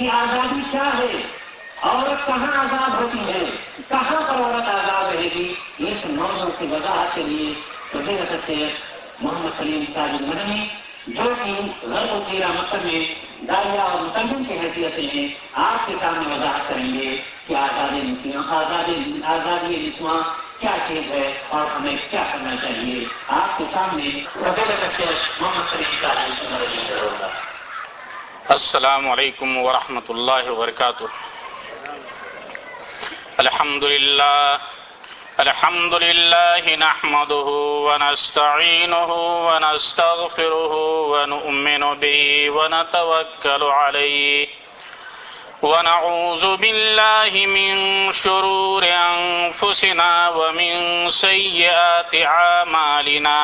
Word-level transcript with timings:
کہ 0.00 0.10
آزادی 0.10 0.60
کیا 0.70 0.90
ہے؟ 0.98 1.22
عورت 1.82 2.26
کہاں 2.26 2.64
آزاد 2.64 3.02
ہوتی 3.02 3.18
ہے؟ 3.18 3.44
کہاں 3.88 4.20
پر 4.20 4.36
عورت 4.36 4.68
آزاد 4.68 5.14
رہے 5.14 5.28
گی؟ 5.34 5.54
اس 5.78 6.06
موضوع 6.06 6.50
کی 6.58 6.66
وضاحت 6.66 7.14
کے 7.14 7.22
لیے 7.22 7.54
فضیلت 7.90 8.46
سے 8.46 8.68
محمد 9.20 9.58
سلیم 9.58 9.84
تاج 9.94 10.22
مدنی 10.22 10.66
جو 11.06 11.34
کہ 11.44 11.52
غرب 11.82 12.12
و 12.12 12.22
تیرا 12.30 12.46
مقصد 12.48 12.84
میں 12.84 13.14
دائیا 13.46 13.82
اور 13.82 14.00
متمن 14.00 14.44
کی 14.44 14.54
حیثیت 14.54 14.94
سے 14.94 15.26
آپ 15.52 15.86
کے 15.86 15.94
سامنے 16.00 16.34
وضاحت 16.34 16.68
کریں 16.68 16.94
گے 16.94 17.22
کہ 17.46 17.54
آزادی 17.54 18.32
آزادی 18.48 19.20
آزادی 19.24 19.76
نسواں 19.76 20.22
کیا 20.60 20.76
چیز 20.88 21.10
ہے 21.10 21.32
اور 21.48 21.66
ہمیں 21.66 21.96
کیا 22.10 22.24
کرنا 22.32 22.56
چاہیے؟ 22.56 23.04
آپ 23.28 23.58
کے 23.58 23.64
سامنے 23.72 24.08
محمد 25.40 25.72
سلیم 25.72 25.94
تاج 26.00 26.52
مدنی 26.52 27.00
ہوگا 27.00 27.28
السلام 28.52 29.04
علیکم 29.10 29.50
ورحمۃ 29.56 30.08
اللہ 30.08 30.48
وبرکاتہ۔ 30.50 31.04
الحمد 33.42 33.84
لله 33.84 34.58
الحمد 35.44 35.94
لله 36.04 36.74
نحمده 36.80 37.54
ونستعينه 37.84 39.10
ونستغفره 39.46 40.74
ونؤمن 41.12 41.86
به 42.02 42.50
ونتوكل 42.58 43.62
عليه 43.62 44.48
ونعوذ 45.62 46.44
بالله 46.66 47.32
من 47.56 47.74
شرور 48.22 48.82
أنفسنا 48.92 50.12
ومن 50.42 51.10
سيئات 51.22 52.14
عامالنا 52.36 53.40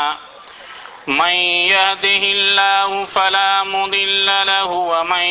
من 1.07 1.35
يهده 1.71 2.23
الله 2.37 3.05
فلا 3.05 3.63
مضل 3.63 4.27
له 4.27 4.65
ومن 4.65 5.27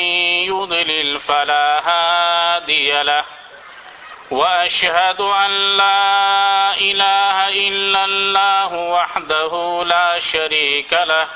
يضلل 0.48 1.20
فلا 1.20 1.82
هادي 1.90 3.04
له 3.04 3.24
وأشهد 4.32 5.22
أن 5.22 5.77
لا 5.77 6.77
إله 6.77 7.49
إلا 7.49 8.05
الله 8.05 8.76
وحده 8.76 9.84
لا 9.86 10.20
شريك 10.20 10.94
له 10.94 11.27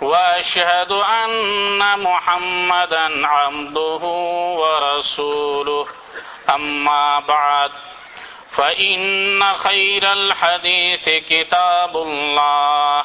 وأشهد 0.00 0.92
أن 0.92 1.98
محمدا 2.00 3.26
عبده 3.26 4.02
ورسوله. 4.60 5.86
أما 6.50 7.18
بعد، 7.18 7.70
فإن 8.56 9.54
خير 9.54 10.12
الحديث 10.12 11.08
كتاب 11.08 11.96
الله. 11.96 13.04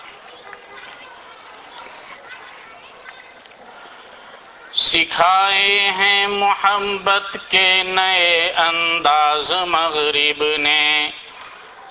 سکھائے 4.81 5.91
ہیں 5.91 6.27
محبت 6.27 7.37
کے 7.49 7.83
نئے 7.83 8.53
انداز 8.57 9.51
مغرب 9.51 10.43
نے۔ 10.59 11.09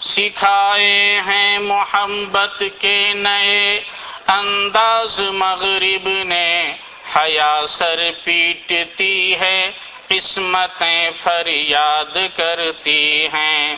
سکھائے 0.00 1.20
ہیں 1.27 1.58
محبت 1.58 2.62
کے 2.78 3.12
نئے 3.14 3.80
انداز 4.27 5.20
مغرب 5.20 6.08
نے۔ 6.24 6.77
حیا 7.17 7.61
سر 7.68 8.11
پیٹتی 8.24 9.34
ہے، 9.40 9.70
قسمتیں 10.08 11.11
فریاد 11.23 12.17
کرتی 12.36 13.27
ہیں۔ 13.27 13.77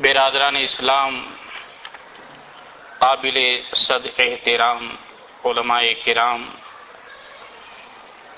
برادران 0.00 0.56
اسلام، 0.56 1.30
قابل 2.98 3.60
صد 3.74 4.06
احترام، 4.18 4.96
علماء 5.44 5.82
کرام 6.04 6.50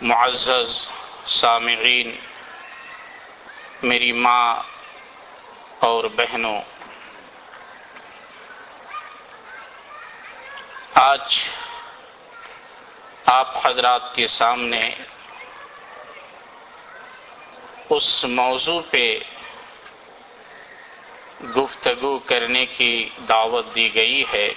معزز 0.03 0.87
سامعین، 1.25 2.17
میری 3.83 4.13
ماں 4.13 4.55
اور 5.79 6.05
بہنوں، 6.05 6.61
آج 10.95 11.39
آپ 13.27 13.67
حضرات 13.67 14.15
کے 14.15 14.27
سامنے 14.27 14.91
اس 17.91 18.25
موضوع 18.25 18.81
پہ 18.91 19.19
گفتگو 21.57 22.19
کرنے 22.19 22.67
کی 22.67 23.09
دعوت 23.29 23.75
دی 23.75 23.95
گئی 23.95 24.25
ہے، 24.33 24.53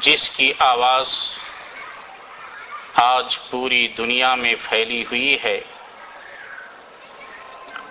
جس 0.00 0.28
کی 0.28 0.52
آواز 0.58 1.36
آج 2.94 3.36
پوری 3.50 3.86
دنیا 3.88 4.34
میں 4.34 4.54
پھیلی 4.62 5.02
ہوئی 5.04 5.36
ہے 5.44 5.60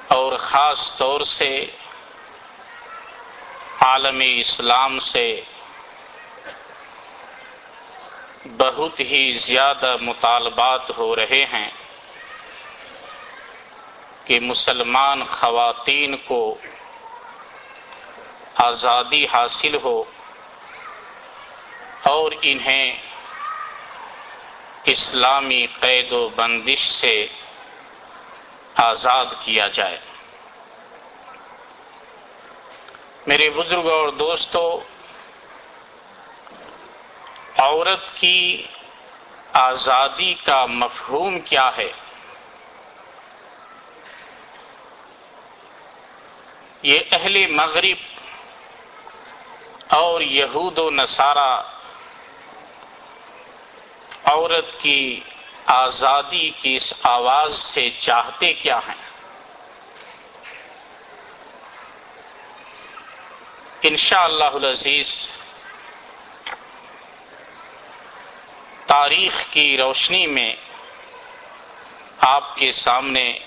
اور 0.07 0.35
خاص 0.38 0.91
طور 0.97 1.22
سے 1.22 1.50
عالم 3.81 4.22
اسلام 4.25 5.00
سے 5.00 5.25
بہت 8.57 9.00
ہی 9.00 9.31
زیادہ 9.38 9.95
مطالبات 10.01 10.91
ہو 10.97 11.16
رہے 11.16 11.44
ہیں 11.45 11.69
کہ 14.25 14.39
مسلمان 14.39 15.23
خواتین 15.25 16.16
کو 16.18 16.44
آزادی 18.62 19.25
حاصل 19.25 19.75
ہو 19.83 20.03
اور 22.03 22.31
انہیں 22.41 22.94
اسلامی 24.86 25.68
قید 25.80 26.12
و 26.12 26.30
بندش 26.30 26.80
سے 26.80 27.28
آزاد 28.75 29.25
کیا 29.40 29.68
جائے۔ 29.68 30.00
میرے 33.28 33.50
بزرگ 33.50 33.86
اور 33.86 34.09
دوستو، 34.09 34.84
عورت 37.58 38.16
کی 38.16 38.68
آزادی 39.53 40.34
کا 40.34 40.66
مفہوم 40.66 41.40
کیا 41.40 41.72
ہے؟ 41.78 41.92
یہ 46.84 47.00
اہل 47.12 47.48
مغرب 47.48 48.19
اور 49.88 50.22
یہود 50.22 50.78
و 50.78 50.90
نصارہ 50.90 51.62
عورت 54.26 54.80
کی 54.82 55.20
آزادی 55.66 56.50
کی 56.50 56.76
اس 56.76 56.94
آواز 57.04 57.58
سے 57.58 57.90
چاہتے 58.00 58.54
کیا 58.54 58.78
ہیں؟ 58.78 59.12
انشاء 63.81 64.24
اللہ 64.24 64.44
العزیز، 64.44 65.30
تاریخ 68.86 69.44
کی 69.52 69.78
روشنی 69.78 70.28
میں 70.28 70.56
آپ 72.20 72.56
کے 72.56 72.72
سامنے 72.72 73.40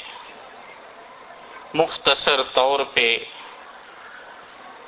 مختصر 1.74 2.42
طور 2.42 2.80
پہ 2.80 3.18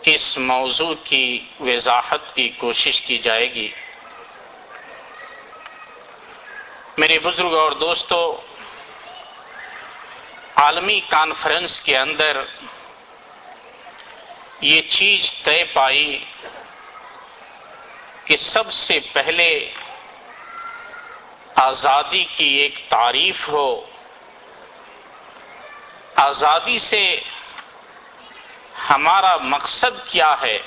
اس 0.02 0.38
موضوع 0.38 0.94
کی 1.04 1.46
وضاحت 1.60 2.34
کی 2.34 2.48
کوشش 2.48 3.00
کی 3.00 3.18
جائے 3.18 3.54
گی۔ 3.54 3.72
میرے 6.96 7.18
بزرگ 7.18 7.54
اور 7.54 7.72
دوستو، 7.72 8.40
عالمی 10.56 11.00
کانفرنس 11.00 11.80
کے 11.80 11.98
اندر 11.98 12.42
یہ 14.60 14.80
چیز 14.80 15.34
طے 15.44 15.64
پائی 15.64 16.24
کہ 18.24 18.36
سب 18.36 18.72
سے 18.72 19.00
پہلے 19.12 19.70
آزادی 21.54 22.24
کی 22.24 22.44
ایک 22.44 22.74
تعریف 22.88 23.48
ہو۔ 23.48 23.86
آزادی 26.16 26.78
سے 26.78 27.20
ہمارا 28.90 29.36
مقصد 29.36 30.08
کیا 30.08 30.34
ہے؟ 30.42 30.58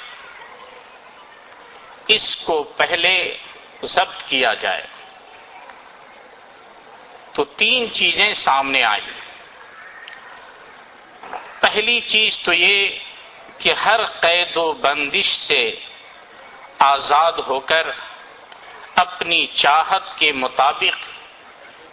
اس 2.08 2.36
کو 2.36 2.64
پہلے 2.64 3.38
ضبط 3.84 4.24
کیا 4.26 4.54
جائے۔ 4.54 4.99
تو 7.40 7.46
تین 7.46 7.94
چیزیں 7.94 8.34
سامنے 8.34 8.84
آئی 8.84 9.12
پہلی 11.60 12.02
چیز 12.02 12.40
تو 12.40 12.54
یہ 12.54 13.00
کہ 13.58 13.74
ہر 13.74 14.06
قید 14.06 14.58
و 14.58 14.72
بندش 14.72 15.26
سے 15.26 15.76
آزاد 16.80 17.32
ہو 17.48 17.60
کر 17.60 17.88
اپنی 18.96 19.48
چاہت 19.48 20.18
کے 20.18 20.32
مطابق 20.32 20.98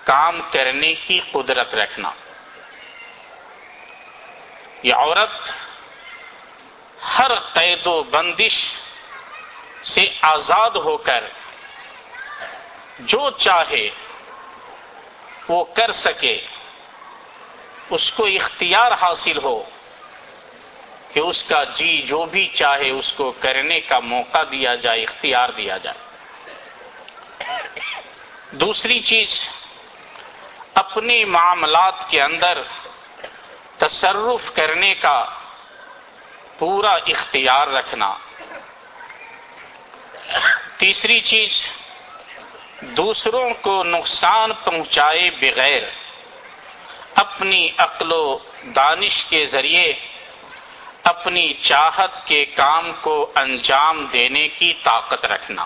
کام 0.07 0.41
کرنے 0.51 0.95
کی 0.95 1.21
قدرت 1.33 1.75
رکھنا۔ 1.75 2.11
یہ 4.83 4.95
عورت 4.95 5.51
ہر 7.19 7.35
قید 7.35 7.87
و 7.87 8.03
بندش 8.03 8.57
سے 9.83 10.09
آزاد 10.21 10.71
ہو 10.71 10.97
کر 10.97 11.25
جو 12.99 13.31
چاہے 13.31 13.91
وہ 15.49 15.65
کر 15.65 15.93
سکے، 15.93 16.41
اس 17.91 18.13
کو 18.13 18.25
اختیار 18.25 18.93
حاصل 18.93 19.39
ہو 19.45 19.63
کہ 21.13 21.21
اس 21.21 21.45
کا 21.45 21.65
جی 21.65 22.03
جو 22.03 22.25
بھی 22.27 22.47
چاہے 22.49 22.91
اس 22.91 23.13
کو 23.13 23.33
کرنے 23.41 23.81
کا 23.81 23.99
موقع 23.99 24.43
دیا 24.51 24.75
جائے، 24.75 25.03
اختیار 25.03 25.49
دیا 25.49 25.77
جائے۔ 25.77 25.99
دوسری 28.51 29.01
چیز، 29.01 29.49
اپنے 30.75 31.25
معاملات 31.25 31.95
کے 32.09 32.23
اندر 32.23 32.63
تصرف 33.77 34.55
کرنے 34.55 34.95
کا 34.95 35.27
پورا 36.59 36.95
اختیار 37.07 37.67
رکھنا۔ 37.67 38.15
تیسری 40.77 41.21
چیز 41.21 41.65
دوسروں 42.87 43.51
کو 43.61 43.83
نقصان 43.85 44.53
پہنچائے 44.65 45.31
بغیر 45.31 45.83
اپنی 47.15 47.69
عقل 47.77 48.13
و 48.13 48.39
دانش 48.63 49.25
کے 49.25 49.47
ذریعے 49.47 49.93
اپنی 51.05 51.55
چاہت 51.55 52.27
کے 52.27 52.45
کام 52.45 52.93
کو 53.01 53.33
انجام 53.35 54.07
دینے 54.13 54.49
کی 54.49 54.73
طاقت 54.83 55.25
رکھنا۔ 55.25 55.65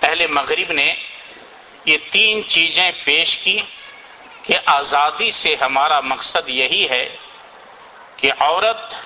پہلے 0.00 0.26
مغرب 0.26 0.72
نے 0.72 0.94
یہ 1.84 1.98
تین 2.10 2.48
چیزیں 2.48 2.90
پیش 3.04 3.36
کی 3.36 3.58
کہ 4.42 4.58
آزادی 4.66 5.30
سے 5.30 5.54
ہمارا 5.60 6.00
مقصد 6.00 6.48
یہی 6.48 6.88
ہے 6.90 7.16
کہ 8.16 8.32
عورت 8.38 8.96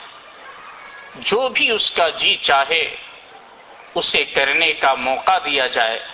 جو 1.16 1.48
بھی 1.48 1.70
اس 1.70 1.90
کا 1.90 2.08
جی 2.08 2.36
چاہے، 2.36 2.96
اسے 3.94 4.24
کرنے 4.24 4.72
کا 4.72 4.94
موقع 4.94 5.38
دیا 5.44 5.66
جائے۔ 5.66 6.13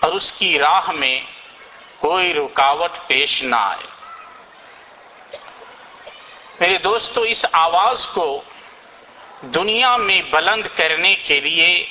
اور 0.00 0.12
اس 0.12 0.32
کی 0.32 0.58
راہ 0.58 0.90
میں 0.90 1.20
کوئی 1.98 2.34
رکاوٹ 2.34 2.90
پیش 3.06 3.42
نہ 3.42 3.56
آئے۔ 3.56 3.86
میرے 6.60 6.78
دوستو، 6.78 7.20
اس 7.20 7.44
آواز 7.52 8.06
کو 8.06 8.42
دنیا 9.42 9.96
میں 9.96 10.22
بلند 10.30 10.66
کرنے 10.76 11.14
کے 11.14 11.40
لیے 11.40 11.86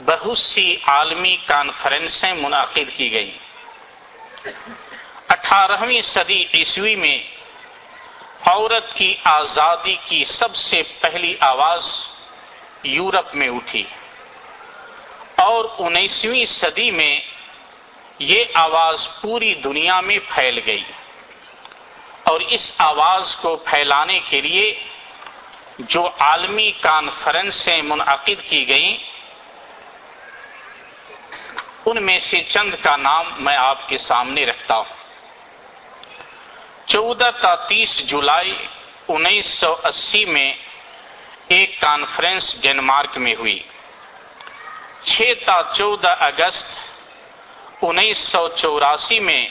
بہت 0.00 0.38
سی 0.38 0.76
عالمی 0.86 1.36
کانفرنسیں 1.46 2.34
منعقد 2.34 2.96
کی 2.96 3.12
گئی 3.12 3.38
اٹھارہویں 5.28 6.00
صدی 6.00 6.44
عیسوی 6.54 6.96
میں 6.96 7.18
عورت 8.46 8.94
کی 8.94 9.14
آزادی 9.24 9.96
کی 10.04 10.24
سب 10.24 10.56
سے 10.56 10.82
پہلی 11.00 11.34
آواز 11.40 12.08
یورپ 12.82 13.34
میں 13.34 13.48
اٹھی۔ 13.48 13.82
اور 15.40 15.64
انیسویں 15.78 16.44
صدی 16.44 16.90
میں 16.90 17.20
یہ 18.18 18.44
آواز 18.54 19.08
پوری 19.20 19.54
دنیا 19.54 20.00
میں 20.00 20.18
پھیل 20.34 20.60
گئی 20.66 20.84
اور 22.24 22.40
اس 22.40 22.72
آواز 22.78 23.36
کو 23.36 23.56
پھیلانے 23.56 24.18
کے 24.18 24.40
لیے 24.40 24.84
جو 25.78 26.08
عالمی 26.18 26.70
کانفرنسیں 26.70 27.82
منعقد 27.82 28.48
کی 28.48 28.68
گئیں، 28.68 28.96
ان 31.86 32.02
میں 32.02 32.18
سے 32.18 32.40
چند 32.42 32.74
کا 32.82 32.96
نام 32.96 33.26
میں 33.38 33.56
آپ 33.56 33.88
کے 33.88 33.98
سامنے 33.98 34.46
رکھتا 34.46 34.76
ہوں۔ 34.76 34.92
چودہ 36.86 37.30
تا 37.42 37.54
تیس 37.54 38.06
جولائی 38.06 38.56
انیس 39.08 39.46
سو 39.46 39.76
اسی 39.84 40.24
میں 40.24 40.54
ایک 41.48 41.80
کانفرنس 41.80 42.62
ڈینمارک 42.62 43.18
میں 43.18 43.34
ہوئی۔ 43.34 43.60
چھ 45.04 45.32
تا 45.46 45.62
چودہ 45.72 46.14
اگست 46.20 46.66
انیس 47.82 48.18
سو 48.18 48.48
چوراسی 48.48 49.20
میں 49.20 49.48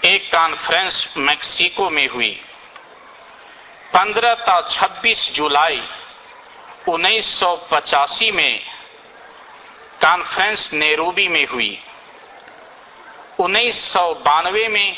ایک 0.00 0.30
کانفرنس 0.30 1.16
میکسیکو 1.16 1.90
میں 1.90 2.08
ہوئی۔ 2.14 2.34
پندرہ 3.90 4.34
تا 4.34 4.60
چھبیس 4.68 5.34
جولائی 5.34 5.80
انیس 6.86 7.26
سو 7.26 7.56
پچاسی 7.56 8.30
میں 8.30 8.58
کانفرنس 9.98 10.72
نیروبی 10.72 11.28
میں 11.28 11.46
ہوئی۔ 11.52 11.76
انیس 13.38 13.76
سو 13.76 14.14
بانوے 14.14 14.68
میں 14.68 14.92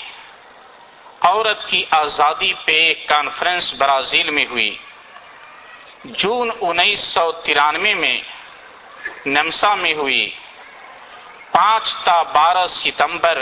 عورت 1.20 1.66
کی 1.66 1.84
آزادی 1.90 2.52
پہ 2.64 2.72
ایک 2.72 3.08
کانفرنس 3.08 3.74
برازیل 3.74 4.30
میں 4.30 4.46
ہوئی۔ 4.50 4.76
جون 6.04 6.50
انیس 6.60 7.00
سو 7.00 7.32
ترانوے 7.32 7.94
میں 7.94 8.18
نمسا 9.26 9.74
میں 9.74 9.94
ہوئی۔ 9.94 10.30
پانچ 11.52 11.96
تا 12.04 12.22
بارہ 12.22 12.66
ستمبر 12.66 13.36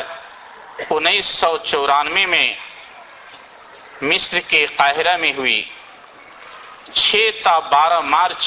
انیس 0.90 1.26
سو 1.26 1.56
چورانوے 1.58 2.26
میں 2.26 2.48
مصر 4.02 4.38
کے 4.50 4.66
قاہرہ 4.76 5.16
میں 5.16 5.32
ہوئی۔ 5.36 5.62
چھ 6.94 7.30
تا 7.44 7.58
بارہ 7.58 8.00
مارچ 8.00 8.42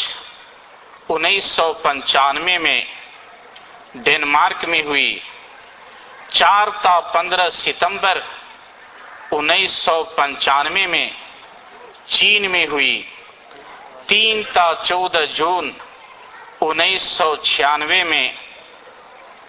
انیس 1.09 1.45
سو 1.55 1.73
پنچانوے 1.73 2.57
میں 2.57 2.81
ڈینمارک 4.05 4.65
میں 4.71 4.83
ہوئی۔ 4.83 5.19
چار 6.37 6.67
تا 6.81 6.99
پندرہ 7.13 7.49
ستمبر 7.49 8.19
انیس 9.31 9.73
سو 9.85 10.03
پنچانوے 10.03 10.85
میں 10.87 11.07
چین 12.15 12.51
میں 12.51 12.65
ہوئی۔ 12.71 12.95
تین 14.07 14.41
تا 14.53 14.71
چودہ 14.83 15.25
جون 15.33 15.71
انیس 16.61 17.01
سو 17.01 17.35
چھیانوے 17.35 18.03
میں 18.03 18.31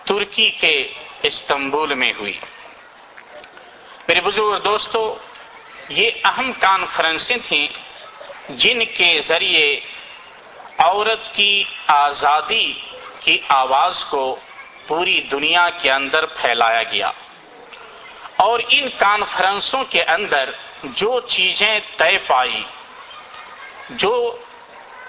ترکی 0.05 0.51
کے 0.51 0.93
استنبول 1.23 1.95
میں 1.95 2.13
ہوئی۔ 2.19 2.39
میرے 4.09 4.21
بزرگ 4.21 4.59
دوستو، 4.59 5.19
یہ 5.89 6.11
اہم 6.25 6.53
کانفرنسیں 6.61 7.37
تھیں 7.49 7.69
جن 8.49 8.85
کے 8.85 9.21
ذریعے 9.21 9.81
عورت 10.79 11.35
کی 11.35 11.65
آزادی 11.87 12.73
کی 13.21 13.39
آواز 13.49 14.05
کو 14.05 14.37
پوری 14.87 15.21
دنیا 15.21 15.71
کے 15.71 15.93
اندر 15.93 16.27
پھیلایا 16.27 16.83
گیا۔ 16.83 17.11
اور 18.37 18.61
ان 18.69 18.89
کانفرنسوں 18.99 19.85
کے 19.85 20.03
اندر 20.03 20.51
جو 20.85 21.21
چیزیں 21.21 21.81
طے 21.97 22.19
پائی، 22.27 22.65
جو 23.91 24.37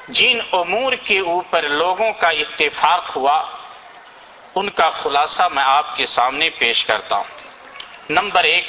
جن 0.07 0.39
امور 0.51 0.93
کے 0.93 1.19
اوپر 1.19 1.63
لوگوں 1.63 2.11
کا 2.13 2.29
اتفاق 2.29 3.15
ہوا، 3.15 3.43
ان 4.55 4.69
کا 4.69 4.89
خلاصہ 4.89 5.43
میں 5.51 5.63
آپ 5.63 5.97
کے 5.97 6.05
سامنے 6.05 6.49
پیش 6.49 6.85
کرتا 6.85 7.15
ہوں۔ 7.15 7.41
نمبر 8.09 8.43
ایک، 8.43 8.67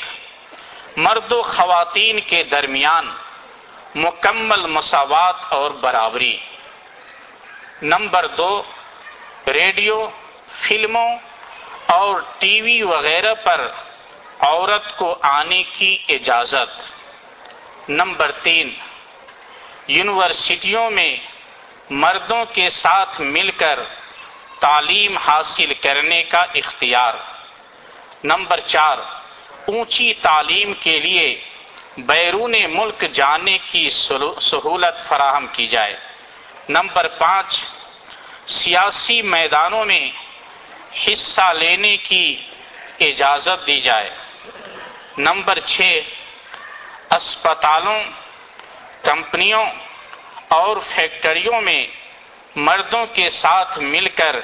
مرد 0.96 1.32
و 1.32 1.42
خواتین 1.42 2.20
کے 2.20 2.42
درمیان 2.42 3.10
مکمل 3.94 4.66
مساوات 4.66 5.34
اور 5.48 5.70
برابری۔ 5.70 6.36
نمبر 7.82 8.26
دو، 8.26 8.62
ریڈیو، 9.46 10.08
فلموں 10.68 11.16
اور 11.86 12.20
ٹی 12.38 12.60
وی 12.60 12.82
وغیرہ 12.82 13.34
پر 13.34 13.70
عورت 14.38 14.96
کو 14.98 15.18
آنے 15.22 15.62
کی 15.62 15.98
اجازت۔ 16.08 16.80
نمبر 17.88 18.30
تین 18.30 18.74
یونیورسٹیوں 19.88 20.90
میں 20.90 21.16
مردوں 21.90 22.44
کے 22.44 22.70
ساتھ 22.70 23.20
مل 23.20 23.50
کر 23.50 23.80
تعلیم 24.60 25.18
حاصل 25.18 25.74
کرنے 25.74 26.22
کا 26.22 26.44
اختیار۔ 26.54 27.14
نمبر 28.24 28.60
چار، 28.60 28.98
اونچی 29.66 30.14
تعلیم 30.14 30.72
کے 30.80 31.00
لیے 31.00 31.40
بیرون 31.98 32.54
ملک 32.68 33.04
جانے 33.12 33.58
کی 33.70 33.90
سہولت 33.90 35.08
فراہم 35.08 35.46
کی 35.52 35.66
جائے۔ 35.66 35.96
نمبر 36.68 37.08
پانچ، 37.08 37.64
سیاسی 38.46 39.22
میدانوں 39.22 39.84
میں 39.84 40.10
حصہ 41.06 41.52
لینے 41.52 41.96
کی 41.96 42.36
اجازت 43.00 43.66
دی 43.66 43.80
جائے۔ 43.80 44.10
نمبر 45.18 45.58
چھ، 45.58 46.00
اسپتالوں 47.10 48.00
کمپنیوں 49.02 49.66
اور 50.48 50.76
فیکٹریوں 50.94 51.60
میں 51.60 51.86
مردوں 52.56 53.06
کے 53.06 53.30
ساتھ 53.30 53.78
مل 53.78 54.08
کر 54.08 54.36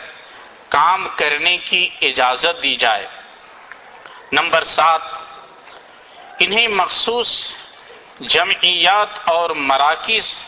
کام 0.69 1.09
کرنے 1.17 1.57
کی 1.57 1.89
اجازت 2.03 2.63
دی 2.63 2.77
جائے۔ 2.77 3.07
نمبر 4.33 4.65
سات، 4.65 5.01
انہیں 6.39 6.69
مخصوص 6.69 7.55
جمعیات 8.21 9.09
اور 9.25 9.51
مراکز 9.51 10.45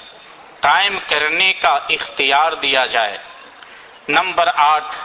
قائم 0.60 0.98
کرنے 1.06 1.52
کا 1.52 1.78
اختیار 1.88 2.52
دیا 2.52 2.86
جائے۔ 2.86 3.18
نمبر 4.08 4.48
آٹھ، 4.56 4.96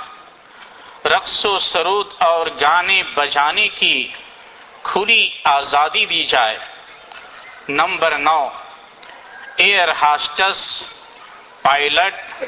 رقص 1.07 1.45
و 1.45 1.59
سرود 1.59 2.07
اور 2.19 2.47
گانے 2.61 3.03
بجانے 3.03 3.67
کی 3.67 4.07
کھلی 4.83 5.29
آزادی 5.43 6.05
دی 6.05 6.23
جائے۔ 6.23 6.57
نمبر 7.69 8.17
نو 8.17 8.49
ایئر 9.55 9.89
ہاسٹس 9.89 10.83
پائلٹ 11.61 12.43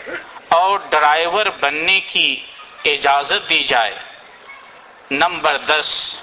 اور 0.49 0.79
ڈرائیور 0.89 1.45
بننے 1.45 1.99
کی 1.99 2.45
اجازت 2.85 3.49
دی 3.49 3.63
جائے۔ 3.63 3.99
نمبر 5.11 5.57
دس، 5.57 6.19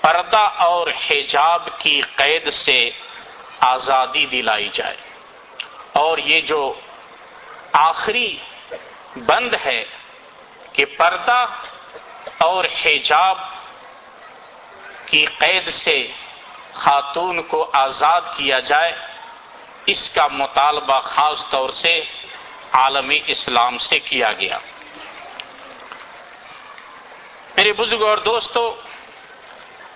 پردہ 0.00 0.50
اور 0.56 0.86
حجاب 1.10 1.68
کی 1.78 2.00
قید 2.16 2.50
سے 2.50 2.90
آزادی 3.60 4.26
دلائی 4.26 4.68
جائے۔ 4.72 4.96
اور 5.92 6.18
یہ 6.18 6.40
جو 6.40 6.74
آخری 7.72 8.36
بند 9.16 9.54
ہے 9.64 9.84
کہ 10.72 10.84
پردہ 10.84 11.46
اور 12.38 12.64
حجاب 12.84 13.38
کی 15.06 15.24
قید 15.24 15.68
سے 15.68 16.08
خاتون 16.72 17.42
کو 17.42 17.70
آزاد 17.72 18.20
کیا 18.36 18.58
جائے 18.58 18.92
اس 19.86 20.14
کا 20.14 20.26
مطالبہ 20.26 21.00
خاص 21.00 21.48
طور 21.50 21.70
سے 21.70 22.00
عالمی 22.72 23.20
اسلام 23.26 23.78
سے 23.78 23.98
کیا 23.98 24.32
گیا۔ 24.32 24.58
میرے 27.56 27.72
بزرگ 27.72 28.02
اور 28.02 28.18
دوستو، 28.18 28.80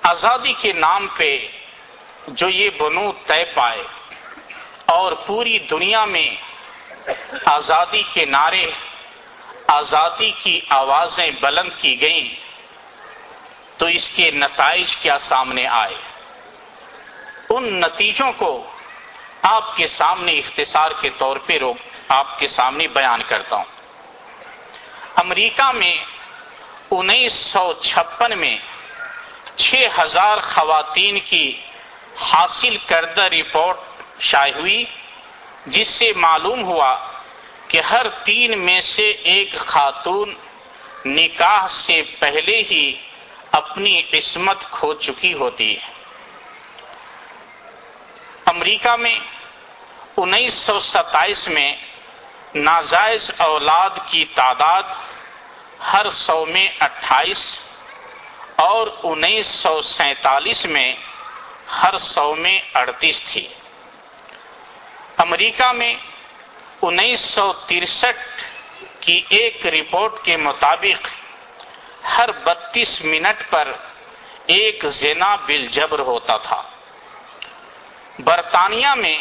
آزادی 0.02 0.52
کے 0.52 0.72
نام 0.72 1.06
پہ 1.16 1.46
جو 2.28 2.48
یہ 2.48 2.70
بنو 2.70 3.12
طے 3.26 3.44
پائے 3.54 3.82
اور 4.86 5.12
پوری 5.12 5.58
دنیا 5.58 6.04
میں 6.04 6.36
آزادی 7.44 8.02
کے 8.12 8.24
نعرے، 8.24 8.70
آزادی 9.66 10.30
کی 10.30 10.60
آوازیں 10.68 11.30
بلند 11.40 11.70
کی 11.78 12.00
گئیں، 12.00 12.34
تو 13.76 13.86
اس 13.86 14.10
کے 14.10 14.30
نتائج 14.30 14.96
کیا 14.96 15.18
سامنے 15.18 15.66
آئے؟ 15.66 15.94
ان 17.50 17.80
نتیجوں 17.80 18.32
کو 18.32 18.70
آپ 19.42 19.76
کے 19.76 19.86
سامنے 19.86 20.32
اختصار 20.32 20.90
کے 21.00 21.10
طور 21.18 21.36
پہ 21.36 21.58
آپ 22.08 22.38
کے 22.38 22.48
سامنے 22.48 22.86
بیان 22.86 23.22
کرتا 23.28 23.56
ہوں۔ 23.56 23.64
امریکہ 25.16 25.72
میں 25.72 25.96
انیس 26.90 27.32
سو 27.32 27.72
چھپن 27.82 28.38
میں 28.38 28.56
چھ 29.56 29.74
ہزار 29.98 30.38
خواتین 30.38 31.20
کی 31.20 31.60
حاصل 32.20 32.76
کردہ 32.86 33.22
رپورٹ 33.22 33.76
شائع 34.20 34.52
ہوئی، 34.52 34.84
جس 35.66 35.88
سے 35.88 36.12
معلوم 36.16 36.62
ہوا 36.62 36.96
کہ 37.68 37.80
ہر 37.80 38.08
تین 38.08 38.58
میں 38.58 38.80
سے 38.80 39.10
ایک 39.10 39.56
خاتون 39.56 40.34
نکاح 41.06 41.66
سے 41.68 42.02
پہلے 42.18 42.62
ہی 42.70 42.92
اپنی 43.52 44.02
قسمت 44.10 44.70
کھو 44.70 44.94
چکی 44.94 45.32
ہوتی 45.32 45.76
ہے۔ 45.76 45.97
امریکہ 48.48 48.96
میں 48.96 49.18
انیس 50.16 50.54
سو 50.54 50.80
ستائیس 50.80 51.48
میں 51.48 51.76
ناجائز 52.54 53.30
اولاد 53.38 53.90
کی 54.06 54.24
تعداد 54.34 54.82
ہر 55.92 56.10
سو 56.10 56.46
میں 56.46 56.68
اٹھائیس 56.80 57.58
اور 58.56 58.86
انیس 59.02 59.46
سو 59.46 59.82
سینتالیس 59.82 60.64
میں 60.66 60.94
ہر 61.82 61.98
سو 61.98 62.34
میں 62.34 62.58
اڑتیس 62.74 63.22
تھی۔ 63.22 63.46
امریکہ 65.16 65.72
میں 65.72 65.94
انیس 66.82 67.20
سو 67.20 67.52
ترسٹھ 67.52 68.44
کی 69.00 69.20
ایک 69.28 69.66
رپورٹ 69.66 70.24
کے 70.24 70.36
مطابق 70.36 71.08
ہر 72.18 72.32
بتیس 72.32 73.00
منٹ 73.04 73.50
پر 73.50 73.72
ایک 74.46 74.84
زنا 74.88 75.36
بل 75.36 75.66
جبر 75.66 75.98
ہوتا 75.98 76.36
تھا۔ 76.36 76.62
برطانیہ 78.18 78.94
میں 78.96 79.18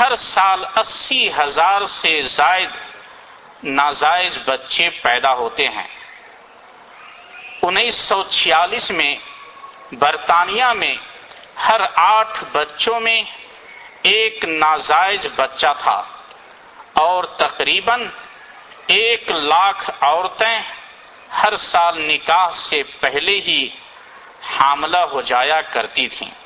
ہر 0.00 0.14
سال 0.14 0.64
اسی 0.76 1.30
ہزار 1.38 1.84
سے 1.86 2.22
زائد 2.22 2.70
ناجائز 3.64 4.38
بچے 4.44 4.90
پیدا 4.90 5.32
ہوتے 5.34 5.68
ہیں۔ 5.68 5.86
انیس 7.62 7.94
سو 7.94 8.22
چھیالیس 8.22 8.90
میں 8.90 9.16
برطانیہ 9.92 10.64
میں 10.64 10.94
ہر 11.68 11.80
آٹھ 11.94 12.44
بچوں 12.52 13.00
میں 13.00 13.22
ایک 14.02 14.44
ناجائز 14.44 15.26
بچہ 15.36 15.72
تھا 15.78 16.02
اور 16.92 17.24
تقریباً 17.24 18.08
ایک 18.86 19.30
لاکھ 19.30 19.90
عورتیں 20.00 20.58
ہر 21.42 21.56
سال 21.56 22.00
نکاح 22.00 22.50
سے 22.50 22.82
پہلے 23.00 23.40
ہی 23.40 23.68
حاملہ 24.58 24.98
ہو 24.98 25.20
جایا 25.20 25.60
کرتی 25.60 26.08
تھیں۔ 26.08 26.45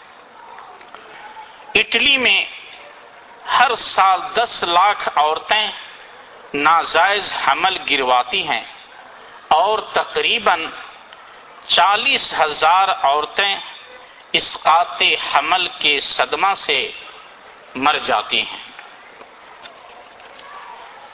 اٹلی 1.75 2.17
میں 2.17 2.45
ہر 3.59 3.75
سال 3.75 4.21
دس 4.35 4.65
لاکھ 4.69 5.09
عورتیں 5.15 5.71
ناجائز 6.55 7.35
حمل 7.47 7.79
گرواتی 7.91 8.49
ہیں 8.49 8.65
اور 9.49 9.79
تقریباً 9.93 10.67
چالیس 11.69 12.35
ہزار 12.41 12.89
عورتیں 13.03 13.57
اسقات 14.33 15.03
حمل 15.35 15.69
کے 15.69 16.01
صدمہ 16.01 16.55
سے 16.55 16.91
مر 17.75 17.99
جاتی 17.99 18.41
ہیں۔ 18.41 18.71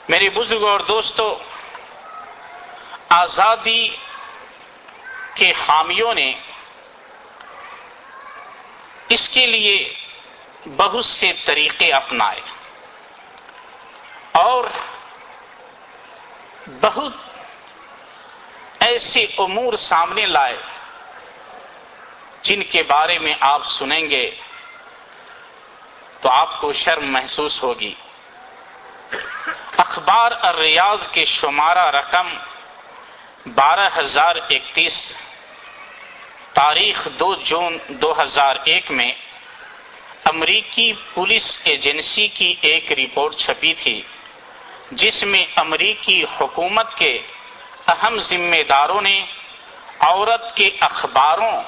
میرے 0.09 0.29
بزرگ 0.29 0.63
اور 0.63 0.79
دوستو 0.79 1.39
آزادی 3.09 3.87
کے 5.33 5.51
حامیوں 5.51 6.13
نے 6.13 6.33
اس 9.09 9.29
کے 9.29 9.45
لیے 9.45 9.93
بہت 10.75 11.05
سے 11.05 11.31
طریقے 11.45 11.91
اپنائے۔ 11.91 12.41
اور 14.31 14.63
بہت 16.81 17.13
ایسے 18.79 19.23
امور 19.37 19.73
سامنے 19.73 20.25
لائے 20.25 20.57
جن 22.41 22.63
کے 22.63 22.83
بارے 22.83 23.19
میں 23.19 23.33
آپ 23.39 23.65
سنیں 23.65 24.09
گے 24.09 24.31
تو 26.21 26.29
آپ 26.29 26.61
کو 26.61 26.73
شرم 26.73 27.11
محسوس 27.11 27.63
ہوگی۔ 27.63 27.93
اخبار 29.77 30.31
الریاض 30.41 31.07
کے 31.07 31.25
شمارہ 31.25 31.91
رقم 31.91 32.37
بارہ 33.55 33.89
ہزار 33.97 34.35
اکتیس، 34.35 35.17
تاریخ 36.53 37.07
دو 37.19 37.35
جون 37.35 37.77
دو 37.87 38.21
ہزار 38.21 38.55
ایک 38.63 38.91
میں 38.91 39.11
امریکی 40.29 40.93
پولیس 41.13 41.59
ایجنسی 41.63 42.27
کی 42.27 42.55
ایک 42.61 42.91
رپورٹ 42.91 43.35
چھپی 43.35 43.73
تھی، 43.73 44.01
جس 44.91 45.23
میں 45.23 45.45
امریکی 45.55 46.23
حکومت 46.23 46.95
کے 46.95 47.19
اہم 47.87 48.19
ذمہ 48.19 48.63
داروں 48.69 49.01
نے 49.01 49.25
عورت 49.99 50.55
کے 50.55 50.69
اخباروں 50.79 51.63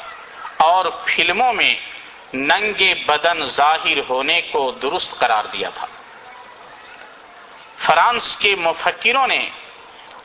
اور 0.57 0.85
فلموں 1.05 1.53
میں 1.53 1.75
ننگے 2.33 2.93
بدن 2.93 3.43
ظاہر 3.43 3.97
ہونے 4.09 4.41
کو 4.41 4.71
درست 4.71 5.11
قرار 5.19 5.45
دیا 5.45 5.69
تھا۔ 5.69 5.87
فرانس 7.85 8.37
کے 8.37 8.55
مفکروں 8.55 9.27
نے 9.27 9.49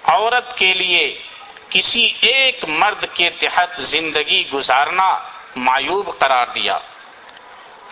عورت 0.05 0.59
کے 0.59 0.75
لیے 0.75 1.23
کسی 1.71 2.13
ایک 2.21 2.65
مرد 2.65 3.05
کے 3.15 3.31
تحت 3.31 3.71
زندگی 3.79 4.51
گزارنا 4.51 5.19
معیوب 5.57 6.19
قرار 6.19 6.47
دیا۔ 6.55 6.79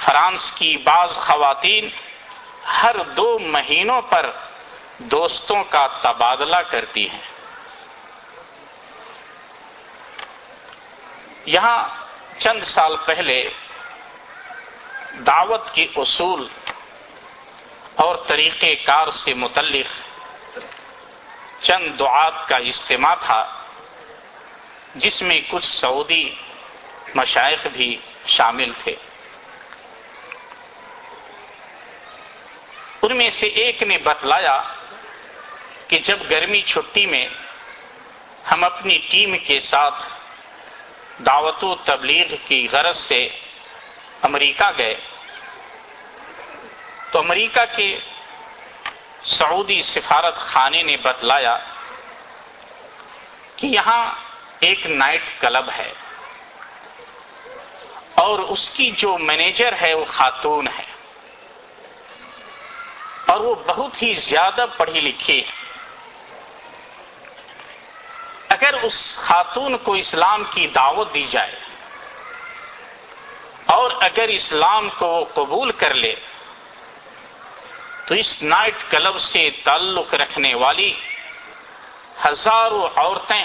فرانس 0.04 0.52
کی 0.52 0.76
بعض 0.76 1.10
خواتین 1.16 1.88
ہر 2.82 2.96
دو 3.02 3.38
مہینوں 3.38 4.02
پر 4.02 4.30
دوستوں 4.98 5.64
کا 5.64 5.86
تبادلہ 5.86 6.56
کرتی 6.56 7.10
ہیں۔ 7.10 7.20
یہاں 11.46 11.88
چند 12.38 12.62
سال 12.62 12.96
پہلے 13.06 13.50
دعوت 15.26 15.74
کے 15.74 15.86
اصول 15.96 16.48
اور 17.94 18.16
طریقہ 18.26 18.66
کار 18.86 19.10
سے 19.10 19.34
متعلق 19.34 19.90
چند 21.62 21.98
دعات 21.98 22.48
کا 22.48 22.56
اجتماع 22.56 23.14
تھا، 23.14 23.62
جس 24.94 25.22
میں 25.22 25.40
کچھ 25.50 25.64
سعودی 25.64 26.34
مشائق 27.14 27.66
بھی 27.66 27.96
شامل 28.26 28.72
تھے۔ 28.72 28.94
ان 33.02 33.16
میں 33.16 33.30
سے 33.30 33.46
ایک 33.46 33.82
نے 33.82 33.98
بتلایا 33.98 34.62
کہ 35.88 35.98
جب 35.98 36.18
گرمی 36.30 36.62
چھٹی 36.62 37.06
میں 37.06 37.28
ہم 38.50 38.64
اپنی 38.64 38.98
ٹیم 39.10 39.36
کے 39.38 39.60
ساتھ 39.60 40.02
دعوت 41.26 41.64
و 41.64 41.74
تبلیغ 41.74 42.34
کی 42.44 42.68
غرض 42.72 42.96
سے 42.96 43.28
امریکہ 44.22 44.70
گئے، 44.78 44.94
تو 47.10 47.18
امریکہ 47.18 47.64
کے 47.76 47.98
سعودی 49.22 49.80
سفارت 49.80 50.36
خانے 50.36 50.82
نے 50.82 50.96
بتلایا 50.96 51.58
کہ 53.56 53.66
یہاں 53.66 54.14
ایک 54.60 54.86
نائٹ 54.86 55.22
کلب 55.40 55.70
ہے 55.78 55.92
اور 58.14 58.38
اس 58.38 58.70
کی 58.70 58.90
جو 58.90 59.18
مینیجر 59.18 59.72
ہے 59.82 59.94
وہ 59.94 60.04
خاتون 60.04 60.68
ہے۔ 60.68 60.91
اور 63.26 63.40
وہ 63.40 63.54
بہت 63.54 64.02
ہی 64.02 64.14
زیادہ 64.14 64.66
پڑھی 64.76 65.00
لکھی 65.00 65.44
ہے۔ 65.44 65.52
اگر 68.48 68.74
اس 68.82 69.16
خاتون 69.16 69.78
کو 69.78 69.92
اسلام 69.92 70.44
کی 70.50 70.66
دعوت 70.66 71.14
دی 71.14 71.26
جائے 71.26 71.54
اور 73.66 73.90
اگر 74.00 74.28
اسلام 74.28 74.88
کو 74.90 75.06
وہ 75.06 75.24
قبول 75.34 75.72
کر 75.72 75.94
لے، 75.94 76.14
تو 78.06 78.14
اس 78.14 78.42
نائٹ 78.42 78.74
کلب 78.90 79.18
سے 79.18 79.50
تعلق 79.64 80.14
رکھنے 80.14 80.54
والی 80.54 80.94
ہزاروں 82.26 82.88
عورتیں 82.96 83.44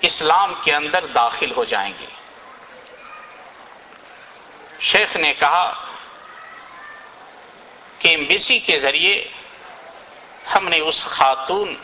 اسلام 0.00 0.54
کے 0.64 0.74
اندر 0.74 1.06
داخل 1.06 1.52
ہو 1.56 1.64
جائیں 1.64 1.92
گی۔ 2.00 2.06
شیخ 4.80 5.16
نے 5.16 5.34
کہا 5.34 5.89
کہ 8.00 8.08
ایمبیسی 8.08 8.58
کے 8.58 8.80
ذریعے 8.80 9.24
ہم 10.54 10.68
نے 10.68 10.80
اس 10.80 11.04
خاتون 11.04 11.74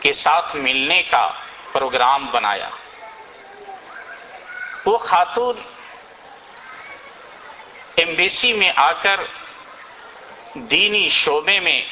کے 0.00 0.12
ساتھ 0.12 0.56
ملنے 0.56 1.02
کا 1.02 1.32
پروگرام 1.72 2.26
بنایا۔ 2.26 2.68
وہ 4.86 4.98
خاتون 4.98 5.56
ایمبیسی 7.94 8.52
میں 8.52 8.72
آ 8.76 8.92
کر 8.92 9.20
دینی 10.54 11.08
شعبے 11.08 11.60
میں 11.60 11.82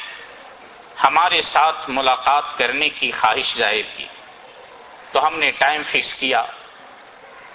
ہمارے 1.04 1.42
ساتھ 1.42 1.90
ملاقات 1.90 2.44
کرنے 2.58 2.88
کی 2.88 3.10
خواہش 3.10 3.56
ظاہر 3.58 3.96
کی۔ 3.96 4.06
تو 5.12 5.26
ہم 5.26 5.38
نے 5.38 5.50
ٹائم 5.50 5.82
فکس 5.82 6.14
کیا۔ 6.14 6.44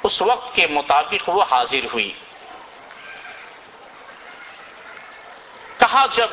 اس 0.03 0.21
وقت 0.21 0.55
کے 0.55 0.67
مطابق 0.67 1.29
وہ 1.29 1.43
حاضر 1.51 1.85
ہوئی۔ 1.93 2.11
کہا 5.91 6.05
جب 6.05 6.27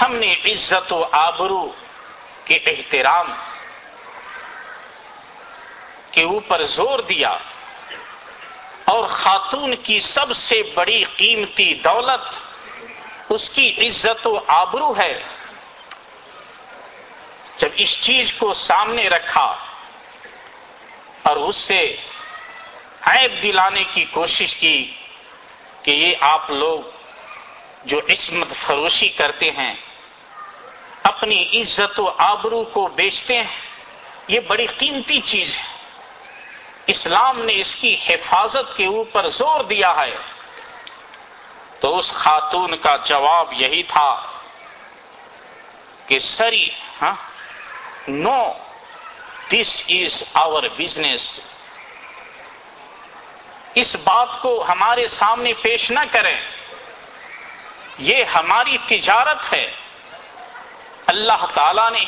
ہم 0.00 0.14
نے 0.16 0.32
عزت 0.44 0.92
و 0.92 1.04
آبرو 1.12 1.72
کے 2.44 2.56
احترام 2.66 3.32
کے 6.10 6.22
اوپر 6.22 6.62
زور 6.64 6.98
دیا 6.98 7.36
اور 8.84 9.04
خاتون 9.06 9.74
کی 9.82 9.98
سب 10.00 10.32
سے 10.36 10.62
بڑی 10.74 11.02
قیمتی 11.16 11.74
دولت 11.74 13.32
اس 13.32 13.48
کی 13.50 13.68
عزت 13.86 14.26
و 14.26 14.38
آبرو 14.46 14.92
ہے، 14.96 15.12
جب 17.58 17.68
اس 17.76 18.00
چیز 18.00 18.32
کو 18.38 18.52
سامنے 18.52 19.08
رکھا 19.08 19.44
اور 21.22 21.36
اس 21.36 21.56
سے 21.56 21.80
عیب 23.06 23.42
دلانے 23.42 23.84
کی 23.92 24.04
کوشش 24.10 24.56
کی 24.56 24.92
کہ 25.82 25.90
یہ 25.90 26.14
آپ 26.20 26.50
لوگ 26.50 26.80
جو 27.84 28.00
عصمت 28.08 28.46
فروشی 28.66 29.08
کرتے 29.08 29.50
ہیں، 29.50 29.74
اپنی 31.02 31.60
عزت 31.60 32.00
و 32.00 32.10
آبرو 32.18 32.64
کو 32.64 32.86
بیچتے 32.86 33.36
ہیں، 33.36 33.60
یہ 34.28 34.40
بڑی 34.40 34.66
قیمتی 34.66 35.20
چیز 35.20 35.58
ہے۔ 35.58 35.64
اسلام 36.86 37.38
نے 37.38 37.52
اس 37.56 37.76
کی 37.76 37.96
حفاظت 38.08 38.76
کے 38.76 38.86
اوپر 38.86 39.28
زور 39.28 39.60
دیا 39.60 39.94
ہے۔ 39.96 40.16
تو 41.80 41.98
اس 41.98 42.12
خاتون 42.12 42.76
کا 42.76 42.96
جواب 42.96 43.52
یہی 43.52 43.82
تھا 43.82 44.22
کہ 46.06 46.18
سری 46.18 46.68
ہاں 47.02 47.14
نو 48.08 48.52
دس 49.48 49.84
از 49.88 50.24
آور 50.32 50.62
بزنس 50.78 51.40
اس 53.74 53.96
بات 53.96 54.42
کو 54.42 54.64
ہمارے 54.68 55.08
سامنے 55.08 55.52
پیش 55.52 55.90
نہ 55.90 56.00
کریں۔ 56.10 56.40
یہ 58.02 58.24
ہماری 58.24 58.76
تجارت 58.86 59.52
ہے۔ 59.52 59.70
اللہ 61.06 61.46
تعالی 61.54 61.90
نے 61.90 62.04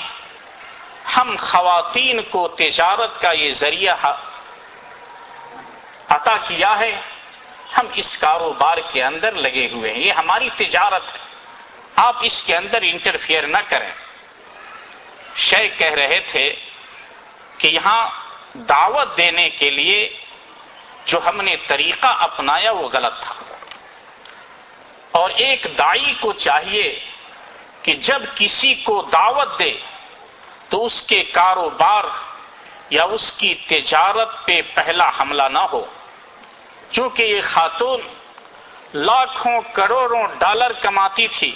ہم 1.16 1.37
خواتین 1.40 2.22
کو 2.22 2.48
تجارت 2.48 3.20
کا 3.20 3.33
یہ 3.33 3.52
ذریعہ 3.52 3.94
عطا 6.09 6.37
کیا 6.37 6.78
ہے۔ 6.78 7.00
ہم 7.78 7.87
اس 7.94 8.18
کاروبار 8.18 8.78
کے 8.92 9.04
اندر 9.04 9.33
لگے 9.33 9.68
ہوئے 9.72 9.92
ہیں۔ 9.92 10.00
یہ 10.00 10.12
ہماری 10.12 10.48
تجارت 10.57 11.02
ہے۔ 11.14 11.18
آپ 11.96 12.16
اس 12.20 12.42
کے 12.42 12.57
اندر 12.57 12.78
انٹرفیئر 12.83 13.46
نہ 13.46 13.59
کریں۔ 13.68 13.90
شیخ 15.37 15.78
کہہ 15.78 15.92
رہے 15.92 16.20
تھے 16.30 16.57
کہ 17.59 17.68
یہاں 17.68 18.09
دعوت 18.54 19.16
دینے 19.16 19.50
کے 19.50 19.70
لیے 19.70 20.20
جو 21.07 21.18
ہم 21.26 21.40
نے 21.40 21.57
طریقہ 21.57 22.07
اپنایا 22.07 22.72
وہ 22.72 22.88
غلط 22.88 23.22
تھا۔ 23.22 23.53
اور 25.14 25.31
ایک 25.31 25.66
دائی 25.79 26.14
کو 26.20 26.33
چاہیے 26.33 26.98
کہ 27.83 27.92
جب 27.92 28.22
کسی 28.35 28.74
کو 28.74 29.03
دعوت 29.12 29.59
دے 29.59 29.72
تو 30.68 30.85
اس 30.85 31.03
کے 31.03 31.22
کاروبار 31.22 32.05
یا 32.90 33.05
اس 33.05 33.33
کی 33.33 33.55
تجارت 33.55 34.46
پہ 34.46 34.61
پہلا 34.74 35.11
حملہ 35.20 35.42
نہ 35.42 35.59
ہو۔ 35.59 35.85
چونکہ 36.92 37.22
یہ 37.22 37.40
خاتون 37.44 38.00
لاکھوں 38.94 39.61
کروڑوں 39.72 40.27
ڈالر 40.38 40.72
کماتی 40.72 41.29
تھی 41.29 41.55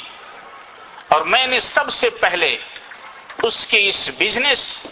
اور 1.09 1.21
میں 1.21 1.47
نے 1.47 1.61
سب 1.61 1.93
سے 1.93 2.11
پہلے 2.11 2.57
اس 3.43 3.67
کے 3.67 3.89
اس 3.89 4.11
بزنس 4.19 4.87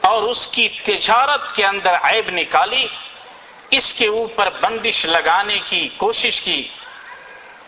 اور 0.00 0.22
اس 0.22 0.46
کی 0.46 0.68
تجارت 0.68 1.54
کے 1.54 1.66
اندر 1.66 1.94
عیب 2.02 2.30
نکالی، 2.30 2.86
اس 3.70 3.94
کے 3.94 4.06
اوپر 4.06 4.48
بندش 4.60 5.04
لگانے 5.04 5.58
کی 5.58 5.88
کوشش 5.96 6.40
کی۔ 6.40 6.68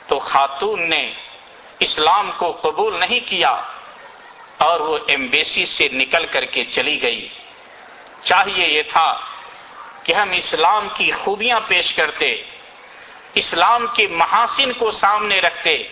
تو 0.07 0.19
خاتون 0.19 0.91
نے 0.91 1.13
اسلام 1.79 2.31
کو 2.37 2.53
قبول 2.53 3.01
نہیں 3.01 3.21
کیا 3.27 3.63
اور 4.59 4.81
وہ 4.81 4.99
ایمبیسی 5.07 5.67
سے 5.67 5.89
نکل 5.93 6.27
کر 6.27 6.45
کے 6.45 6.65
چلی 6.65 7.03
گئی۔ 7.03 7.29
چاہیے 8.23 8.69
یہ 8.69 8.83
تھا 8.83 9.21
کہ 10.03 10.13
ہم 10.13 10.31
اسلام 10.31 10.89
کی 10.95 11.13
خوبیاں 11.13 11.61
پیش 11.69 11.95
کرتے، 11.95 12.43
اسلام 13.35 13.87
کے 13.97 14.07
محاسن 14.07 14.73
کو 14.73 14.91
سامنے 14.91 15.41
رکھتے۔ 15.41 15.83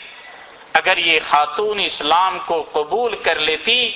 اگر 0.72 0.96
یہ 0.96 1.20
خاتون 1.28 1.80
اسلام 1.80 2.38
کو 2.46 2.66
قبول 2.72 3.16
کر 3.16 3.38
لیتی 3.38 3.90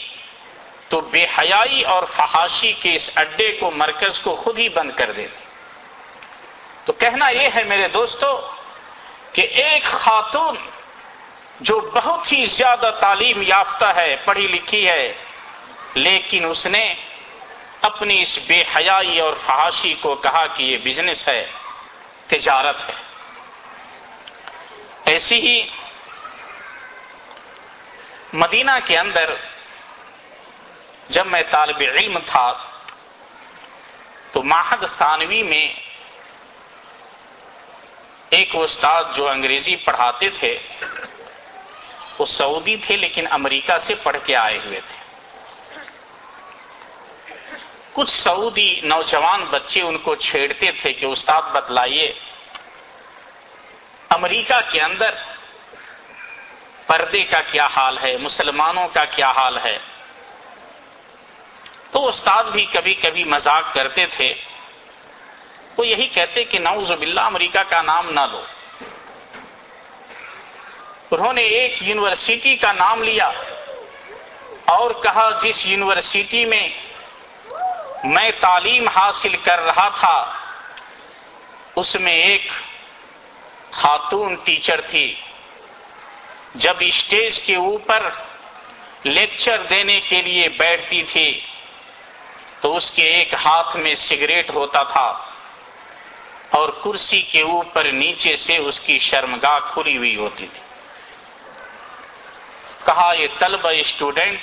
تو 0.88 1.00
بے 1.00 1.24
حیائی 1.38 1.83
اور 1.83 2.02
فحاشی 2.04 2.72
کے 2.72 2.94
اس 2.94 3.11
اڈے 3.16 3.52
کو 3.52 3.70
مرکز 3.70 4.20
کو 4.20 4.37
خود 4.37 4.59
ہی 4.59 4.68
بند 4.68 4.90
کر 4.96 5.12
دیتی۔ 5.12 5.44
تو 6.85 6.92
کہنا 6.92 7.28
یہ 7.28 7.48
ہے 7.54 7.64
میرے 7.64 7.88
دوستو 7.88 8.50
کہ 9.32 9.42
ایک 9.42 9.84
خاتون 9.84 10.56
جو 11.60 11.80
بہت 11.80 12.32
ہی 12.32 12.46
زیادہ 12.46 12.90
تعلیم 13.00 13.42
یافتہ 13.42 13.84
ہے، 13.84 14.16
پڑھی 14.24 14.46
لکھی 14.46 14.88
ہے، 14.88 15.12
لیکن 15.94 16.44
اس 16.44 16.66
نے 16.66 16.94
اپنی 17.80 18.22
اس 18.22 18.38
بے 18.46 18.62
حیائی 18.76 19.20
اور 19.20 19.34
فحاشی 19.46 19.94
کو 19.94 20.14
کہا 20.14 20.46
کہ 20.46 20.62
یہ 20.62 20.76
بزنس 20.76 21.28
ہے، 21.28 21.46
تجارت 22.26 22.88
ہے۔ 22.88 22.94
ایسی 25.04 25.40
ہی 25.40 25.66
مدینہ 28.32 28.70
کے 28.84 28.98
اندر 28.98 29.34
جب 31.08 31.26
میں 31.26 31.42
طالب 31.50 31.80
علم 31.80 32.18
تھا، 32.26 32.52
تو 34.32 34.42
ماہد 34.42 34.84
ثانوی 34.88 35.42
میں 35.42 35.66
ایک 38.30 38.48
استاد 38.52 39.04
جو 39.14 39.28
انگریزی 39.28 39.76
پڑھاتے 39.76 40.30
تھے، 40.30 40.58
وہ 42.18 42.26
سعودی 42.26 42.76
تھے 42.76 42.96
لیکن 42.96 43.26
امریکہ 43.30 43.78
سے 43.78 43.94
پڑھ 43.94 44.16
کے 44.24 44.36
آئے 44.36 44.58
ہوئے 44.58 44.80
تھے۔ 44.88 44.98
کچھ 47.92 48.10
سعودی 48.10 48.80
نوجوان 48.82 49.44
بچے 49.44 49.80
ان 49.80 49.98
کو 49.98 50.14
چھیڑتے 50.14 50.72
تھے 50.72 50.92
کہ 50.92 51.06
استاد 51.06 51.42
بتلائیے، 51.42 52.12
امریکہ 54.10 54.60
کے 54.70 54.80
اندر 54.80 55.14
پردے 56.86 57.24
کا 57.24 57.40
کیا 57.40 57.66
حال 57.66 57.98
ہے؟ 57.98 58.16
مسلمانوں 58.16 58.88
کا 58.88 59.04
کیا 59.04 59.30
حال 59.30 59.58
ہے؟ 59.58 59.78
تو 61.90 62.08
استاد 62.08 62.44
بھی 62.44 62.64
کبھی 62.64 62.94
کبھی 62.94 63.24
مذاق 63.24 63.74
کرتے 63.74 64.06
تھے۔ 64.06 64.34
وہ 65.78 65.86
یہی 65.86 66.06
کہتے 66.06 66.44
کہ 66.44 66.58
نعوذ 66.58 66.90
باللہ 66.90 67.20
امریکہ 67.20 67.62
کا 67.68 67.82
نام 67.82 68.10
نہ 68.10 68.20
لو۔ 68.32 68.42
انہوں 71.10 71.32
نے 71.32 71.42
ایک 71.42 71.82
یونیورسٹی 71.82 72.56
کا 72.56 72.72
نام 72.72 73.02
لیا 73.02 73.30
اور 74.64 74.90
کہا 75.02 75.30
جس 75.42 75.66
یونیورسٹی 75.66 76.44
میں 76.44 76.68
میں 78.04 78.30
تعلیم 78.40 78.88
حاصل 78.88 79.36
کر 79.36 79.60
رہا 79.60 79.88
تھا، 79.88 80.32
اس 81.76 81.94
میں 81.94 82.12
ایک 82.12 82.50
خاتون 83.70 84.34
ٹیچر 84.34 84.80
تھی۔ 84.80 85.14
جب 86.54 86.74
اسٹیج 86.80 87.40
کے 87.40 87.56
اوپر 87.56 88.08
لیکچر 89.04 89.62
دینے 89.62 90.00
کے 90.00 90.22
لیے 90.22 90.48
بیٹھتی 90.48 91.02
تھی 91.02 91.40
تو 92.60 92.76
اس 92.76 92.90
کے 92.90 93.02
ایک 93.02 93.34
ہاتھ 93.34 93.76
میں 93.76 93.94
سگریٹ 93.94 94.50
ہوتا 94.50 94.82
تھا۔ 94.82 95.27
اور 96.50 96.68
کرسی 96.68 97.22
کے 97.22 97.42
اوپر 97.42 97.84
نیچے 97.84 98.37
سے 98.37 98.56
اس 98.56 98.80
کی 98.80 98.98
شرمگاہ 98.98 99.58
کھلی 99.72 99.96
ہوئی 99.96 100.16
ہوتی 100.16 100.46
تھی۔ 100.46 100.61
کہا 102.84 103.12
یہ 103.18 103.26
طلبہ 103.38 103.70
اسٹوڈنٹ، 103.70 104.38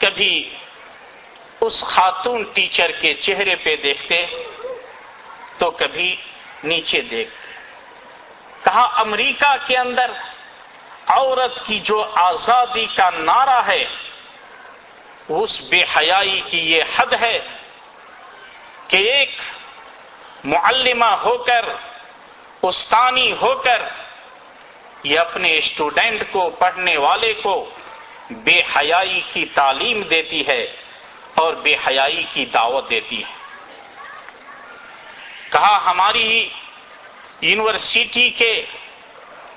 کبھی 0.00 0.54
اس 1.60 1.84
خاتون 1.84 2.42
ٹیچر 2.42 2.90
کے 2.90 3.14
چہرے 3.14 3.54
پہ 3.56 3.76
دیکھتے 3.76 4.26
تو 5.58 5.70
کبھی 5.70 6.16
نیچے 6.64 7.00
دیکھتے۔ 7.00 7.48
کہا 8.64 8.82
امریکہ 8.82 9.56
کے 9.66 9.76
اندر 9.76 10.10
عورت 11.06 11.66
کی 11.66 11.80
جو 11.80 12.10
آزادی 12.14 12.86
کا 12.96 13.10
نعرہ 13.10 13.60
ہے، 13.66 13.84
اس 15.28 15.60
بے 15.60 15.82
حیائی 15.96 16.40
کی 16.46 16.58
یہ 16.58 16.82
حد 16.96 17.12
ہے 17.20 17.40
کہ 18.88 18.96
ایک 18.96 19.30
معلمہ 20.50 21.14
ہو 21.22 21.36
کر 21.38 21.64
استانی 22.62 23.32
ہو 23.32 23.54
کر 23.64 23.82
یہ 25.02 25.18
اپنے 25.18 25.56
اسٹوڈنٹ 25.56 26.22
کو، 26.30 26.48
پڑھنے 26.50 26.96
والے 26.96 27.32
کو 27.42 27.54
بے 28.30 28.60
حیائی 28.76 29.20
کی 29.32 29.44
تعلیم 29.54 30.02
دیتی 30.02 30.46
ہے 30.46 30.62
اور 31.34 31.54
بے 31.54 31.74
حیائی 31.86 32.24
کی 32.32 32.44
دعوت 32.44 32.90
دیتی 32.90 33.22
ہے۔ 33.24 33.36
کہا 35.50 35.78
ہماری 35.86 36.48
یونیورسٹی 37.40 38.30
کے 38.30 38.52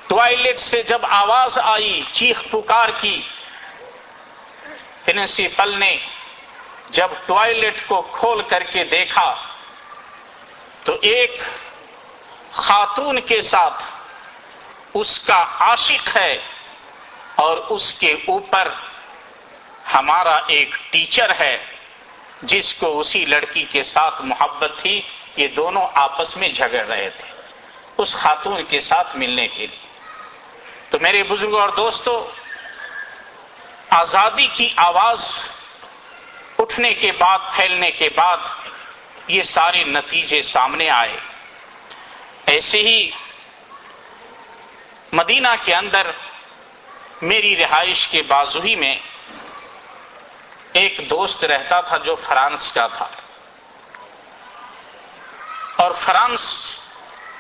ٹوائلٹ 0.08 0.60
سے 0.60 0.82
جب 0.84 1.06
آواز 1.10 1.58
آئی، 1.64 2.02
چیخ 2.12 2.42
پکار 2.52 2.90
کی، 3.02 3.20
پرنسپل 5.06 5.78
نے 5.80 5.96
جب 6.90 7.08
ٹوائلٹ 7.26 7.88
کو 7.88 8.02
کھول 8.12 8.42
کر 8.42 8.64
کے 8.64 8.84
دیکھا 8.84 9.34
تو 10.84 10.98
ایک 11.02 11.42
خاتون 12.52 13.22
کے 13.22 13.42
ساتھ 13.42 13.84
اس 14.94 15.20
کا 15.20 15.46
عاشق 15.60 16.18
ہے 16.18 16.38
اور 17.36 17.58
اس 17.58 17.94
کے 17.94 18.12
اوپر 18.14 18.68
ہمارا 19.94 20.40
ایک 20.48 20.76
ٹیچر 20.90 21.32
ہے 21.40 21.66
جس 22.42 22.74
کو 22.74 23.00
اسی 23.00 23.26
لڑکی 23.26 23.64
کے 23.64 23.84
ساتھ 23.84 24.22
محبت 24.22 24.72
تھی، 24.78 25.02
یہ 25.36 25.48
دونوں 25.48 25.88
آپس 25.94 26.38
میں 26.38 26.50
جھگڑ 26.50 26.86
رہے 26.86 27.10
تھے 27.10 27.32
اس 27.98 28.16
خاتون 28.16 28.64
کے 28.64 28.80
ساتھ 28.80 29.18
ملنے 29.18 29.48
کے 29.48 29.68
لیے۔ 29.68 29.88
تو 30.90 30.98
میرے 31.02 31.24
بزرگوں 31.24 31.62
اور 31.62 31.70
دوستوں 31.70 32.26
آزادی 33.90 34.48
کی 34.48 34.74
آواز 34.76 35.38
اٹھنے 36.60 36.94
کے 36.94 37.12
بعد، 37.12 37.40
پھیلنے 37.56 37.92
کے 37.92 38.10
بعد 38.16 38.38
یہ 39.28 39.42
سارے 39.42 39.84
نتیجے 39.84 40.42
سامنے 40.42 40.90
آئے۔ 40.90 41.18
ایسے 42.46 42.78
ہی 42.78 43.12
مدینہ 45.14 45.48
کے 45.64 45.76
اندر 45.76 46.12
میری 47.22 47.58
رہائش 47.58 48.08
کے 48.08 48.22
بازوہی 48.22 48.76
میں 48.76 48.96
ایک 50.74 51.10
دوست 51.10 51.44
رہتا 51.44 51.82
تھا 51.82 51.98
جو 51.98 52.16
فرانس 52.16 52.74
کا 52.74 52.88
تھا۔ 52.88 53.08
اور 55.76 55.92
فرانس 56.06 56.76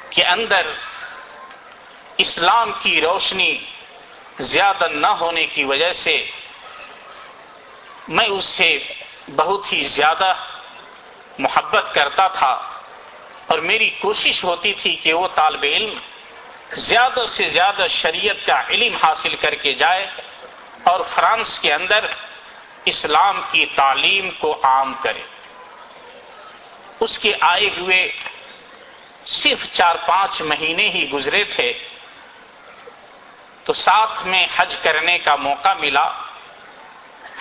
کے 0.10 0.24
اندر 0.24 0.67
اسلام 2.17 2.72
کی 2.82 3.02
روشنی 3.02 3.58
زیادہ 4.39 4.88
نہ 4.88 5.08
ہونے 5.08 5.46
کی 5.46 5.63
وجہ 5.63 5.91
سے 5.91 6.32
میں 8.08 8.26
اس 8.26 8.46
سے 8.46 8.80
بہت 9.36 9.74
ہی 9.74 9.82
زیادہ 9.82 10.34
محبت 11.42 11.86
کرتا 11.94 12.28
تھا 12.28 12.54
اور 13.48 13.60
میری 13.60 13.90
کوشش 13.90 14.44
ہوتی 14.44 14.74
تھی 14.74 14.96
کہ 14.96 15.14
وہ 15.14 15.28
طالب 15.36 15.64
علم 15.64 15.94
زیادہ 16.90 17.24
سے 17.28 17.50
زیادہ 17.50 17.86
شریعت 17.90 18.46
کا 18.46 18.62
علم 18.70 18.96
حاصل 18.96 19.36
کر 19.36 19.56
کے 19.56 19.74
جائے 19.74 20.06
اور 20.84 21.00
فرانس 21.16 21.60
کے 21.60 21.74
اندر 21.74 22.06
اسلام 22.86 23.42
کی 23.52 23.66
تعلیم 23.76 24.30
کو 24.40 24.60
عام 24.64 24.94
کرے۔ 25.04 25.24
اس 27.00 27.20
کے 27.20 27.34
آئے 27.42 27.70
ہوئے 27.78 28.02
صرف 29.26 29.62
چار 29.74 29.96
پانچ 30.06 30.42
مہینے 30.42 30.90
ہی 30.90 31.10
گزرے 31.10 31.44
تھے 31.44 31.70
تو 33.64 33.74
ساتھ 33.74 34.28
میں 34.28 34.48
حج 34.56 34.76
کرنے 34.84 35.18
کا 35.18 35.36
موقع 35.36 35.74
ملا۔ 35.74 36.08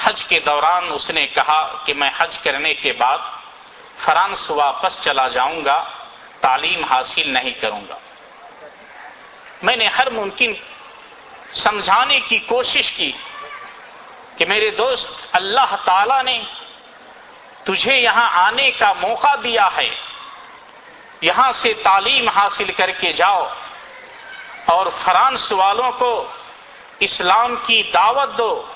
حج 0.03 0.25
کے 0.25 0.41
دوران 0.41 0.85
اس 0.91 1.11
نے 1.11 1.27
کہا 1.27 1.61
کہ 1.85 1.95
میں 1.95 2.11
حج 2.17 2.39
کرنے 2.39 2.75
کے 2.75 2.93
بعد 2.93 3.19
فرانس 4.05 4.51
واپس 4.51 5.01
چلا 5.01 5.29
جاؤں 5.29 5.65
گا، 5.65 5.85
تعلیم 6.41 6.85
حاصل 6.85 7.31
نہیں 7.31 7.51
کروں 7.51 7.81
گا۔ 7.89 7.99
میں 9.63 9.77
نے 9.77 9.87
ہر 9.87 10.11
ممکن 10.11 10.53
سمجھانے 11.53 12.21
کی 12.21 12.39
کوشش 12.39 12.93
کی 12.93 13.13
کہ 14.37 14.45
میرے 14.47 14.71
دوست، 14.71 15.27
اللہ 15.33 15.77
تعالی 15.85 16.23
نے 16.23 16.43
تجھے 17.65 17.97
یہاں 17.97 18.47
آنے 18.47 18.71
کا 18.71 18.93
موقع 18.93 19.35
دیا 19.43 19.69
ہے۔ 19.77 19.91
یہاں 21.21 21.53
سے 21.53 21.75
تعلیم 21.75 22.29
حاصل 22.29 22.73
کر 22.73 22.91
کے 22.91 23.13
جاؤ۔ 23.13 23.49
اور 24.65 24.87
فرانس 25.05 25.53
والوں 25.53 25.93
کو 25.93 26.27
اسلام 27.01 27.57
کی 27.57 27.83
دعوت 27.83 28.39
دو۔ 28.39 28.67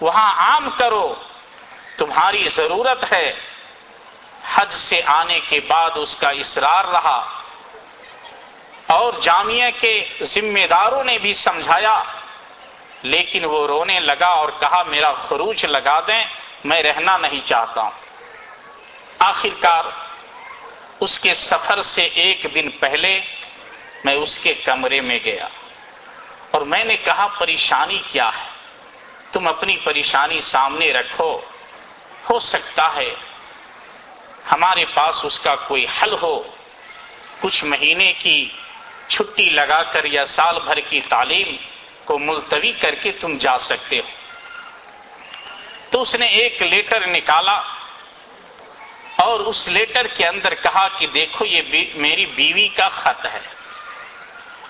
وہاں 0.00 0.50
عام 0.50 0.70
کرو۔ 0.70 1.14
تمہاری 1.96 2.48
ضرورت 2.48 3.12
ہے۔ 3.12 3.32
حج 4.54 4.72
سے 4.72 5.00
آنے 5.06 5.38
کے 5.48 5.60
بعد 5.60 5.90
اس 5.94 6.16
کا 6.16 6.28
اصرار 6.30 6.84
رہا 6.84 7.18
اور 8.86 9.12
جامعہ 9.22 9.70
کے 9.80 9.92
ذمہ 10.22 10.66
داروں 10.70 11.04
نے 11.04 11.18
بھی 11.18 11.32
سمجھایا، 11.32 12.02
لیکن 13.02 13.44
وہ 13.44 13.66
رونے 13.66 13.98
لگا 14.00 14.26
اور 14.26 14.48
کہا، 14.60 14.82
میرا 14.82 15.12
خروج 15.12 15.64
لگا 15.64 16.00
دیں، 16.00 16.24
میں 16.64 16.82
رہنا 16.82 17.16
نہیں 17.16 17.40
چاہتا۔ 17.44 17.82
ہوں 17.82 18.06
آخر 19.18 19.54
کار 19.60 19.84
اس 21.00 21.18
کے 21.18 21.34
سفر 21.34 21.82
سے 21.82 22.02
ایک 22.02 22.46
دن 22.54 22.70
پہلے 22.70 23.20
میں 24.04 24.14
اس 24.14 24.38
کے 24.38 24.54
کمرے 24.54 25.00
میں 25.00 25.18
گیا 25.24 25.48
اور 26.50 26.60
میں 26.62 26.84
نے 26.84 26.96
کہا، 26.96 27.26
پریشانی 27.38 27.98
کیا 28.06 28.28
ہے؟ 28.38 28.46
تم 29.32 29.48
اپنی 29.48 29.76
پریشانی 29.76 30.40
سامنے 30.40 30.92
رکھو، 30.92 31.30
ہو 32.30 32.38
سکتا 32.38 32.94
ہے 32.96 33.10
ہمارے 34.52 34.84
پاس 34.84 35.24
اس 35.24 35.38
کا 35.38 35.56
کوئی 35.56 35.86
حل 36.02 36.12
ہو، 36.22 36.42
کچھ 37.40 37.64
مہینے 37.64 38.12
کی 38.12 38.48
چھٹی 39.08 39.50
لگا 39.50 39.82
کر 39.82 40.04
یا 40.04 40.26
سال 40.26 40.58
بھر 40.64 40.80
کی 40.80 41.00
تعلیم 41.00 41.56
کو 42.04 42.18
ملتوی 42.18 42.72
کر 42.72 42.94
کے 42.94 43.12
تم 43.12 43.36
جا 43.36 43.58
سکتے 43.58 43.98
ہو۔ 43.98 44.08
تو 45.90 46.02
اس 46.02 46.14
نے 46.14 46.26
ایک 46.26 46.62
لیٹر 46.62 47.06
نکالا 47.06 47.62
اور 49.16 49.40
اس 49.40 49.68
لیٹر 49.68 50.06
کے 50.06 50.26
اندر 50.26 50.54
کہا 50.54 50.88
کہ 50.88 51.06
دیکھو 51.06 51.44
یہ 51.44 51.62
میری 51.94 52.26
بیوی 52.26 52.68
کا 52.68 52.88
خط 52.88 53.26
ہے۔ 53.26 53.40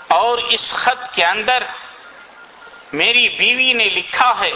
اور 0.08 0.38
اس 0.38 0.72
خط 0.72 1.14
کے 1.14 1.24
اندر 1.24 1.62
میری 2.92 3.28
بیوی 3.28 3.72
نے 3.72 3.84
لکھا 3.84 4.40
ہے۔ 4.40 4.52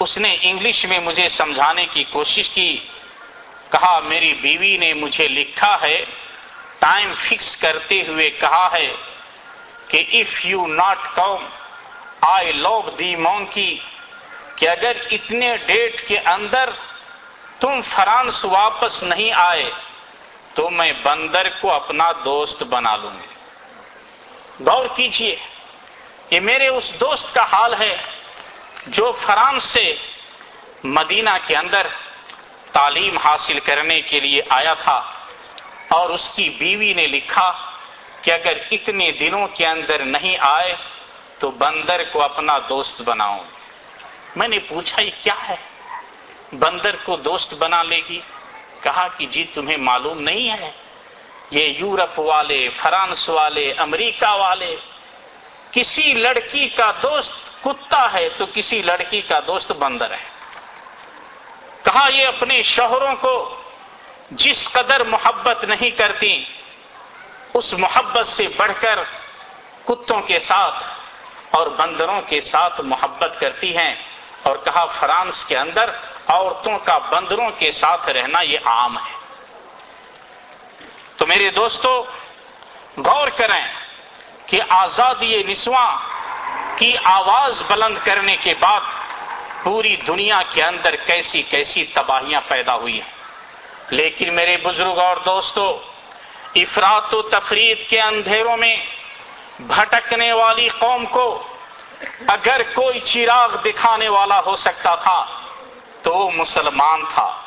اس 0.00 0.18
نے 0.18 0.36
انگلش 0.40 0.84
میں 0.84 0.98
مجھے 0.98 1.28
سمجھانے 1.28 1.86
کی 1.86 2.04
کوشش 2.04 2.48
کی۔ 2.50 2.78
کہا، 3.72 3.98
میری 4.00 4.32
بیوی 4.34 4.76
نے 4.76 4.92
مجھے 4.94 5.28
لکھا 5.28 5.76
ہے 5.82 6.04
ٹائم 6.78 7.12
فکس 7.20 7.56
کرتے 7.56 8.02
ہوئے 8.08 8.28
کہا 8.30 8.66
ہے 8.72 8.88
کہ 9.88 10.04
if 10.12 10.44
you 10.46 10.66
not 10.66 10.98
come 11.14 11.44
I 12.20 12.52
love 12.52 12.80
the 12.98 13.14
monkey 13.16 13.78
کہ 14.56 14.68
اگر 14.68 14.96
اتنے 15.10 15.56
ڈیٹ 15.66 16.08
کے 16.08 16.18
اندر 16.18 16.70
تم 17.60 17.80
فرانس 17.88 18.44
واپس 18.44 19.02
نہیں 19.02 19.32
آئے، 19.32 19.70
تو 20.54 20.70
میں 20.70 20.92
بندر 21.02 21.48
کو 21.60 21.72
اپنا 21.72 22.10
دوست 22.24 22.62
بنا 22.62 22.96
لوں 22.96 23.10
گی۔ 23.10 24.64
غور 24.64 24.86
کیجیے 24.96 25.36
یہ 26.30 26.40
میرے 26.40 26.68
اس 26.68 26.92
دوست 27.00 27.34
کا 27.34 27.44
حال 27.52 27.74
ہے 27.74 27.94
جو 28.86 29.12
فرانس 29.26 29.64
سے 29.64 29.84
مدینہ 30.84 31.30
کے 31.46 31.56
اندر 31.56 31.86
تعلیم 32.72 33.18
حاصل 33.18 33.60
کرنے 33.60 34.00
کے 34.00 34.20
لیے 34.20 34.42
آیا 34.48 34.74
تھا 34.74 35.02
اور 35.88 36.10
اس 36.10 36.28
کی 36.28 36.48
بیوی 36.48 36.92
نے 36.92 37.06
لکھا 37.06 37.52
کہ 38.22 38.30
اگر 38.30 38.58
اتنے 38.70 39.10
دنوں 39.12 39.48
کے 39.48 39.66
اندر 39.66 39.98
نہیں 39.98 40.36
آئے 40.40 40.74
تو 41.38 41.50
بندر 41.50 42.02
کو 42.12 42.22
اپنا 42.22 42.58
دوست 42.68 43.02
بناؤں 43.02 43.44
میں 44.36 44.48
نے 44.48 44.58
پوچھا، 44.58 45.02
یہ 45.02 45.10
کیا 45.22 45.34
ہے؟ 45.48 45.56
بندر 46.52 46.96
کو 46.96 47.16
دوست 47.16 47.54
بنا 47.54 47.82
لے 47.82 48.00
گی؟ 48.08 48.20
کہا 48.80 49.08
کہ 49.08 49.26
جی 49.26 49.44
تمہیں 49.44 49.76
معلوم 49.76 50.22
نہیں 50.22 50.50
ہے، 50.50 50.70
یہ 51.50 51.64
یورپ 51.78 52.18
والے، 52.18 52.68
فرانس 52.68 53.28
والے، 53.28 53.72
امریکہ 53.72 54.30
والے، 54.30 54.76
کسی 55.70 56.12
لڑکی 56.12 56.68
کا 56.68 56.90
دوست 57.02 57.32
کتا 57.64 58.12
ہے 58.12 58.28
تو 58.36 58.44
کسی 58.54 58.82
لڑکی 58.82 59.20
کا 59.20 59.40
دوست 59.46 59.72
بندر 59.72 60.10
ہے۔ 60.10 60.41
کہا 61.82 62.08
یہ 62.08 62.26
اپنے 62.26 62.62
شوہروں 62.62 63.16
کو 63.16 63.62
جس 64.30 64.68
قدر 64.72 65.04
محبت 65.04 65.64
نہیں 65.64 65.90
کرتی، 65.90 66.44
اس 67.54 67.72
محبت 67.72 68.26
سے 68.26 68.48
بڑھ 68.56 68.72
کر 68.80 68.98
کتوں 69.84 70.20
کے 70.20 70.38
ساتھ 70.38 70.84
اور 71.50 71.66
بندروں 71.66 72.20
کے 72.20 72.40
ساتھ 72.40 72.80
محبت 72.80 73.40
کرتی 73.40 73.76
ہیں۔ 73.76 73.94
اور 74.42 74.56
کہا 74.56 74.84
فرانس 74.84 75.44
کے 75.44 75.56
اندر 75.56 75.90
عورتوں 76.26 76.78
کا 76.78 76.98
بندروں 76.98 77.50
کے 77.50 77.70
ساتھ 77.70 78.08
رہنا 78.08 78.40
یہ 78.40 78.58
عام 78.64 78.98
ہے۔ 78.98 79.12
تو 81.16 81.26
میرے 81.26 81.50
دوستو، 81.50 82.04
غور 82.96 83.28
کریں 83.28 83.72
کہ 84.46 84.60
آزادی 84.68 85.42
نسواں 85.42 85.96
کی 86.76 86.96
آواز 87.04 87.62
بلند 87.66 87.98
کرنے 88.04 88.36
کے 88.36 88.54
بعد 88.54 88.80
پوری 89.62 89.96
دنیا 89.96 90.42
کے 90.50 90.62
اندر 90.62 90.96
کیسی 90.96 91.42
کیسی 91.42 91.84
تباہیاں 91.84 92.40
پیدا 92.48 92.74
ہوئی 92.74 93.00
ہیں۔ 93.00 93.22
لیکن 93.90 94.34
میرے 94.34 94.56
بزرگ 94.56 94.98
اور 94.98 95.16
دوستو 95.16 95.78
افراد 96.54 97.14
و 97.14 97.22
تفرید 97.22 97.88
کے 97.88 98.00
اندھیروں 98.00 98.56
میں 98.56 98.76
بھٹکنے 99.60 100.32
والی 100.32 100.68
قوم 100.68 101.06
کو 101.06 101.42
اگر 102.28 102.62
کوئی 102.62 103.00
چراغ 103.00 103.48
دکھانے 103.64 104.08
والا 104.08 104.40
ہو 104.46 104.56
سکتا 104.56 104.94
تھا 104.94 105.26
تو 106.02 106.14
وہ 106.14 106.30
مسلمان 106.30 107.02
تھا۔ 107.14 107.42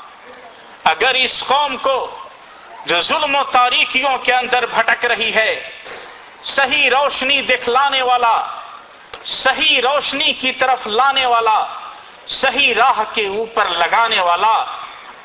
اگر 0.84 1.14
اس 1.14 1.44
قوم 1.48 1.78
کو 1.78 2.20
جو 2.86 3.02
ظلم 3.02 3.36
و 3.36 3.44
تاریخیوں 3.44 4.18
کے 4.18 4.34
اندر 4.34 4.66
بھٹک 4.66 5.06
رہی 5.06 5.36
ہے، 5.36 5.70
صحیح 6.44 6.90
روشنی 6.90 7.42
دکھلانے 7.42 8.02
والا، 8.02 8.48
صحیح 9.24 9.82
روشنی 9.82 10.34
کی 10.34 10.52
طرف 10.52 10.88
لانے 10.88 11.26
والا 11.26 11.66
صحیح 12.28 12.74
راہ 12.74 13.04
کے 13.14 13.28
اوپر 13.28 13.66
لگانے 13.66 14.22
والا 14.22 14.66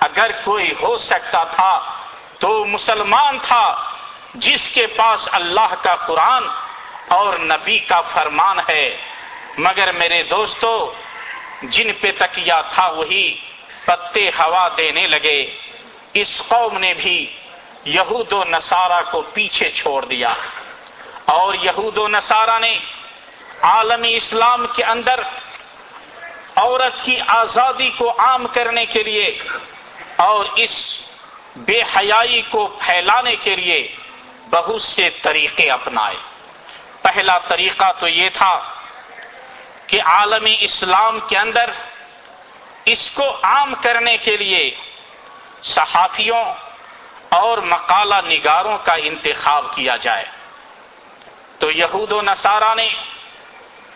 اگر 0.00 0.30
کوئی 0.44 0.72
ہو 0.82 0.96
سکتا 0.96 1.44
تھا 1.44 1.94
تو 2.38 2.64
مسلمان 2.64 3.38
تھا 3.38 3.90
جس 4.34 4.68
کے 4.68 4.86
پاس 4.86 5.28
اللہ 5.32 5.74
کا 5.82 5.94
قرآن 5.94 6.44
اور 7.08 7.38
نبی 7.38 7.78
کا 7.78 8.00
فرمان 8.00 8.58
ہے۔ 8.68 8.96
مگر 9.58 9.92
میرے 9.92 10.22
دوستو، 10.22 10.94
جن 11.62 11.92
پہ 12.00 12.12
تکیا 12.18 12.60
تھا 12.60 12.86
وہی 12.86 13.40
پتے 13.84 14.28
ہوا 14.28 14.68
دینے 14.76 15.06
لگے۔ 15.06 15.56
اس 16.14 16.42
قوم 16.48 16.78
نے 16.78 16.94
بھی 16.94 17.36
یہود 17.84 18.32
و 18.32 18.44
نصارہ 18.44 19.00
کو 19.10 19.22
پیچھے 19.22 19.70
چھوڑ 19.70 20.04
دیا۔ 20.04 20.32
اور 21.24 21.54
یہود 21.54 21.98
و 21.98 22.08
نصارہ 22.08 22.58
نے 22.58 22.78
عالمی 23.62 24.14
اسلام 24.14 24.66
کے 24.66 24.84
اندر 24.84 25.20
عورت 26.60 27.04
کی 27.04 27.20
آزادی 27.26 27.90
کو 27.90 28.10
عام 28.18 28.46
کرنے 28.46 28.86
کے 28.86 29.02
لیے 29.02 29.42
اور 30.16 30.44
اس 30.56 31.00
بے 31.56 31.82
حیائی 31.82 32.42
کو 32.50 32.66
پھیلانے 32.66 33.36
کے 33.36 33.56
لیے 33.56 33.96
بہت 34.50 34.82
سے 34.82 35.10
طریقے 35.22 35.70
اپنائے۔ 35.70 36.16
پہلا 37.02 37.38
طریقہ 37.38 37.92
تو 37.98 38.08
یہ 38.08 38.28
تھا 38.34 38.72
کہ 39.86 40.02
عالمی 40.02 40.56
اسلام 40.60 41.18
کے 41.28 41.38
اندر 41.38 41.70
اس 42.84 43.10
کو 43.10 43.36
عام 43.42 43.74
کرنے 43.82 44.16
کے 44.16 44.36
لیے 44.36 44.74
صحافیوں 45.62 46.44
اور 47.28 47.58
مقالہ 47.58 48.14
نگاروں 48.26 48.78
کا 48.84 48.94
انتخاب 48.94 49.64
کیا 49.74 49.96
جائے۔ 49.96 50.24
تو 51.58 51.70
یہود 51.70 52.12
و 52.12 52.22
نصارہ 52.22 52.74
نے 52.74 52.88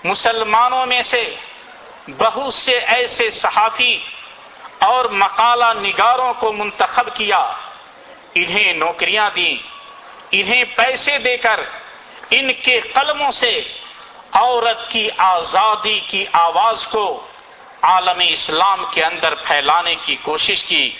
مسلمانوں 0.04 0.86
میں 0.86 1.02
سے 1.02 1.36
بہت 2.08 2.54
سے 2.54 2.78
ایسے 2.78 3.30
صحافی 3.30 3.98
اور 4.78 5.04
مقالہ 5.04 5.72
نگاروں 5.74 6.34
کو 6.34 6.52
منتخب 6.52 7.16
کیا۔ 7.16 7.52
انہیں 8.34 8.72
نوکریاں 8.72 9.30
دیں، 9.36 9.54
انہیں 10.30 10.64
پیسے 10.76 11.18
دے 11.18 11.36
کر، 11.36 11.60
ان 12.30 12.52
کے 12.52 12.80
قلموں 12.80 13.30
سے 13.30 13.62
عورت 14.32 14.90
کی 14.90 15.08
آزادی 15.18 16.00
کی 16.06 16.24
آواز 16.32 16.86
کو 16.86 17.26
عالم 17.82 18.22
اسلام 18.28 18.84
کے 18.90 19.04
اندر 19.04 19.34
پھیلانے 19.34 19.94
کی 19.94 20.16
کوشش 20.22 20.64
کی۔ 20.64 20.90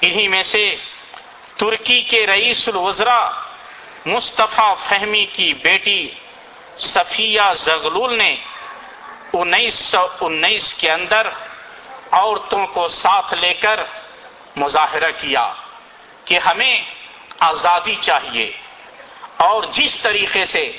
انہی 0.00 0.28
میں 0.28 0.42
سے 0.42 0.76
ترکی 1.56 2.02
کے 2.02 2.26
رئیس 2.26 2.68
الوزراء 2.68 3.28
مصطفیٰ 4.06 4.74
فہمی 4.88 5.24
کی 5.24 5.54
بیٹی 5.54 6.10
صفیہ 6.76 7.52
زغلول 7.56 8.18
نے 8.18 8.36
انیس 9.32 9.74
سو 9.74 10.06
انیس 10.20 10.74
کے 10.74 10.90
اندر 10.90 11.28
عورتوں 12.10 12.66
کو 12.66 12.88
ساتھ 12.88 13.34
لے 13.34 13.54
کر 13.54 13.80
مظاہرہ 14.56 15.10
کیا 15.10 15.52
کہ 16.24 16.38
ہمیں 16.38 16.84
آزادی 17.38 17.94
چاہیے۔ 18.00 18.52
اور 19.36 19.62
جس 19.62 20.00
طریقے 20.00 20.44
سے 20.44 20.72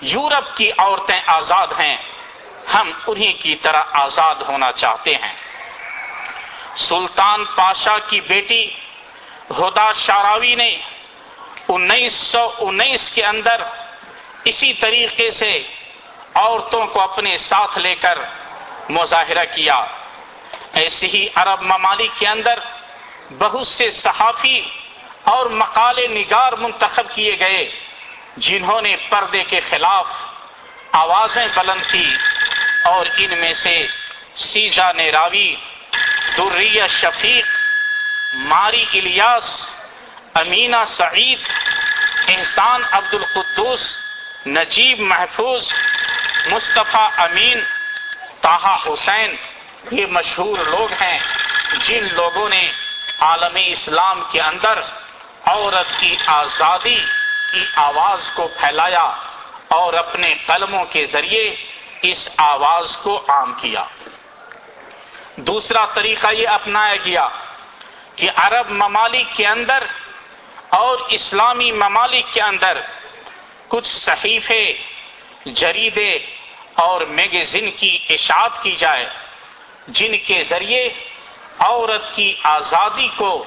یورپ 0.00 0.56
کی 0.56 0.70
عورتیں 0.78 1.20
آزاد 1.26 1.66
ہیں، 1.66 1.96
ہم 2.74 2.90
انہی 3.06 3.32
کی 3.32 3.54
طرح 3.54 3.82
آزاد 3.92 4.34
ہونا 4.34 4.72
چاہتے 4.72 5.14
ہیں۔ 5.14 5.32
سلطان 6.76 7.44
پاشا 7.44 7.98
کی 7.98 8.20
بیٹی 8.20 8.70
ہدا 9.50 9.92
شاراوی 9.92 10.54
نے 10.54 10.76
انیس 11.68 12.12
سو 12.12 12.50
انیس 12.58 13.10
کے 13.10 13.24
اندر 13.24 13.62
اسی 14.44 14.72
طریقے 14.72 15.30
سے 15.30 15.62
عورتوں 16.34 16.86
کو 16.86 17.00
اپنے 17.00 17.36
ساتھ 17.38 17.78
لے 17.78 17.94
کر 17.94 18.18
مظاہرہ 18.88 19.44
کیا۔ 19.44 19.84
ایسے 20.72 21.06
ہی 21.06 21.26
عرب 21.34 21.62
ممالک 21.62 22.18
کے 22.18 22.28
اندر 22.28 22.58
بہت 23.38 23.66
سے 23.66 23.90
صحافی 23.90 24.60
اور 25.24 25.46
مقالے 25.46 26.06
نگار 26.06 26.52
منتخب 26.52 27.14
کیے 27.14 27.38
گئے، 27.40 27.68
جنہوں 28.36 28.80
نے 28.80 28.96
پردے 29.08 29.42
کے 29.44 29.60
خلاف 29.60 30.06
آوازیں 30.92 31.46
بلند 31.54 31.92
کی 31.92 32.14
اور 32.84 33.06
ان 33.18 33.38
میں 33.40 33.52
سے 33.52 33.86
سیزا 34.34 34.92
نیراوی 34.92 35.54
دریہ 36.38 36.86
شفیق، 36.88 37.46
ماری 38.34 38.84
الیاس 38.94 39.66
امینہ 40.34 40.84
سعید 40.86 41.38
احسان 42.28 42.80
عبد 42.92 43.14
القدوس 43.14 43.96
نجیب 44.46 45.00
محفوظ 45.00 45.72
مصطفیٰ 46.46 47.08
امین، 47.16 47.60
طاہا 48.40 48.76
حسین، 48.86 49.36
یہ 49.90 50.06
مشہور 50.06 50.56
لوگ 50.66 50.92
ہیں 51.02 51.18
جن 51.88 52.08
لوگوں 52.12 52.48
نے 52.48 52.70
عالمی 53.20 53.66
اسلام 53.68 54.22
کے 54.32 54.40
اندر 54.40 54.78
عورت 55.46 56.00
کی 56.00 56.16
آزادی 56.26 56.98
کی 57.52 57.64
آواز 57.76 58.28
کو 58.36 58.48
پھیلایا 58.60 59.10
اور 59.68 59.92
اپنے 59.92 60.34
قلموں 60.46 60.84
کے 60.84 61.04
ذریعے 61.06 61.56
اس 62.02 62.28
آواز 62.36 62.96
کو 62.96 63.24
عام 63.28 63.52
کیا۔ 63.52 63.84
دوسرا 65.36 65.84
طریقہ 65.94 66.26
یہ 66.32 66.48
اپنایا 66.48 66.96
گیا 66.96 67.28
کہ 68.16 68.30
عرب 68.36 68.70
ممالک 68.70 69.36
کے 69.36 69.46
اندر 69.46 69.84
اور 70.68 70.98
اسلامی 71.08 71.72
ممالک 71.72 72.32
کے 72.32 72.42
اندر 72.42 72.80
کچھ 73.68 73.88
صحیفے 73.88 74.72
جریدے 75.44 76.18
اور 76.74 77.00
میگزین 77.00 77.70
کی 77.70 77.98
اشاعت 78.10 78.62
کی 78.62 78.76
جائے، 78.76 79.06
جن 79.88 80.18
کے 80.26 80.42
ذریعے 80.42 80.88
عورت 81.58 82.14
کی 82.14 82.34
آزادی 82.42 83.08
کو 83.16 83.44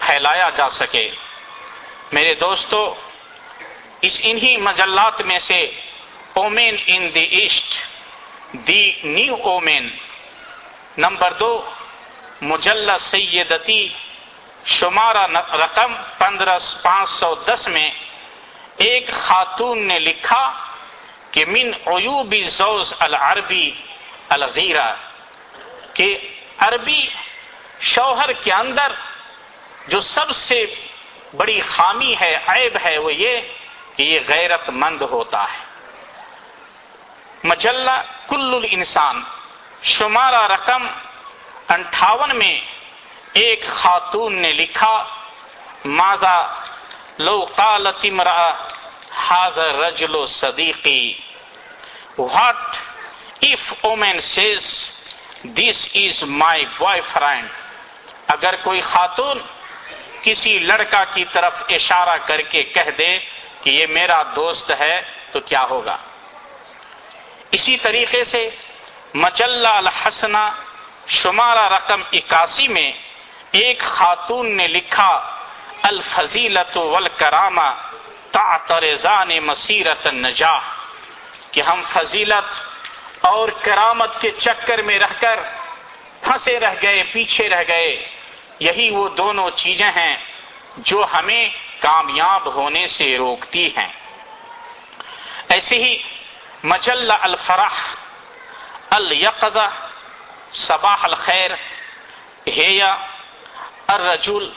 پھیلایا 0.00 0.50
جا 0.50 0.70
سکے۔ 0.70 1.10
میرے 2.12 2.34
دوستو، 2.34 2.94
اس 4.00 4.20
انہی 4.24 4.56
مجلات 4.56 5.20
میں 5.20 5.38
سے 5.38 5.66
woman 6.34 6.76
in 6.86 7.14
the 7.14 7.20
East, 7.20 7.74
the 8.52 8.92
new 9.04 9.36
woman. 9.42 9.88
Number 10.98 11.32
دو، 11.32 11.70
مجلہ 12.42 12.92
سیدتی 13.00 13.88
شمارہ 14.64 15.26
رقم 15.52 15.94
پندرہ 16.18 16.58
پانچ 16.82 17.08
سو 17.08 17.34
دس 17.34 17.68
میں 17.68 17.90
ایک 18.76 19.10
خاتون 19.12 19.88
نے 19.88 19.98
لکھا 19.98 20.73
کہ 21.34 21.44
من 21.44 21.72
عیوب 21.86 22.34
زوز 22.46 22.92
العربی 22.98 23.70
الغیرہ، 24.28 24.88
کہ 25.94 26.06
عربی 26.58 27.00
شوہر 27.80 28.32
کے 28.32 28.52
اندر 28.52 28.92
جو 29.88 30.00
سب 30.00 30.30
سے 30.30 30.58
بڑی 31.36 31.60
خامی 31.60 32.14
ہے، 32.20 32.32
عیب 32.46 32.76
ہے، 32.84 32.96
وہ 32.98 33.12
یہ 33.12 33.40
کہ 33.96 34.02
یہ 34.02 34.20
غیرت 34.28 34.68
مند 34.82 35.02
ہوتا 35.02 35.42
ہے۔ 35.42 35.62
مجلہ 37.44 37.96
کل 38.28 38.54
الانسان، 38.54 39.22
شمارہ 39.82 40.42
رقم 40.46 40.86
انٹھاون 41.68 42.36
میں 42.38 42.54
ایک 43.32 43.64
خاتون 43.76 44.32
نے 44.42 44.52
لکھا 44.52 44.94
ماضا 45.98 46.38
لو 47.18 47.36
قالت 47.56 48.06
امرأ 48.10 48.38
هذا 49.14 49.70
رجل 49.80 50.26
Siddiqui 50.28 51.16
what 52.16 52.78
if 53.42 53.60
woman 53.82 54.20
says 54.20 54.90
this 55.56 55.88
is 55.94 56.22
my 56.22 56.58
boyfriend 56.78 57.48
اگر 58.28 58.54
کوئی 58.62 58.80
خاتون 58.80 59.38
کسی 60.22 60.58
لڑکا 60.58 61.02
کی 61.14 61.24
طرف 61.32 61.62
اشارہ 61.68 62.16
کر 62.26 62.40
کے 62.50 62.62
کہہ 62.74 62.90
دے 62.98 63.18
کہ 63.62 63.70
یہ 63.70 63.86
میرا 63.86 64.22
دوست 64.36 64.70
ہے، 64.80 65.00
تو 65.32 65.40
کیا 65.40 65.62
ہوگا؟ 65.70 65.96
اسی 67.56 67.76
طریقے 67.82 68.24
سے 68.24 68.48
مجلہ 69.14 69.68
الحسنہ 69.68 70.44
شمارہ 71.16 71.68
رقم 71.68 72.02
اکاسی 72.12 72.68
میں 72.68 72.90
ایک 73.60 73.82
خاتون 73.82 74.56
نے 74.56 74.66
لکھا 74.68 75.10
الفضیلت 75.82 76.76
والکرامہ 76.76 77.68
تعترزان 78.34 79.30
مسیرت 79.38 80.06
النجاح، 80.06 80.60
کہ 81.50 81.60
ہم 81.60 81.82
فضیلت 81.92 82.48
اور 83.24 83.48
کرامت 83.48 84.20
کے 84.20 84.30
چکر 84.30 84.78
میں 84.78 84.98
رہ 84.98 85.12
کر 85.20 85.38
پھنسے 86.22 86.60
رہ 86.60 86.74
گئے، 86.82 87.02
پیچھے 87.12 87.48
رہ 87.48 87.62
گئے۔ 87.68 88.08
یہی 88.58 88.90
وہ 88.90 89.08
دونوں 89.08 89.50
چیزیں 89.50 89.90
ہیں 89.90 90.16
جو 90.76 91.04
ہمیں 91.12 91.48
کامیاب 91.80 92.54
ہونے 92.54 92.86
سے 92.86 93.18
روکتی 93.18 93.66
ہیں۔ 93.76 93.92
ایسے 95.48 95.76
ہی 95.76 96.02
مجلہ 96.64 97.12
الفرح، 97.20 97.74
الیقظہ، 98.90 99.68
صباح 100.52 100.96
الخیر 101.02 101.50
ہیا 102.46 102.96
الرجل، 103.86 104.52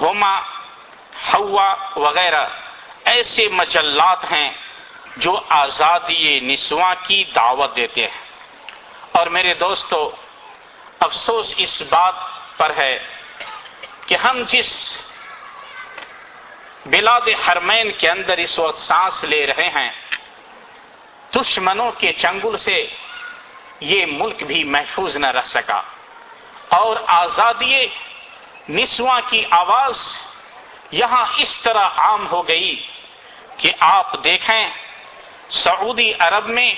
ہما 0.00 0.40
ہوا 1.34 1.74
وغیرہ۔ 1.96 2.46
ایسے 3.06 3.48
مجلات 3.48 4.24
ہیں 4.24 4.50
جو 5.16 5.40
آزادی 5.48 6.40
نسواں 6.40 6.94
کی 7.06 7.24
دعوت 7.24 7.76
دیتے 7.76 8.00
ہیں۔ 8.00 8.20
اور 9.12 9.26
میرے 9.26 9.54
دوستو، 9.54 10.10
افسوس 11.00 11.54
اس 11.56 11.82
بات 11.82 12.14
پر 12.56 12.72
ہے 12.76 12.98
کہ 14.06 14.14
ہم 14.14 14.42
جس 14.46 15.00
بلاد 16.86 17.20
حرمین 17.48 17.90
کے 17.92 18.10
اندر 18.10 18.38
اس 18.38 18.58
وقت 18.58 18.78
سانس 18.78 19.24
لے 19.24 19.46
رہے 19.46 19.68
ہیں، 19.68 19.90
دشمنوں 21.34 21.90
کے 21.98 22.12
چنگل 22.12 22.56
سے 22.56 22.86
یہ 23.80 24.06
ملک 24.06 24.42
بھی 24.42 24.64
محفوظ 24.64 25.16
نہ 25.16 25.26
رہ 25.26 25.42
سکا۔ 25.42 25.82
اور 26.68 26.96
آزادی 27.06 27.86
نسواں 28.68 29.20
کی 29.26 29.44
آواز 29.50 30.22
یہاں 30.90 31.26
اس 31.36 31.58
طرح 31.62 31.88
عام 31.96 32.26
ہو 32.30 32.48
گئی 32.48 32.86
کہ 33.56 33.72
آپ 33.80 34.24
دیکھیں 34.24 34.70
سعودی 35.48 36.12
عرب 36.18 36.48
میں 36.48 36.70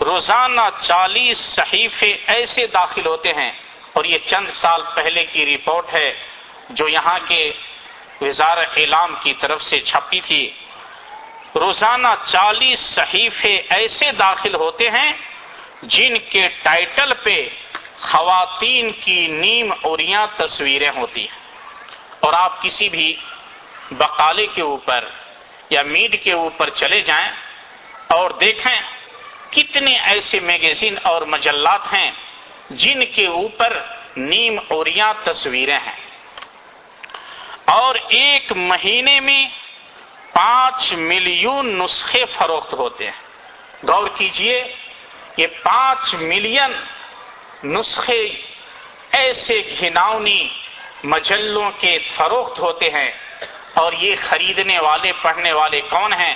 روزانہ 0.00 0.60
چالیس 0.80 1.38
صحیفے 1.38 2.16
ایسے 2.26 2.66
داخل 2.66 3.06
ہوتے 3.06 3.32
ہیں 3.32 3.50
اور 3.92 4.04
یہ 4.04 4.18
چند 4.26 4.48
سال 4.50 4.82
پہلے 4.94 5.24
کی 5.24 5.44
رپورٹ 5.46 5.92
ہے 5.92 6.10
جو 6.70 6.88
یہاں 6.88 7.18
کے 7.28 7.52
وزار 8.20 8.56
اعلام 8.76 9.14
کی 9.22 9.34
طرف 9.34 9.62
سے 9.62 9.80
چھپی 9.80 10.20
تھی۔ 10.20 10.50
روزانہ 11.54 12.08
چالیس 12.26 12.80
صحیفے 12.80 13.54
ایسے 13.68 14.12
داخل 14.12 14.54
ہوتے 14.54 14.90
ہیں 14.90 15.12
جن 15.82 16.18
کے 16.30 16.48
ٹائٹل 16.62 17.12
پہ 17.14 17.36
خواتین 18.00 18.90
کی 19.00 19.26
نیم 19.26 19.72
اوریاں 19.82 20.26
تصویریں 20.36 20.90
ہوتی 20.96 21.20
ہیں 21.20 21.40
اور 22.20 22.32
آپ 22.32 22.62
کسی 22.62 22.88
بھی 22.88 23.14
بقالے 23.90 24.46
کے 24.46 24.62
اوپر 24.62 25.04
یا 25.72 25.82
میڈ 25.82 26.24
کے 26.24 26.32
اوپر 26.32 26.70
چلے 26.70 27.00
جائیں 27.00 27.30
اور 28.08 28.30
دیکھیں 28.30 28.80
کتنے 29.50 29.98
ایسے 29.98 30.40
میگزین 30.40 30.98
اور 31.02 31.22
مجلات 31.22 31.80
ہیں 31.92 32.10
جن 32.70 33.06
کے 33.06 33.26
اوپر 33.26 33.82
نیم 34.16 34.58
اوریاں 34.68 35.14
تصویریں 35.24 35.78
ہیں۔ 35.78 35.96
اور 37.64 37.94
ایک 37.94 38.52
مہینے 38.52 39.20
میں 39.20 39.48
پانچ 40.32 40.92
ملین 40.92 41.78
نسخے 41.78 42.24
فروخت 42.38 42.72
ہوتے 42.72 43.04
ہیں۔ 43.04 43.22
غور 43.86 44.08
کیجیے، 44.14 44.74
یہ 45.36 45.46
پانچ 45.62 46.14
ملین 46.14 46.72
نسخے 47.64 48.28
ایسے 49.10 49.62
گھناؤنی 49.80 50.48
مجلوں 51.04 51.70
کے 51.78 51.98
فروخت 52.16 52.60
ہوتے 52.60 52.90
ہیں 52.90 53.10
اور 53.74 53.92
یہ 53.92 54.14
خریدنے 54.28 54.78
والے، 54.78 55.12
پڑھنے 55.12 55.52
والے 55.52 55.80
کون 55.80 56.12
ہیں؟ 56.12 56.34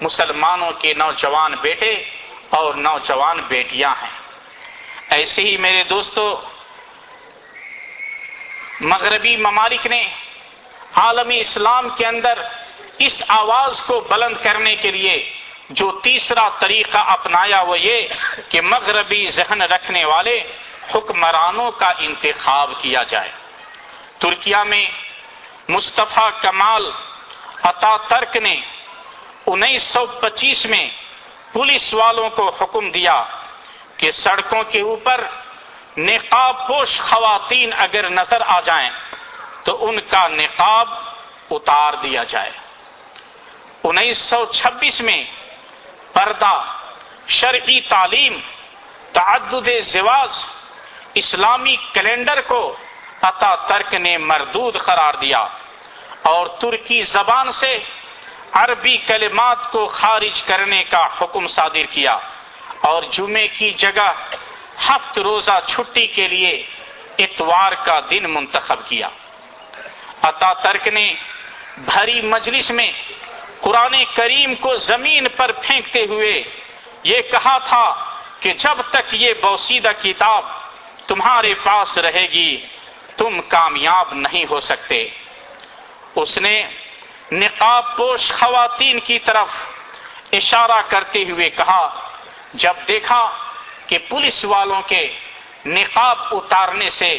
مسلمانوں 0.00 0.72
کے 0.72 0.94
نوجوان 0.94 1.54
بیٹے 1.60 2.02
اور 2.50 2.74
نوجوان 2.74 3.38
بیٹیاں 3.48 3.94
ہیں۔ 4.02 4.18
ایسے 5.10 5.42
ہی 5.42 5.56
میرے 5.56 5.84
دوستو، 5.84 6.42
مغربی 8.80 9.36
ممالک 9.36 9.86
نے 9.86 10.08
عالمی 10.94 11.40
اسلام 11.40 11.88
کے 11.88 12.06
اندر 12.06 12.38
اس 12.98 13.22
آواز 13.28 13.80
کو 13.80 14.00
بلند 14.00 14.36
کرنے 14.42 14.76
کے 14.76 14.90
لیے 14.90 15.32
جو 15.70 16.00
تیسرا 16.02 16.48
طریقہ 16.58 16.98
اپنایا 16.98 17.60
وہ 17.60 17.78
یہ 17.78 18.08
کہ 18.48 18.60
مغربی 18.60 19.26
ذہن 19.26 19.62
رکھنے 19.62 20.04
والے 20.04 20.42
حکمرانوں 20.94 21.70
کا 21.70 21.92
انتخاب 21.98 22.70
کیا 22.80 23.02
جائے۔ 23.02 23.32
ترکیا 24.18 24.62
میں 24.62 24.86
مصطفیٰ 25.68 26.30
کمال، 26.40 26.90
عطا 27.62 27.96
ترک 28.08 28.36
نے 28.36 28.56
انیس 29.46 29.82
سو 29.82 30.06
پچیس 30.06 30.66
میں 30.66 30.88
پولیس 31.52 31.94
والوں 31.94 32.30
کو 32.30 32.48
حکم 32.60 32.90
دیا 32.90 33.24
کہ 33.96 34.10
سڑکوں 34.10 34.62
کے 34.62 34.80
اوپر 34.80 35.24
نقاب 35.96 36.68
پوش 36.68 37.00
خواتین 37.00 37.72
اگر 37.78 38.08
نظر 38.10 38.42
آ 38.46 38.60
جائیں 38.60 38.90
تو 39.64 39.88
ان 39.88 40.00
کا 40.00 40.28
نقاب 40.28 40.88
اتار 41.50 41.92
دیا 41.92 42.24
جائے۔ 42.24 42.50
انیس 43.84 44.18
سو 44.18 44.44
چھبیس 44.52 45.00
میں 45.00 45.24
پردہ 46.12 46.54
شرعی 47.28 47.80
تعلیم، 47.80 48.40
تعدد 49.12 49.68
زواج، 49.82 50.32
اسلامی 51.14 51.76
کیلنڈر 51.92 52.40
کو 52.40 52.76
عطا 53.22 53.54
ترک 53.54 53.94
نے 53.94 54.18
مردود 54.18 54.76
قرار 54.76 55.14
دیا۔ 55.14 55.46
اور 56.22 56.46
ترکی 56.46 57.02
زبان 57.02 57.52
سے 57.52 57.78
عربی 58.52 58.96
کلمات 58.96 59.72
کو 59.72 59.86
خارج 59.86 60.42
کرنے 60.42 60.84
کا 60.84 61.06
حکم 61.20 61.46
صادر 61.46 61.82
کیا۔ 61.90 62.18
اور 62.80 63.02
جمعے 63.10 63.48
کی 63.48 63.70
جگہ 63.70 64.12
ہفت 64.88 65.18
روزہ 65.18 65.58
چھٹی 65.66 66.06
کے 66.06 66.28
لیے 66.28 66.66
اتوار 67.18 67.72
کا 67.72 68.00
دن 68.10 68.30
منتخب 68.30 68.88
کیا۔ 68.88 69.08
عطا 70.22 70.52
ترک 70.52 70.88
نے 70.88 71.14
بھری 71.78 72.20
مجلس 72.20 72.70
میں 72.70 72.90
قرآن 73.60 73.94
کریم 74.14 74.54
کو 74.54 74.76
زمین 74.76 75.26
پر 75.36 75.52
پھینکتے 75.52 76.04
ہوئے 76.08 76.42
یہ 77.02 77.20
کہا 77.20 77.58
تھا 77.58 78.04
کہ 78.40 78.52
جب 78.52 78.82
تک 78.90 79.14
یہ 79.14 79.32
بوسیدہ 79.42 79.90
کتاب 80.02 80.44
تمہارے 81.06 81.54
پاس 81.54 81.98
رہے 81.98 82.26
گی 82.26 82.66
تم 83.18 83.40
کامیاب 83.48 84.14
نہیں 84.14 84.44
ہو 84.50 84.60
سکتے۔ 84.60 85.08
اس 86.14 86.38
نے 86.38 86.56
نقاب 87.32 87.96
پوش 87.96 88.32
خواتین 88.32 89.00
کی 89.00 89.18
طرف 89.18 89.48
اشارہ 90.32 90.80
کرتے 90.88 91.24
ہوئے 91.30 91.48
کہا، 91.50 91.82
جب 92.54 92.74
دیکھا 92.88 93.20
کہ 93.86 93.98
پولیس 94.08 94.44
والوں 94.44 94.82
کے 94.86 95.02
نقاب 95.66 96.18
اتارنے 96.30 96.90
سے 96.90 97.10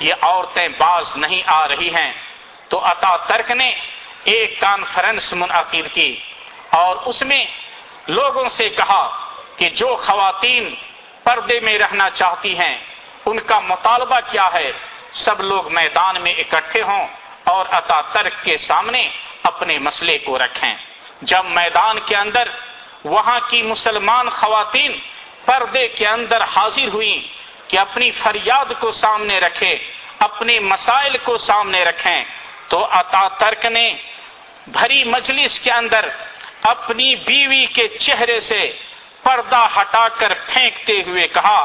یہ 0.00 0.14
عورتیں 0.20 0.68
باز 0.78 1.16
نہیں 1.16 1.42
آ 1.46 1.68
رہی 1.68 1.94
ہیں، 1.94 2.12
تو 2.68 2.80
عطا 2.84 3.16
ترک 3.16 3.50
نے 3.50 3.70
ایک 4.24 4.60
کانفرنس 4.60 5.32
منعقد 5.32 5.86
کی 5.92 6.10
اور 6.70 6.96
اس 7.08 7.22
میں 7.22 7.44
لوگوں 8.08 8.48
سے 8.48 8.68
کہا 8.68 9.04
کہ 9.56 9.68
جو 9.68 9.96
خواتین 9.96 10.74
پردے 11.24 11.60
میں 11.60 11.78
رہنا 11.78 12.10
چاہتی 12.10 12.58
ہیں، 12.58 12.76
ان 13.26 13.40
کا 13.40 13.60
مطالبہ 13.60 14.18
کیا 14.30 14.48
ہے؟ 14.54 14.70
سب 15.24 15.40
لوگ 15.40 15.72
میدان 15.72 16.14
میں 16.22 16.32
اکٹھے 16.32 16.82
ہوں 16.82 17.06
اور 17.44 17.66
عطا 17.70 18.00
ترک 18.12 18.44
کے 18.44 18.56
سامنے 18.56 19.08
اپنے 19.42 19.78
مسئلے 19.78 20.16
کو 20.18 20.38
رکھیں۔ 20.38 20.74
جب 21.22 21.44
میدان 21.44 21.98
کے 22.06 22.16
اندر 22.16 22.48
وہاں 23.04 23.38
کی 23.48 23.62
مسلمان 23.62 24.28
خواتین 24.30 24.92
پردے 25.44 25.86
کے 25.88 26.06
اندر 26.06 26.42
حاضر 26.56 26.88
ہوئیں 26.92 27.18
کہ 27.68 27.78
اپنی 27.78 28.10
فریاد 28.22 28.72
کو 28.80 28.90
سامنے 28.92 29.38
رکھے 29.40 29.72
اپنے 30.18 30.58
مسائل 30.60 31.16
کو 31.24 31.36
سامنے 31.38 31.84
رکھیں، 31.84 32.20
تو 32.68 32.78
عطا 32.90 33.26
ترک 33.38 33.64
نے 33.66 33.86
بھری 34.68 35.04
مجلس 35.04 35.58
کے 35.60 35.70
اندر 35.70 36.08
اپنی 36.62 37.14
بیوی 37.26 37.64
کے 37.66 37.86
چہرے 37.88 38.38
سے 38.40 38.60
پردہ 39.22 39.66
ہٹا 39.76 40.06
کر 40.08 40.32
پھینکتے 40.46 40.96
ہوئے 41.06 41.26
کہا 41.28 41.60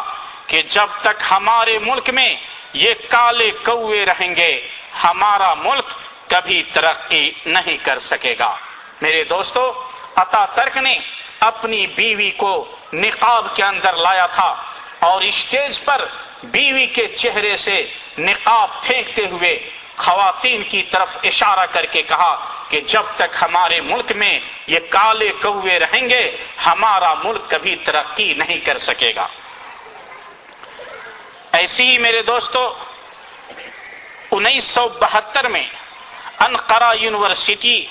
کہ 0.48 0.62
جب 0.62 0.90
تک 1.02 1.18
ہمارے 1.32 1.78
ملک 1.80 2.10
میں 2.10 2.32
یہ 2.74 2.94
کالے 3.10 3.52
کوے 3.52 4.06
رہیں 4.06 4.36
گے۔ 4.36 4.68
ہمارا 5.04 5.54
ملک 5.54 5.86
کبھی 6.30 6.64
ترقی 6.64 7.32
نہیں 7.46 7.78
کر 7.84 8.00
سکے 8.00 8.36
گا۔ 8.40 8.56
میرے 9.02 9.24
دوستو، 9.24 9.84
عطا 10.16 10.46
ترک 10.46 10.78
نے 10.78 11.00
اپنی 11.40 11.88
بیوی 11.88 12.32
کو 12.32 12.76
نقاب 12.94 13.56
کے 13.56 13.64
اندر 13.64 13.94
لایا 13.94 14.26
تھا 14.26 14.56
اور 15.00 15.22
اسٹیج 15.22 15.84
پر 15.84 16.06
بیوی 16.44 16.86
کے 16.86 17.08
چہرے 17.08 17.58
سے 17.58 17.92
نقاب 18.18 18.70
پھینکتے 18.84 19.26
ہوئے 19.32 19.70
خواتین 19.98 20.64
کی 20.64 20.84
طرف 20.84 21.10
اشارہ 21.24 21.66
کر 21.72 21.86
کے 21.86 22.02
کہا 22.02 22.46
کہ 22.70 22.82
جب 22.82 23.04
تک 23.16 23.38
ہمارے 23.42 23.82
ملک 23.82 24.12
میں 24.12 24.40
یہ 24.68 24.80
کالے 24.90 25.32
کوے 25.42 25.80
رہیں 25.80 26.10
گے، 26.10 26.38
ہمارا 26.66 27.14
ملک 27.24 27.50
کبھی 27.50 27.76
ترقی 27.76 28.34
نہیں 28.34 28.58
کر 28.58 28.78
سکے 28.78 29.14
گا۔ 29.16 29.28
ایسی 31.52 31.90
ہی 31.90 31.98
میرے 31.98 32.22
دوستو، 32.22 32.78
انیس 34.32 34.64
سو 34.64 34.88
بہتر 34.88 35.48
میں 35.48 35.64
انقرا 36.40 36.92
یونیورسٹی 36.94 37.86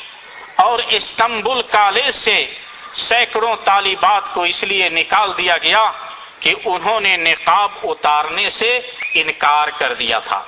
اور 0.57 0.79
استنبول 0.79 1.63
کالج 1.63 2.11
سے 2.11 2.55
سینکڑوں 2.93 3.57
طالبات 3.65 4.35
کو 4.35 4.43
اس 4.43 4.63
لیے 4.63 4.89
نکال 4.89 5.39
دیا 5.39 5.59
گیا 5.59 5.93
کہ 6.41 6.55
انہوں 6.65 7.01
نے 7.01 7.17
نقاب 7.17 7.71
اتارنے 7.83 8.51
سے 8.51 8.81
انکار 9.15 9.69
کر 9.79 9.95
دیا 9.95 10.19
تھا۔ 10.19 10.43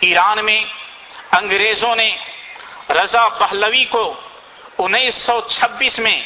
ایران 0.00 0.44
میں 0.44 0.64
انگریزوں 1.32 1.96
نے 1.96 2.16
رضا 2.90 3.28
پہلوی 3.28 3.84
کو 3.84 4.20
انیس 4.78 5.14
سو 5.14 5.40
چھبیس 5.40 5.98
میں 5.98 6.22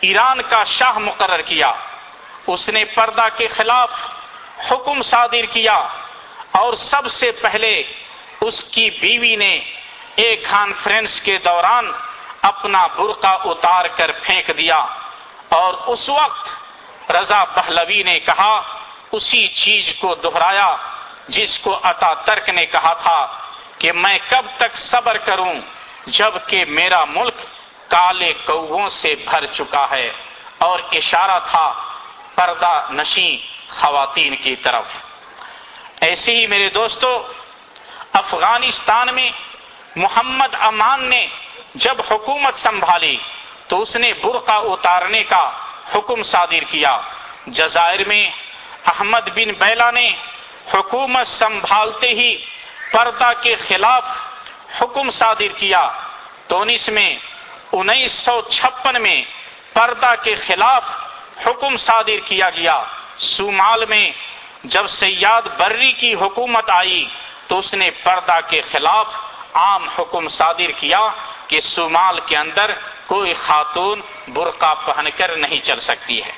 ایران 0.00 0.42
کا 0.42 0.64
شاہ 0.64 0.98
مقرر 0.98 1.40
کیا۔ 1.40 1.72
اس 2.46 2.68
نے 2.68 2.84
پردہ 2.84 3.26
کے 3.36 3.46
خلاف 3.48 3.90
حکم 4.70 5.02
صادر 5.02 5.44
کیا 5.50 5.76
اور 6.60 6.74
سب 6.80 7.06
سے 7.10 7.30
پہلے 7.42 7.72
اس 8.40 8.62
کی 8.64 8.88
بیوی 9.00 9.34
نے 9.36 9.54
ایک 10.16 10.44
کانفرنس 10.44 11.20
کے 11.20 11.36
دوران 11.44 11.90
اپنا 12.42 12.86
برقع 12.86 13.34
اتار 13.44 13.84
کر 13.96 14.12
پھینک 14.22 14.50
دیا 14.58 14.78
اور 15.58 15.74
اس 15.86 16.08
وقت 16.08 17.10
رضا 17.10 17.44
پہلوی 17.44 18.02
نے 18.02 18.18
کہا، 18.20 18.54
اسی 19.12 19.46
چیز 19.54 19.92
کو 20.00 20.14
دہرایا 20.14 20.74
جس 21.28 21.58
کو 21.58 21.78
عطا 21.82 22.12
ترک 22.24 22.48
نے 22.48 22.64
کہا 22.66 22.92
تھا 23.02 23.20
کہ 23.78 23.92
میں 23.92 24.18
کب 24.28 24.46
تک 24.56 24.76
صبر 24.76 25.16
کروں 25.18 25.54
جبکہ 26.08 26.64
میرا 26.68 27.04
ملک 27.04 27.40
کالے 27.88 28.32
کووں 28.46 28.88
سے 28.88 29.14
بھر 29.24 29.46
چکا 29.46 29.86
ہے 29.90 30.10
اور 30.58 30.78
اشارہ 30.92 31.38
تھا، 31.46 31.66
پردہ 32.34 32.74
نشیں 32.90 33.36
خواتین 33.80 34.36
کی 34.36 34.56
طرف۔ 34.56 34.84
ایسے 36.00 36.32
ہی 36.32 36.46
میرے 36.46 36.68
دوستو، 36.68 37.28
افغانستان 38.12 39.14
میں 39.14 39.30
محمد 39.96 40.54
امان 40.60 41.04
نے 41.04 41.26
جب 41.74 41.96
حکومت 42.10 42.54
سنبھالی 42.54 43.16
تو 43.68 43.82
اس 43.82 43.96
نے 43.96 44.12
برقع 44.12 44.58
اتارنے 44.62 45.22
کا 45.22 45.50
حکم 45.94 46.22
صادر 46.22 46.64
کیا۔ 46.68 47.00
جزائر 47.46 48.08
میں 48.08 48.30
احمد 48.86 49.28
بن 49.34 49.52
بیلا 49.52 49.90
نے 49.90 50.10
حکومت 50.74 51.26
سنبھالتے 51.26 52.08
ہی 52.08 52.36
پردہ 52.92 53.32
کے 53.40 53.56
خلاف 53.56 54.04
حکم 54.80 55.10
صادر 55.10 55.52
کیا۔ 55.56 55.88
تونس 56.48 56.88
میں 56.88 57.16
انیس 57.72 58.12
سو 58.12 58.40
چھپن 58.40 59.02
میں 59.02 59.22
پردہ 59.72 60.14
کے 60.22 60.34
خلاف 60.34 60.84
حکم 61.46 61.76
صادر 61.76 62.18
کیا 62.24 62.50
گیا۔ 62.50 62.82
سومال 63.18 63.84
میں 63.84 64.10
جب 64.64 64.86
سیاد 64.86 65.42
بری 65.58 65.92
کی 65.92 66.14
حکومت 66.14 66.70
آئی 66.70 67.06
تو 67.46 67.58
اس 67.58 67.74
نے 67.74 67.90
پردہ 67.90 68.38
کے 68.48 68.60
خلاف 68.60 69.06
عام 69.52 69.88
حکم 69.88 70.28
صادر 70.28 70.70
کیا 70.76 71.08
کہ 71.46 71.60
سومال 71.60 72.20
کے 72.26 72.36
اندر 72.36 72.70
کوئی 73.06 73.34
خاتون 73.34 74.00
برقع 74.28 74.74
پہن 74.74 75.08
کر 75.16 75.36
نہیں 75.36 75.60
چل 75.64 75.78
سکتی 75.80 76.22
ہے۔ 76.22 76.32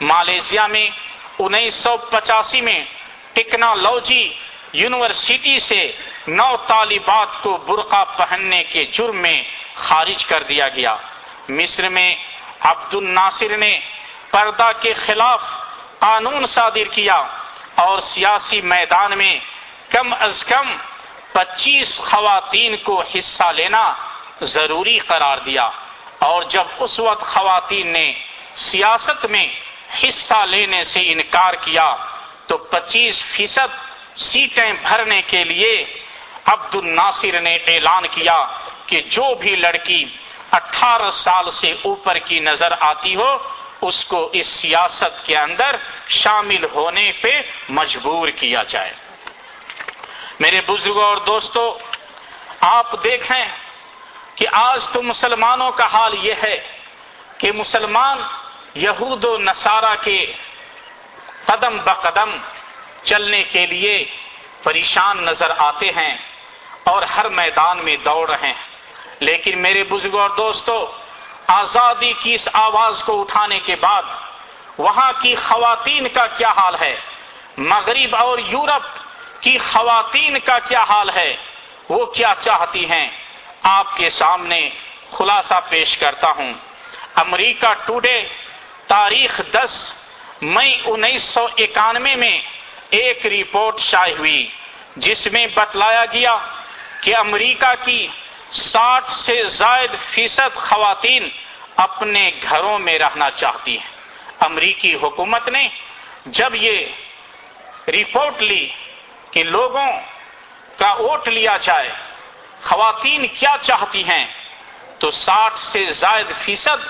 مالیشیا 0.00 0.66
میں 0.66 0.90
انیس 1.38 1.74
سو 1.74 1.96
پچاسی 1.96 2.60
میں 2.60 2.84
ٹیکنالوجی 3.32 4.32
یونیورسٹی 4.72 5.58
سے 5.58 5.92
نو 6.28 6.56
طالبات 6.66 7.42
کو 7.42 7.56
برقع 7.56 8.04
پہننے 8.04 8.64
کے 8.64 8.84
جرم 8.84 9.16
میں 9.16 9.42
خارج 9.74 10.24
کر 10.24 10.42
دیا 10.42 10.68
گیا۔ 10.68 10.96
مصر 11.48 11.88
میں 11.88 12.14
عبد 12.60 12.94
الناصر 12.94 13.56
نے 13.56 13.80
پردہ 14.30 14.70
کے 14.80 14.92
خلاف 14.92 15.42
قانون 15.98 16.46
صادر 16.46 16.88
کیا 16.92 17.22
اور 17.74 17.98
سیاسی 17.98 18.60
میدان 18.60 19.18
میں 19.18 19.38
کم 19.88 20.14
از 20.20 20.44
کم 20.44 20.76
پچیس 21.32 21.98
خواتین 21.98 22.76
کو 22.76 23.02
حصہ 23.02 23.52
لینا 23.56 23.92
ضروری 24.42 24.98
قرار 24.98 25.38
دیا۔ 25.38 25.70
اور 26.18 26.42
جب 26.42 26.64
اس 26.78 27.00
وقت 27.00 27.26
خواتین 27.26 27.92
نے 27.92 28.12
سیاست 28.54 29.26
میں 29.26 29.46
حصہ 30.02 30.44
لینے 30.44 30.84
سے 30.84 31.00
انکار 31.12 31.54
کیا، 31.54 31.96
تو 32.46 32.56
پچیس 32.56 33.24
فیصد 33.24 33.70
سیٹیں 34.16 34.72
بھرنے 34.72 35.22
کے 35.22 35.44
لیے 35.44 36.00
عبد 36.44 36.74
الناصر 36.74 37.40
نے 37.40 37.56
اعلان 37.56 38.06
کیا 38.10 38.46
کہ 38.86 39.00
جو 39.00 39.34
بھی 39.34 39.56
لڑکی 39.56 40.04
اٹھارہ 40.52 41.10
سال 41.10 41.50
سے 41.50 41.74
اوپر 41.84 42.18
کی 42.18 42.40
نظر 42.40 42.72
آتی 42.80 43.16
ہو 43.16 43.36
اس 43.80 44.04
کو 44.04 44.30
اس 44.32 44.46
سیاست 44.46 45.26
کے 45.26 45.36
اندر 45.36 45.76
شامل 46.08 46.64
ہونے 46.64 47.12
پہ 47.12 47.40
مجبور 47.68 48.28
کیا 48.28 48.62
جائے۔ 48.62 48.92
میرے 50.40 50.60
بزرگوں 50.66 51.04
اور 51.04 51.16
دوستو، 51.16 51.78
آپ 52.60 53.04
دیکھیں 53.04 53.44
کہ 54.34 54.46
آج 54.52 54.88
تو 54.88 55.02
مسلمانوں 55.02 55.70
کا 55.70 55.86
حال 55.86 56.14
یہ 56.22 56.34
ہے 56.42 56.78
کہ 57.38 57.52
مسلمان 57.52 58.18
یہود 58.74 59.24
و 59.24 59.38
نصارہ 59.38 59.94
کے 60.02 60.32
قدم 61.44 61.76
بقدم 61.84 62.36
چلنے 63.04 63.42
کے 63.42 63.66
لیے 63.66 64.04
پریشان 64.62 65.24
نظر 65.24 65.52
آتے 65.58 65.88
ہیں 65.88 66.16
اور 66.84 67.02
ہر 67.02 67.28
میدان 67.28 67.78
میں 67.78 67.96
دوڑ 67.96 68.30
رہے 68.30 68.46
ہیں۔ 68.46 68.66
لیکن 69.20 69.62
میرے 69.62 69.84
بزرگوں 69.84 70.20
اور 70.20 70.30
دوستو 70.30 70.92
آزادی 71.46 72.12
کی 72.12 72.34
اس 72.34 72.48
آواز 72.52 73.02
کو 73.04 73.20
اٹھانے 73.20 73.60
کے 73.60 73.76
بعد 73.76 74.02
وہاں 74.78 75.12
کی 75.20 75.34
خواتین 75.34 76.08
کا 76.08 76.26
کیا 76.26 76.48
حال 76.48 76.74
ہے؟ 76.80 76.96
مغرب 77.58 78.16
اور 78.16 78.38
یورپ 78.38 78.98
کی 79.42 79.58
خواتین 79.58 80.38
کا 80.44 80.58
کیا 80.58 80.82
حال 80.82 81.10
ہے؟ 81.16 81.36
وہ 81.88 82.06
کیا 82.06 82.34
چاہتی 82.40 82.90
ہیں؟ 82.90 83.10
آپ 83.62 83.96
کے 83.96 84.08
سامنے 84.10 84.68
خلاصہ 85.12 85.54
پیش 85.68 85.96
کرتا 85.96 86.30
ہوں۔ 86.30 86.52
امریکہ 87.14 87.72
ٹوڈے 87.86 88.22
تاریخ 88.86 89.40
دس 89.52 89.92
مئی 90.42 90.80
انیس 90.84 91.22
سو 91.22 91.46
اکانوے 91.58 92.14
میں 92.14 92.40
ایک 92.90 93.26
رپورٹ 93.26 93.78
شائع 93.78 94.14
ہوئی، 94.18 94.50
جس 94.96 95.26
میں 95.32 95.46
بتلایا 95.54 96.04
گیا 96.04 96.36
کہ 97.02 97.16
امریکہ 97.16 97.84
کی 97.84 98.08
ساٹھ 98.50 99.10
سے 99.10 99.44
زائد 99.44 99.90
فیصد 100.10 100.56
خواتین 100.56 101.28
اپنے 101.76 102.30
گھروں 102.42 102.78
میں 102.78 102.98
رہنا 102.98 103.30
چاہتی 103.30 103.78
ہیں۔ 103.78 103.96
امریکی 104.40 104.94
حکومت 104.94 105.48
نے 105.48 105.68
جب 106.26 106.54
یہ 106.54 106.86
رپورٹ 107.88 108.42
لی 108.42 108.68
کہ 109.30 109.42
لوگوں 109.42 109.86
کا 110.78 110.92
ووٹ 110.92 111.28
لیا 111.28 111.56
جائے، 111.56 111.92
خواتین 112.62 113.26
کیا 113.26 113.56
چاہتی 113.60 114.04
ہیں؟ 114.04 114.26
تو 114.98 115.10
ساٹھ 115.10 115.58
سے 115.58 115.84
زائد 115.84 116.26
فیصد 116.40 116.86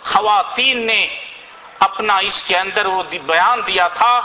خواتین 0.00 0.86
نے 0.86 1.06
اپنا 1.78 2.16
اس 2.16 2.44
کے 2.44 2.58
اندر 2.58 2.86
وہ 2.86 3.02
بیان 3.02 3.60
دیا 3.66 3.88
تھا، 3.88 4.20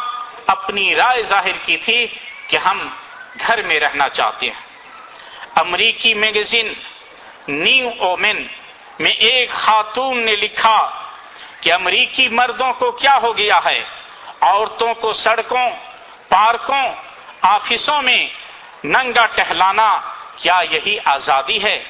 اپنی 0.48 0.96
رائے 0.96 1.24
ظاہر 1.24 1.58
کی 1.66 1.78
تھی 1.78 2.08
کہ 2.48 2.58
ہم 2.58 2.88
گھر 3.48 3.62
میں 3.62 3.80
رہنا 3.80 4.10
چاہتے 4.10 4.46
ہیں۔ 4.46 4.69
امریکی 5.56 6.14
میگزین 6.14 6.74
نیو 7.48 7.90
اومن 8.00 8.48
میں 9.00 9.12
ایک 9.12 9.50
خاتون 9.50 10.26
نے 10.26 10.36
لکھا 10.36 10.90
کہ 11.62 11.74
امریکی 11.74 12.30
مردوں 12.30 12.74
کو 12.74 12.92
کیا 12.92 13.18
ہو 13.22 13.38
گیا 13.38 13.60
ہے؟ 13.66 13.84
عورتوں 14.42 14.94
کو 14.94 15.14
سڑکوں، 15.14 15.70
پارکوں، 16.30 16.94
آفسوں 17.42 18.02
میں 18.02 18.28
ننگا 18.84 19.26
ٹہلانا 19.26 20.00
کیا 20.36 20.62
یہی 20.72 20.98
آزادی 21.06 21.64
ہے؟ 21.64 21.84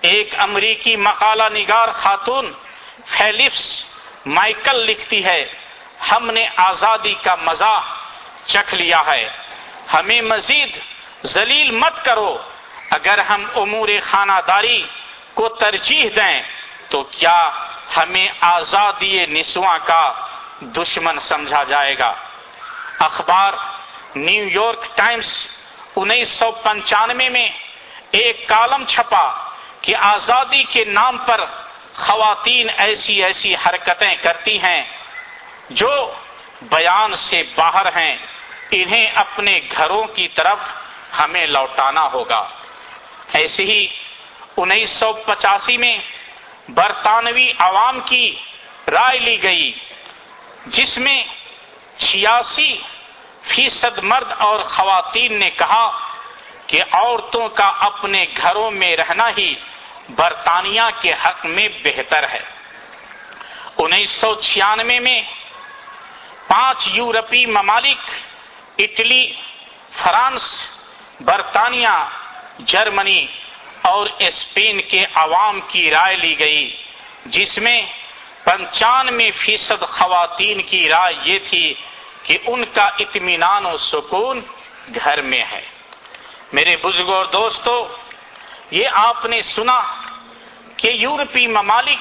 ایک 0.00 0.34
امریکی 0.38 0.96
مقالہ 0.96 1.42
نگار 1.52 1.88
خاتون 1.88 2.52
فیلپس 3.06 3.84
مائیکل 4.26 4.76
لکھتی 4.76 5.24
ہے، 5.24 5.44
ہم 6.12 6.30
نے 6.30 6.46
آزادی 6.56 7.14
کا 7.22 7.34
مزہ 7.34 7.80
چکھ 8.46 8.74
لیا 8.74 9.02
ہے۔ 9.06 9.28
ہمیں 9.94 10.20
مزید 10.20 10.78
ذلیل 11.26 11.70
مت 11.70 12.04
کرو۔ 12.04 12.38
اگر 12.90 13.18
ہم 13.18 13.44
امور 13.54 13.88
خانہ 14.02 14.38
داری 14.48 14.86
کو 15.34 15.48
ترجیح 15.48 16.04
دیں 16.16 16.42
تو 16.88 17.02
کیا 17.02 17.50
ہمیں 17.96 18.28
آزادی 18.40 19.26
نسواں 19.26 19.78
کا 19.84 20.12
دشمن 20.60 21.18
سمجھا 21.18 21.64
جائے 21.64 21.98
گا؟ 21.98 22.14
اخبار 22.98 23.52
نیو 24.16 24.48
یارک 24.48 24.96
ٹائمز 24.96 25.48
انیس 25.96 26.28
سو 26.28 26.50
پنچانوے 26.50 27.28
میں 27.28 27.48
ایک 28.10 28.48
کالم 28.48 28.84
چھپا 28.84 29.26
کہ 29.80 29.96
آزادی 29.96 30.62
کے 30.64 30.84
نام 30.84 31.18
پر 31.18 31.44
خواتین 31.94 32.66
ایسی 32.76 33.24
ایسی 33.24 33.54
حرکتیں 33.54 34.14
کرتی 34.14 34.58
ہیں 34.62 34.82
جو 35.70 36.14
بیان 36.62 37.14
سے 37.14 37.42
باہر 37.54 37.86
ہیں، 37.86 38.16
انہیں 38.70 39.10
اپنے 39.14 39.60
گھروں 39.76 40.04
کی 40.04 40.28
طرف 40.28 40.58
ہمیں 41.20 41.46
لوٹانا 41.46 42.06
ہوگا۔ 42.12 42.48
ایسے 43.32 43.64
ہی 43.64 43.86
انیس 44.56 44.90
سو 44.90 45.12
پچاسی 45.12 45.76
میں 45.76 45.98
برطانوی 46.68 47.52
عوام 47.58 48.00
کی 48.00 48.34
رائے 48.92 49.18
لی 49.18 49.42
گئی، 49.42 49.72
جس 50.66 50.98
میں 50.98 51.24
چھیاسی 51.96 52.76
فیصد 53.42 53.98
مرد 53.98 54.32
اور 54.38 54.60
خواتین 54.62 55.38
نے 55.38 55.50
کہا 55.50 55.90
کہ 56.66 56.82
عورتوں 56.90 57.48
کا 57.48 57.72
اپنے 57.80 58.24
گھروں 58.36 58.70
میں 58.70 58.96
رہنا 58.96 59.30
ہی 59.38 59.54
برطانیہ 60.08 60.82
کے 61.00 61.12
حق 61.12 61.46
میں 61.46 61.68
بہتر 61.82 62.28
ہے۔ 62.28 62.42
انیس 63.78 64.10
سو 64.10 64.34
چھیانوے 64.34 64.98
میں 65.00 65.20
پانچ 66.46 66.88
یورپی 66.92 67.46
ممالک، 67.46 68.10
اٹلی، 68.78 69.32
فرانس، 70.02 70.70
برطانیہ 71.20 71.96
جرمنی 72.58 73.26
اور 73.82 74.06
اسپین 74.18 74.80
کے 74.80 75.04
عوام 75.14 75.60
کی 75.68 75.90
رائے 75.90 76.16
لی 76.16 76.38
گئی، 76.38 76.76
جس 77.26 77.58
میں 77.58 77.82
پنچانوے 78.44 79.30
فیصد 79.30 79.82
خواتین 79.82 80.62
کی 80.62 80.88
رائے 80.88 81.14
یہ 81.22 81.38
تھی 81.48 81.74
کہ 82.22 82.38
ان 82.46 82.64
کا 82.64 82.88
اطمینان 82.98 83.66
و 83.66 83.76
سکون 83.76 84.40
گھر 84.94 85.20
میں 85.20 85.44
ہے۔ 85.52 85.60
میرے 86.52 86.76
بزرگ 86.76 87.08
اور 87.08 87.24
دوستو، 87.24 87.96
یہ 88.70 88.88
آپ 88.92 89.24
نے 89.24 89.42
سنا 89.42 89.80
کہ 90.76 90.88
یورپی 90.88 91.46
ممالک 91.46 91.98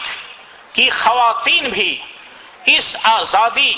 کی 0.76 0.90
خواتین 0.90 1.70
بھی 1.70 2.02
اس 2.66 2.96
آزادی، 3.04 3.74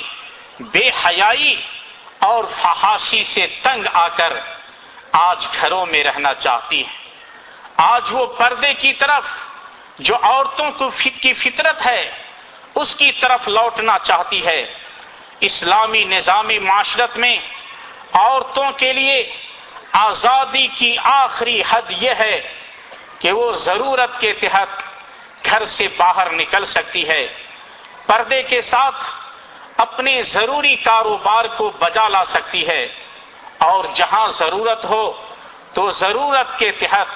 بے 0.60 0.90
حیائی 1.06 1.56
اور 2.20 2.44
فحاشی 2.62 3.24
سے 3.24 3.48
تنگ 3.48 3.88
آ 3.94 4.08
کر 4.08 4.34
آج 5.20 5.48
گھروں 5.62 5.86
میں 5.86 6.04
رہنا 6.04 6.34
چاہتی 6.34 6.86
ہیں۔ 6.86 6.98
آج 7.78 8.04
وہ 8.12 8.26
پردے 8.26 8.74
کی 8.74 8.94
طرف 8.94 9.24
جو 10.00 10.16
عورتوں 10.22 10.72
کو 10.72 10.90
کی 11.22 11.34
فطرت 11.34 11.86
ہے، 11.86 12.12
اس 12.76 12.96
کی 12.96 13.12
طرف 13.12 13.48
لوٹنا 13.48 13.98
چاہتی 14.00 14.46
ہے۔ 14.46 14.74
اسلامی 15.40 16.04
نظامی 16.04 16.60
معاشرت 16.60 17.18
میں 17.18 17.38
عورتوں 18.14 18.72
کے 18.72 18.94
لیے 18.94 19.38
آزادی 19.92 20.68
کی 20.68 20.98
آخری 21.04 21.62
حد 21.70 21.82
یہ 21.90 22.12
ہے 22.20 22.54
کہ 23.20 23.32
وہ 23.32 23.52
ضرورت 23.52 24.20
کے 24.20 24.34
تحت 24.34 24.68
گھر 25.46 25.66
سے 25.66 25.88
باہر 25.98 26.32
نکل 26.32 26.66
سکتی 26.66 27.10
ہے۔ 27.10 27.28
پردے 28.06 28.42
کے 28.44 28.62
ساتھ 28.62 29.06
اپنے 29.78 30.22
ضروری 30.22 30.76
کاروبار 30.76 31.46
کو 31.46 31.70
بجا 31.70 32.08
لا 32.08 32.26
سکتی 32.26 32.68
ہے۔ 32.68 33.07
اور 33.58 33.84
جہاں 33.96 34.28
ضرورت 34.28 34.86
ہو 34.86 35.12
تو 35.74 35.92
ضرورت 35.92 36.60
کے 36.60 36.72
تحت 36.72 37.08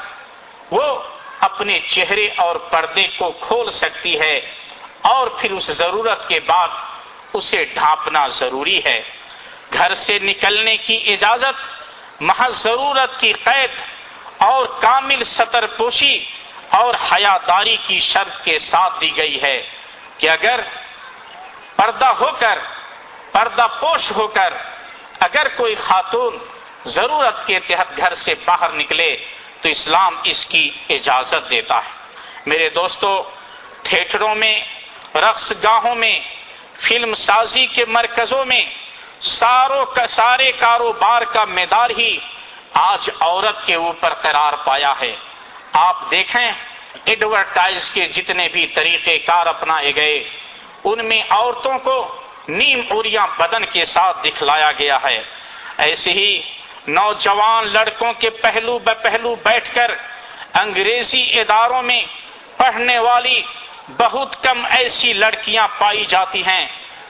وہ 0.71 0.99
اپنے 1.39 1.79
چہرے 1.79 2.27
اور 2.37 2.55
پردے 2.55 3.07
کو 3.17 3.31
کھول 3.31 3.69
سکتی 3.69 4.19
ہے 4.19 4.51
اور 5.01 5.27
پھر 5.27 5.51
اس 5.51 5.65
ضرورت 5.65 6.27
کے 6.27 6.39
بعد 6.39 6.67
اسے 7.33 7.65
ڈھانپنا 7.65 8.27
ضروری 8.27 8.79
ہے۔ 8.85 9.01
گھر 9.73 9.93
سے 9.93 10.19
نکلنے 10.19 10.77
کی 10.77 11.03
اجازت، 11.05 11.57
محض 12.21 12.63
ضرورت 12.63 13.19
کی 13.19 13.33
قید 13.33 13.71
اور 14.37 14.65
کامل 14.81 15.23
سطر 15.23 15.65
پوشی 15.67 16.25
اور 16.69 16.93
حیاداری 17.11 17.77
کی 17.87 17.99
شرط 17.99 18.43
کے 18.43 18.59
ساتھ 18.59 19.01
دی 19.01 19.17
گئی 19.17 19.41
ہے 19.41 19.61
کہ 20.17 20.29
اگر 20.29 20.59
پردہ 21.75 22.05
ہو 22.05 22.29
کر، 22.39 22.59
پردہ 23.31 23.67
پوش 23.79 24.11
ہو 24.11 24.27
کر 24.27 24.53
اگر 25.21 25.47
کوئی 25.55 25.75
خاتون 25.75 26.37
ضرورت 26.85 27.47
کے 27.47 27.59
تحت 27.59 27.97
گھر 27.97 28.13
سے 28.13 28.33
باہر 28.45 28.69
نکلے 28.69 29.15
تو 29.61 29.69
اسلام 29.69 30.15
اس 30.23 30.45
کی 30.45 30.71
اجازت 30.89 31.49
دیتا 31.49 31.77
ہے۔ 31.77 31.91
میرے 32.45 32.69
دوستو، 32.69 33.29
تھیٹروں 33.83 34.35
میں، 34.35 34.59
رقص 35.15 35.51
گاہوں 35.63 35.95
میں، 35.95 36.19
فلم 36.87 37.13
سازی 37.15 37.65
کے 37.65 37.85
مرکزوں 37.85 38.45
میں 38.45 38.61
ساروں 39.21 39.85
کا، 39.85 40.07
سارے 40.07 40.51
کاروبار 40.51 41.21
کا 41.21 41.45
میدار 41.45 41.89
ہی 41.89 42.17
آج 42.73 43.09
عورت 43.19 43.65
کے 43.65 43.75
اوپر 43.75 44.13
قرار 44.13 44.53
پایا 44.53 44.93
ہے۔ 45.01 45.15
آپ 45.73 46.11
دیکھیں، 46.11 46.51
ایڈورٹائز 47.05 47.91
کے 47.91 48.05
جتنے 48.05 48.47
بھی 48.47 48.67
طریقے 48.67 49.17
کار 49.17 49.45
اپنائے 49.45 49.95
گئے، 49.95 50.29
ان 50.83 51.05
میں 51.05 51.23
عورتوں 51.29 51.79
کو 51.79 52.20
نیم 52.47 52.81
اوریاں 52.89 53.27
بدن 53.37 53.65
کے 53.65 53.85
ساتھ 53.85 54.17
دکھلایا 54.23 54.71
گیا 54.71 54.97
ہے۔ 55.03 55.23
ایسے 55.77 56.11
ہی 56.11 56.41
نوجوان 56.87 57.73
لڑکوں 57.73 58.13
کے 58.13 58.29
پہلو 58.29 58.79
بہ 58.79 59.03
پہلو 59.03 59.35
بیٹھ 59.35 59.75
کر 59.75 59.91
انگریزی 60.53 61.39
اداروں 61.39 61.81
میں 61.81 62.03
پڑھنے 62.57 62.99
والی 62.99 63.41
بہت 63.97 64.43
کم 64.43 64.65
ایسی 64.69 65.13
لڑکیاں 65.13 65.67
پائی 65.77 66.05
جاتی 66.05 66.41
ہیں 66.41 66.67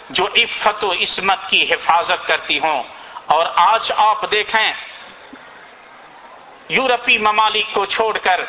جو 0.09 0.27
عفت 0.27 0.84
و 0.84 0.91
عصمت 0.91 1.38
کی 1.49 1.73
حفاظت 1.73 2.27
کرتی 2.27 2.59
ہوں۔ 2.59 2.84
اور 3.25 3.45
آج 3.55 3.91
آپ 3.95 4.32
دیکھیں، 4.32 4.73
یورپی 6.69 7.17
ممالک 7.17 7.73
کو 7.73 7.86
چھوڑ 7.86 8.17
کر، 8.17 8.41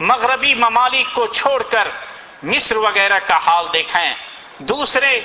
مغربی 0.00 0.54
ممالک 0.54 1.14
کو 1.14 1.26
چھوڑ 1.26 1.62
کر 1.62 1.88
مصر 2.42 2.76
وغیرہ 2.76 3.18
کا 3.26 3.36
حال 3.36 3.66
دیکھیں۔ 3.72 4.14
دوسرے 4.58 5.20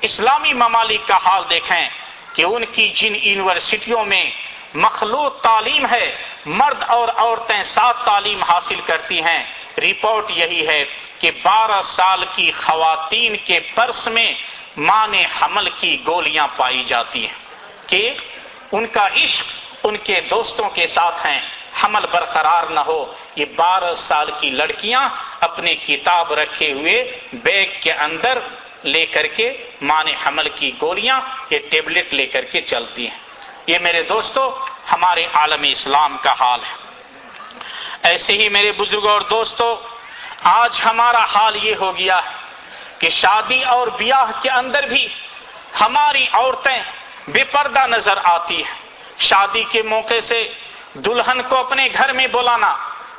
اسلامی 0.00 0.52
ممالک 0.52 1.08
کا 1.08 1.16
حال 1.16 1.42
دیکھیں 1.50 1.88
کہ 2.32 2.42
ان 2.42 2.64
کی 2.64 2.88
جن 2.88 3.14
یونیورسٹیوں 3.14 4.04
میں 4.04 4.30
مخلوط 4.74 5.42
تعلیم 5.42 5.86
ہے، 5.90 6.16
مرد 6.46 6.82
اور 6.82 7.08
عورتیں 7.16 7.62
ساتھ 7.62 8.04
تعلیم 8.04 8.42
حاصل 8.42 8.80
کرتی 8.86 9.20
ہیں۔ 9.20 9.44
رپورٹ 9.78 10.30
یہی 10.30 10.68
ہے 10.68 10.84
کہ 11.18 11.30
بارہ 11.30 11.82
سال 11.82 12.24
کی 12.32 12.52
خواتین 12.52 13.36
کے 13.44 13.60
پرس 13.60 14.08
میں 14.08 14.34
مان 14.76 15.14
حمل 15.14 15.68
کی، 15.70 15.96
گولیاں 16.06 16.46
پائی 16.56 16.84
جاتی 16.84 17.26
ہیں۔ 17.26 17.34
کہ 17.86 18.10
ان 18.72 18.86
کا 18.86 19.06
عشق 19.06 19.46
ان 19.84 19.96
کے 19.96 20.20
دوستوں 20.20 20.70
کے 20.70 20.86
ساتھ 20.86 21.26
ہیں۔ 21.26 21.40
حمل 21.84 22.06
برقرار 22.10 22.62
نہ 22.62 22.80
ہو۔ 22.80 23.14
یہ 23.36 23.44
بارہ 23.56 23.94
سال 23.94 24.30
کی 24.40 24.50
لڑکیاں 24.50 25.08
اپنے 25.40 25.74
کتاب 25.74 26.32
رکھے 26.32 26.72
ہوئے 26.72 27.20
بیگ 27.32 27.66
کے 27.80 27.92
اندر 27.92 28.38
لے 28.84 29.06
کر 29.06 29.26
کے 29.26 29.70
مان 29.80 30.06
حمل 30.08 30.48
کی 30.48 30.72
گولیاں 30.80 31.20
یہ 31.50 31.58
ٹیبلٹ 31.70 32.14
لے 32.14 32.26
کر 32.26 32.44
کے 32.44 32.60
چلتی 32.60 33.08
ہیں۔ 33.08 33.18
یہ 33.66 33.78
میرے 33.78 34.02
دوستو 34.02 34.64
ہمارے 34.92 35.26
عالم 35.34 35.62
اسلام 35.62 36.16
کا 36.22 36.32
حال 36.40 36.60
ہے۔ 36.60 36.74
ایسے 38.02 38.32
ہی 38.32 38.48
میرے 38.48 38.72
بزرگوں 38.72 39.10
اور 39.10 39.20
دوستو، 39.20 39.80
آج 40.42 40.80
ہمارا 40.84 41.24
حال 41.24 41.64
یہ 41.64 41.74
ہو 41.80 41.96
گیا 41.96 42.16
ہے 42.16 42.30
کہ 42.98 43.08
شادی 43.08 43.64
اور 43.64 43.86
بیاہ 43.86 44.42
کے 44.42 44.50
اندر 44.50 44.82
بھی 44.82 45.08
ہماری 45.80 46.26
عورتیں 46.32 46.82
بے 47.28 47.44
پردہ 47.44 47.86
نظر 47.86 48.18
آتی 48.24 48.64
ہیں۔ 48.64 48.74
شادی 49.18 49.64
کے 49.70 49.82
موقع 49.82 50.20
سے 50.22 50.52
دلہن 50.94 51.42
کو 51.42 51.56
اپنے 51.56 51.88
گھر 51.98 52.12
میں 52.12 52.26
بلانا، 52.26 52.76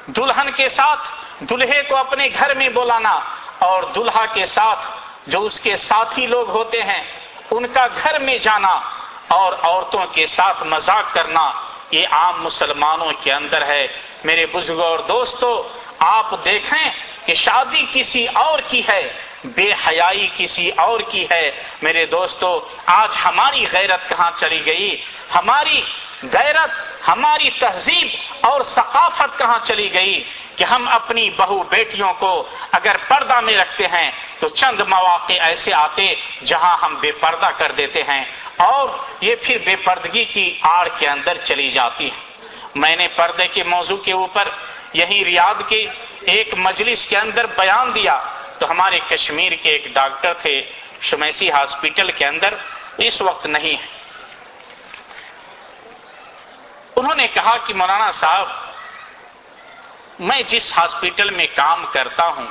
دلہن 0.07 0.51
کے 0.51 0.69
ساتھ 0.69 1.01
دلہے 1.39 1.83
کو 1.83 1.97
اپنے 1.97 2.27
گھر 2.39 2.53
میں 2.53 2.69
بلانا 2.69 3.19
اور 3.59 3.83
دلہا 3.83 4.25
کے 4.25 4.45
ساتھ 4.45 5.08
جو 5.29 5.43
اس 5.43 5.59
کے 5.59 5.75
ساتھی 5.75 6.25
لوگ 6.25 6.49
ہوتے 6.49 6.83
ہیں، 6.83 7.03
ان 7.51 7.67
کا 7.67 7.87
گھر 8.03 8.19
میں 8.19 8.37
جانا 8.37 8.79
اور 9.27 9.53
عورتوں 9.61 10.05
کے 10.05 10.25
ساتھ 10.25 10.63
مذاق 10.63 11.13
کرنا، 11.13 11.51
یہ 11.91 12.07
عام 12.11 12.43
مسلمانوں 12.43 13.11
کے 13.21 13.33
اندر 13.33 13.67
ہے۔ 13.67 13.87
میرے 14.23 14.45
بزرگوں 14.45 14.83
اور 14.83 14.99
دوستو، 14.99 15.67
آپ 15.99 16.25
دیکھیں 16.45 16.89
کہ 17.25 17.33
شادی 17.33 17.85
کسی 17.91 18.27
اور 18.27 18.59
کی 18.59 18.81
ہے، 18.89 19.13
بے 19.43 19.71
حیائی 19.71 20.27
کسی 20.37 20.71
اور 20.77 20.99
کی 20.99 21.25
ہے۔ 21.31 21.51
میرے 21.81 22.05
دوستو، 22.05 22.67
آج 22.85 23.09
ہماری 23.25 23.65
غیرت 23.71 24.09
کہاں 24.09 24.31
چلی 24.35 24.65
گئی؟ 24.65 25.01
ہماری 25.35 25.81
غیرت 26.23 26.69
ہماری 27.07 27.49
تہذیب 27.49 28.07
اور 28.41 28.61
ثقافت 28.61 29.37
کہاں 29.37 29.59
چلی 29.63 29.93
گئی 29.93 30.23
کہ 30.55 30.63
ہم 30.63 30.87
اپنی 30.87 31.29
بہو 31.29 31.63
بیٹیوں 31.63 32.13
کو 32.13 32.49
اگر 32.71 32.95
پردہ 33.07 33.39
میں 33.39 33.57
رکھتے 33.57 33.87
ہیں 33.87 34.11
تو 34.39 34.49
چند 34.49 34.79
مواقع 34.79 35.33
ایسے 35.39 35.73
آتے 35.73 36.13
جہاں 36.45 36.77
ہم 36.81 36.95
بے 37.01 37.11
پردہ 37.11 37.49
کر 37.57 37.71
دیتے 37.71 38.03
ہیں 38.03 38.25
اور 38.57 38.89
یہ 39.21 39.35
پھر 39.41 39.57
بے 39.65 39.75
پردگی 39.75 40.25
کی 40.25 40.57
آڑ 40.61 40.87
کے 40.97 41.07
اندر 41.07 41.37
چلی 41.37 41.71
جاتی 41.71 42.07
ہے۔ 42.07 42.19
میں 42.75 42.95
نے 42.95 43.07
پردے 43.07 43.47
کے 43.47 43.63
موضوع 43.63 43.97
کے 43.97 44.11
اوپر 44.11 44.49
یہی 44.93 45.25
ریاض 45.25 45.61
کے 45.67 45.87
ایک 46.21 46.53
مجلس 46.57 47.07
کے 47.07 47.17
اندر 47.17 47.45
بیان 47.45 47.95
دیا۔ 47.95 48.21
تو 48.59 48.71
ہمارے 48.71 48.99
کشمیر 49.09 49.51
کے 49.51 49.69
ایک 49.69 49.87
ڈاکٹر 49.93 50.33
تھے، 50.33 50.61
شمیسی 51.01 51.51
ہاسپٹل 51.51 52.11
کے 52.11 52.25
اندر۔ 52.25 52.53
اس 52.97 53.21
وقت 53.21 53.45
نہیں 53.45 53.73
ہے۔ 53.73 53.98
انہوں 56.99 57.15
نے 57.15 57.27
کہا 57.27 57.57
کہ 57.57 57.73
مولانا 57.73 58.11
صاحب، 58.11 58.47
میں 60.19 60.41
جس 60.41 60.77
ہاسپٹل 60.77 61.29
میں 61.29 61.47
کام 61.55 61.85
کرتا 61.93 62.27
ہوں، 62.27 62.47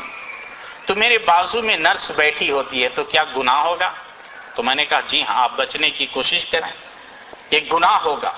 تو 0.86 0.94
میرے 0.94 1.18
بازو 1.18 1.62
میں 1.62 1.76
نرس 1.76 2.11
بیٹھی 2.16 2.51
ہوتی 2.51 2.84
ہے، 2.84 2.88
تو 2.88 3.05
کیا 3.05 3.24
گناہ 3.36 3.59
ہوگا؟ 3.59 3.92
تو 4.55 4.62
میں 4.62 4.74
نے 4.74 4.84
کہا 4.84 5.01
جی 5.01 5.22
ہاں 5.22 5.42
آپ 5.42 5.53
بچنے 5.57 5.90
کی 5.90 6.07
کوشش 6.07 6.44
کریں۔ 6.44 6.72
یہ 7.51 7.59
گناہ 7.72 7.99
ہوگا۔ 8.05 8.32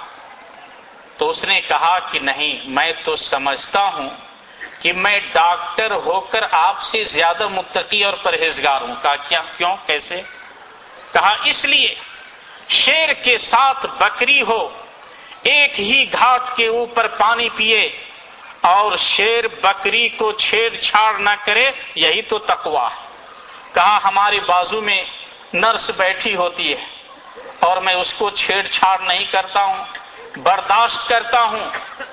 تو 1.16 1.30
اس 1.30 1.44
نے 1.44 1.60
کہا 1.60 1.98
کہ 1.98 2.18
نہیں، 2.18 2.58
میں 2.64 2.92
تو 3.04 3.16
سمجھتا 3.16 3.80
ہوں 3.80 4.10
کہ 4.80 4.92
میں 4.92 5.20
ڈاکٹر 5.32 5.90
ہو 5.90 6.20
کر 6.20 6.44
آپ 6.50 6.82
سے 6.82 7.04
زیادہ 7.04 7.48
متقی 7.48 8.04
اور 8.04 8.14
پرہیزگار 8.14 8.80
ہوں۔ 8.80 8.94
کہا، 9.02 9.16
کیا، 9.16 9.42
کیوں، 9.56 9.76
کیسے؟ 9.86 10.22
کہا، 11.12 11.34
اس 11.44 11.64
لیے 11.64 11.94
شیر 12.68 13.12
کے 13.12 13.38
ساتھ 13.38 13.86
بکری 13.86 14.42
ہو 14.42 14.79
ایک 15.42 15.80
ہی 15.80 16.12
گھاٹ 16.12 16.56
کے 16.56 16.66
اوپر 16.66 17.06
پانی 17.06 17.48
پیے 17.48 18.02
اور 18.60 18.96
شیر 18.96 19.48
بکری 19.48 20.08
کو 20.08 20.32
چھیڑ 20.32 20.74
چھاڑ 20.74 21.18
نہ 21.18 21.30
کرے، 21.44 21.70
یہی 21.94 22.22
تو 22.22 22.38
تقوا 22.38 22.88
ہے۔ 22.90 23.06
کہا 23.74 23.98
ہمارے 24.04 24.40
بازو 24.40 24.80
میں 24.80 25.04
نرس 25.52 25.90
بیٹھی 25.90 26.36
ہوتی 26.36 26.72
ہے 26.72 26.84
اور 27.60 27.76
میں 27.76 27.94
اس 27.94 28.12
کو 28.12 28.30
چھیڑ 28.30 28.66
چھاڑ 28.66 28.98
نہیں 28.98 29.24
کرتا 29.30 29.64
ہوں، 29.64 29.84
برداشت 30.38 31.08
کرتا 31.08 31.42
ہوں، 31.42 31.70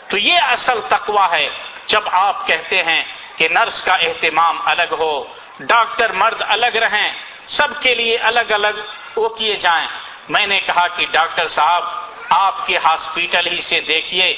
تو 0.10 0.18
یہ 0.18 0.40
اصل 0.40 0.80
تقوا 0.90 1.32
ہے۔ 1.32 1.50
جب 1.88 2.02
آپ 2.12 2.48
کہتے 2.48 2.84
ہیں 2.84 3.04
کہ 3.36 3.48
نرس 3.52 3.84
کا 3.84 3.96
اہتمام 3.96 4.62
الگ 4.66 4.94
ہو، 5.00 5.24
ڈاکٹر 5.60 6.12
مرد 6.12 6.42
الگ 6.48 6.76
رہیں، 6.76 7.14
سب 7.48 7.82
کے 7.82 7.96
لیے 7.96 8.18
الگ 8.18 8.52
الگ، 8.52 8.78
وہ 9.16 9.30
کیے 9.30 9.56
جائیں۔ 9.56 9.88
میں 10.30 10.48
نے 10.48 10.60
کہا 10.60 10.88
کہ 10.88 11.06
ڈاکٹر 11.12 11.48
صاحب 11.48 12.07
آپ 12.30 12.66
کے 12.66 12.78
ہاسپٹل 12.78 13.48
ہی 13.48 13.62
سے 13.62 13.80
دیکھیے، 13.88 14.34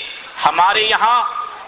ہمارے 0.46 0.82
یہاں 0.84 1.20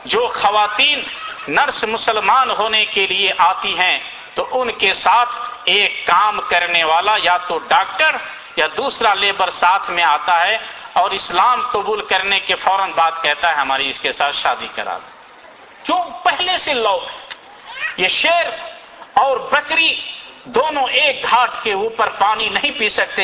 جو 0.05 0.27
خواتین 0.35 1.01
نرس 1.49 1.83
مسلمان 1.85 2.51
ہونے 2.59 2.83
کے 2.85 3.05
لیے 3.07 3.31
آتی 3.37 3.77
ہیں، 3.79 3.97
تو 4.35 4.47
ان 4.51 4.71
کے 4.79 4.93
ساتھ 4.95 5.29
ایک 5.69 6.05
کام 6.07 6.39
کرنے 6.49 6.83
والا 6.83 7.15
یا 7.23 7.37
تو 7.47 7.57
ڈاکٹر 7.67 8.17
یا 8.55 8.67
دوسرا 8.77 9.13
لیبر 9.13 9.49
ساتھ 9.53 9.89
میں 9.91 10.03
آتا 10.03 10.39
ہے 10.45 10.57
اور 11.01 11.11
اسلام 11.11 11.61
قبول 11.71 12.01
کرنے 12.05 12.39
کے 12.39 12.55
فوراً 12.63 12.91
بات 12.95 13.21
کہتا 13.23 13.49
ہے، 13.49 13.55
ہماری 13.55 13.89
اس 13.89 13.99
کے 13.99 14.11
ساتھ 14.13 14.35
شادی 14.35 14.67
کرا 14.75 14.97
کیوں؟ 15.83 15.99
پہلے 16.23 16.57
سے 16.57 16.73
لوگ، 16.73 16.99
یہ 17.97 18.07
شیر 18.07 18.49
اور 19.21 19.37
بکری 19.51 19.93
دونوں 20.55 20.87
ایک 20.99 21.23
گھاٹ 21.23 21.63
کے 21.63 21.73
اوپر 21.73 22.09
پانی 22.19 22.47
نہیں 22.49 22.71
پی 22.77 22.89
سکتے 22.89 23.23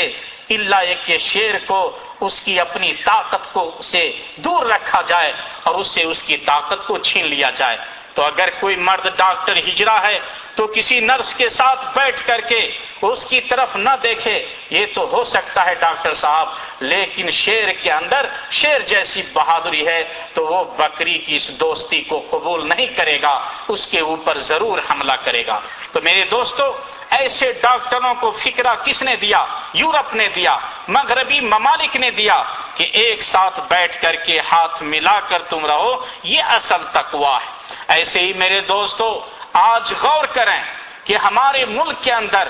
اللہ 0.49 0.81
ایک 0.89 1.05
کے 1.05 1.17
شیر 1.17 1.55
کو 1.67 1.79
اس 2.21 2.41
کی 2.41 2.59
اپنی 2.59 2.93
طاقت 2.93 3.53
کو 3.53 3.77
سے 3.83 4.11
دور 4.37 4.65
رکھا 4.65 5.01
جائے 5.01 5.31
اور 5.63 5.75
اس 5.75 5.87
سے 5.87 6.03
اس 6.03 6.23
کی 6.23 6.37
طاقت 6.37 6.87
کو 6.87 6.97
چھین 6.97 7.27
لیا 7.27 7.49
جائے۔ 7.49 7.77
تو 8.13 8.23
اگر 8.23 8.49
کوئی 8.59 8.75
مرد 8.75 9.07
ڈاکٹر 9.17 9.57
ہجرا 9.57 10.01
ہے 10.01 10.19
تو 10.55 10.67
کسی 10.67 10.99
نرس 10.99 11.33
کے 11.33 11.49
ساتھ 11.49 11.97
بیٹھ 11.97 12.27
کر 12.27 12.41
کے 12.41 12.71
اس 13.01 13.25
کی 13.25 13.41
طرف 13.41 13.75
نہ 13.75 13.89
دیکھے، 14.03 14.45
یہ 14.69 14.85
تو 14.93 15.09
ہو 15.11 15.23
سکتا 15.23 15.65
ہے 15.65 15.75
ڈاکٹر 15.75 16.13
صاحب، 16.13 16.47
لیکن 16.79 17.29
شیر 17.31 17.71
کے 17.71 17.91
اندر 17.91 18.25
شیر 18.51 18.79
جیسی 18.79 19.21
بہادری 19.33 19.87
ہے 19.87 20.03
تو 20.33 20.45
وہ 20.45 20.63
بکری 20.63 21.17
کی 21.17 21.35
اس 21.35 21.59
دوستی 21.59 22.01
کو 22.01 22.25
قبول 22.29 22.69
نہیں 22.69 22.85
کرے 22.85 23.21
گا، 23.21 23.49
اس 23.67 23.87
کے 23.87 23.99
اوپر 23.99 24.37
ضرور 24.37 24.79
حملہ 24.89 25.13
کرے 25.23 25.45
گا۔ 25.47 25.59
تو 25.91 26.01
میرے 26.01 26.23
دوستو 26.31 26.71
ایسے 27.09 27.51
ڈاکٹروں 27.51 28.13
کو 28.13 28.31
فکرہ 28.31 28.75
کس 28.75 29.01
نے 29.01 29.15
دیا؟ 29.15 29.45
یورپ 29.73 30.15
نے 30.15 30.27
دیا، 30.27 30.57
مغربی 30.87 31.39
ممالک 31.39 31.95
نے 31.95 32.11
دیا 32.11 32.43
کہ 32.75 32.83
ایک 32.93 33.21
ساتھ 33.21 33.59
بیٹھ 33.69 34.01
کر 34.01 34.15
کے 34.15 34.39
ہاتھ 34.39 34.83
ملا 34.83 35.19
کر 35.19 35.41
تم 35.41 35.65
رہو، 35.65 36.05
یہ 36.23 36.43
اصل 36.43 36.83
تقوا 36.91 37.37
ہے۔ 37.37 37.73
ایسے 37.87 38.19
ہی 38.19 38.33
میرے 38.33 38.61
دوستو، 38.61 39.25
آج 39.53 39.93
غور 40.01 40.23
کریں 40.25 40.63
کہ 41.03 41.17
ہمارے 41.17 41.65
ملک 41.65 42.03
کے 42.03 42.13
اندر 42.13 42.49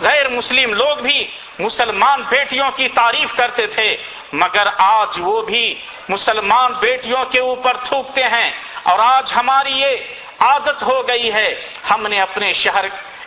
غیر 0.00 0.28
مسلم 0.28 0.74
لوگ 0.74 0.96
بھی 0.96 1.30
مسلمان 1.58 2.22
بیٹیوں 2.28 2.70
کی 2.76 2.88
تعریف 2.88 3.36
کرتے 3.36 3.66
تھے، 3.66 3.96
مگر 4.32 4.66
آج 4.78 5.08
وہ 5.18 5.42
بھی 5.42 5.74
مسلمان 6.08 6.72
بیٹیوں 6.72 7.24
کے 7.24 7.40
اوپر 7.40 7.76
تھوکتے 7.76 8.22
ہیں۔ 8.22 8.50
اور 8.82 8.98
آج 8.98 9.32
ہماری 9.36 9.72
یہ 9.72 9.96
عادت 10.38 10.82
ہو 10.82 11.08
گئی 11.08 11.32
ہے، 11.32 11.68
ہم 11.90 12.06
نے 12.06 12.20
اپنے 12.20 12.52
شہر 12.52 12.84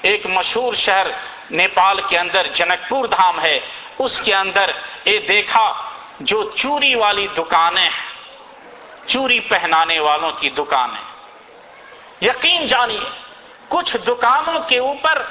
ایک 0.08 0.26
مشہور 0.26 0.74
شہر 0.74 1.08
نیپال 1.52 2.02
کے 2.10 2.20
اندر 2.20 2.48
جنک 2.48 2.90
پور 2.90 3.06
دھام 3.06 3.42
ہے، 3.42 3.60
اس 4.00 4.22
کے 4.22 4.36
اندر 4.36 4.72
یہ 5.06 5.20
دیکھا 5.20 5.74
جو 6.20 6.52
چوری 6.52 6.96
والی 6.96 7.28
دکانیں 7.38 7.90
چوری 9.08 9.40
پہنانے 9.40 10.00
والوں 10.00 10.32
کی 10.32 10.50
دکانیں۔ 10.50 11.02
یقین 12.22 12.68
جانیے، 12.68 13.10
کچھ 13.68 13.98
دکانوں 14.08 14.60
کے 14.60 14.78
اوپر 14.78 15.24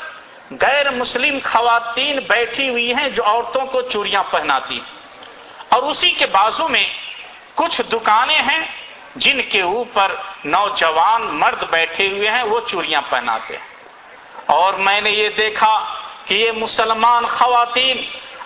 غیر 0.61 0.91
مسلم 0.91 1.39
خواتین 1.45 2.19
بیٹھی 2.19 2.69
ہوئی 2.69 2.95
ہیں 2.95 3.09
جو 3.09 3.25
عورتوں 3.25 3.67
کو 3.67 3.83
چوریاں 3.83 4.23
پہناتی 4.31 4.75
ہیں۔ 4.75 4.95
اور 5.69 5.83
اسی 5.83 6.11
کے 6.11 6.27
بازو 6.27 6.69
میں 6.69 6.87
کچھ 7.55 7.81
دکانیں 7.93 8.43
ہیں 8.43 8.67
جن 9.17 9.43
کے 9.43 9.61
اوپر 9.61 10.13
نوجوان 10.45 11.23
مرد 11.23 11.65
بیٹھے 11.71 12.09
ہوئے 12.09 12.31
ہیں، 12.31 12.43
وہ 12.43 12.61
چوریاں 12.69 13.03
پہناتے 13.11 13.57
ہیں۔ 13.57 13.76
اور 14.47 14.75
میں 14.75 15.01
نے 15.01 15.11
یہ 15.11 15.29
دیکھا 15.29 15.85
کہ 16.25 16.35
یہ 16.35 16.53
مسلمان 16.53 17.27
خواتین 17.27 17.99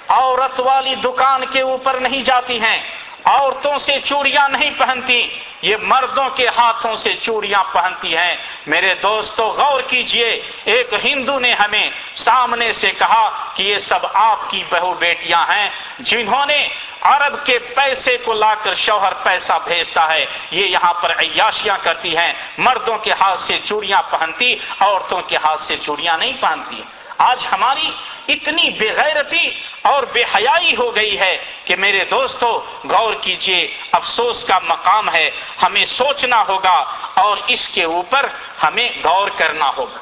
عورت 0.08 0.60
والی 0.60 0.94
دکان 0.94 1.44
کے 1.52 1.60
اوپر 1.60 1.94
نہیں 1.94 2.22
جاتی 2.22 2.60
ہیں۔ 2.60 2.78
عورتوں 3.24 3.78
سے 3.78 3.92
چوڑیاں 4.04 4.48
نہیں 4.48 4.70
پہنتی، 4.78 5.28
یہ 5.62 5.76
مردوں 5.82 6.28
کے 6.30 6.48
ہاتھوں 6.48 6.96
سے 6.96 7.14
چوڑیاں 7.14 7.64
پہنتی 7.72 8.16
ہیں۔ 8.16 8.36
میرے 8.66 8.94
دوستو، 8.94 9.48
غور 9.48 9.80
کیجیے، 9.80 10.42
ایک 10.64 10.94
ہندو 11.04 11.38
نے 11.38 11.52
ہمیں 11.54 11.90
سامنے 12.14 12.72
سے 12.72 12.90
کہا 12.90 13.52
کہ 13.54 13.62
یہ 13.62 13.78
سب 13.78 14.06
آپ 14.14 14.50
کی 14.50 14.64
بہو 14.70 14.94
بیٹیاں 14.94 15.44
ہیں، 15.48 15.68
جنہوں 15.98 16.46
نے 16.46 16.68
عرب 17.00 17.46
کے 17.46 17.58
پیسے 17.58 18.16
کو 18.16 18.32
لا 18.32 18.54
کر 18.54 18.74
شوہر 18.74 19.12
پیسہ 19.14 19.52
بھیجتا 19.64 20.08
ہے۔ 20.08 20.26
یہ 20.50 20.66
یہاں 20.66 20.94
پر 20.94 21.10
عیاشیاں 21.10 21.76
کرتی 21.82 22.16
ہیں، 22.16 22.32
مردوں 22.58 22.98
کے 22.98 23.12
ہاتھ 23.12 23.40
سے 23.40 23.58
چوڑیاں 23.64 24.02
پہنتی، 24.10 24.54
عورتوں 24.80 25.22
کے 25.22 25.36
ہاتھ 25.36 25.60
سے 25.60 25.76
چوڑیاں 25.76 26.18
نہیں 26.18 26.32
پہنتی۔ 26.40 26.82
آج 27.20 27.46
ہماری 27.52 27.90
اتنی 28.28 28.70
بے 28.70 28.92
غیرتی 28.92 29.50
اور 29.82 30.02
بے 30.02 30.22
حیائی 30.22 30.76
ہو 30.76 30.96
گئی 30.96 31.20
ہے 31.20 31.44
کہ 31.64 31.76
میرے 31.76 32.04
دوستو، 32.04 32.64
غور 32.90 33.14
کیجیے، 33.14 33.68
افسوس 33.92 34.44
کا 34.44 34.58
مقام 34.68 35.14
ہے۔ 35.14 35.30
ہمیں 35.62 35.84
سوچنا 35.84 36.42
ہوگا 36.48 36.84
اور 37.14 37.36
اس 37.46 37.68
کے 37.68 37.84
اوپر 37.84 38.26
ہمیں 38.62 38.88
غور 39.04 39.28
کرنا 39.36 39.70
ہوگا۔ 39.76 39.98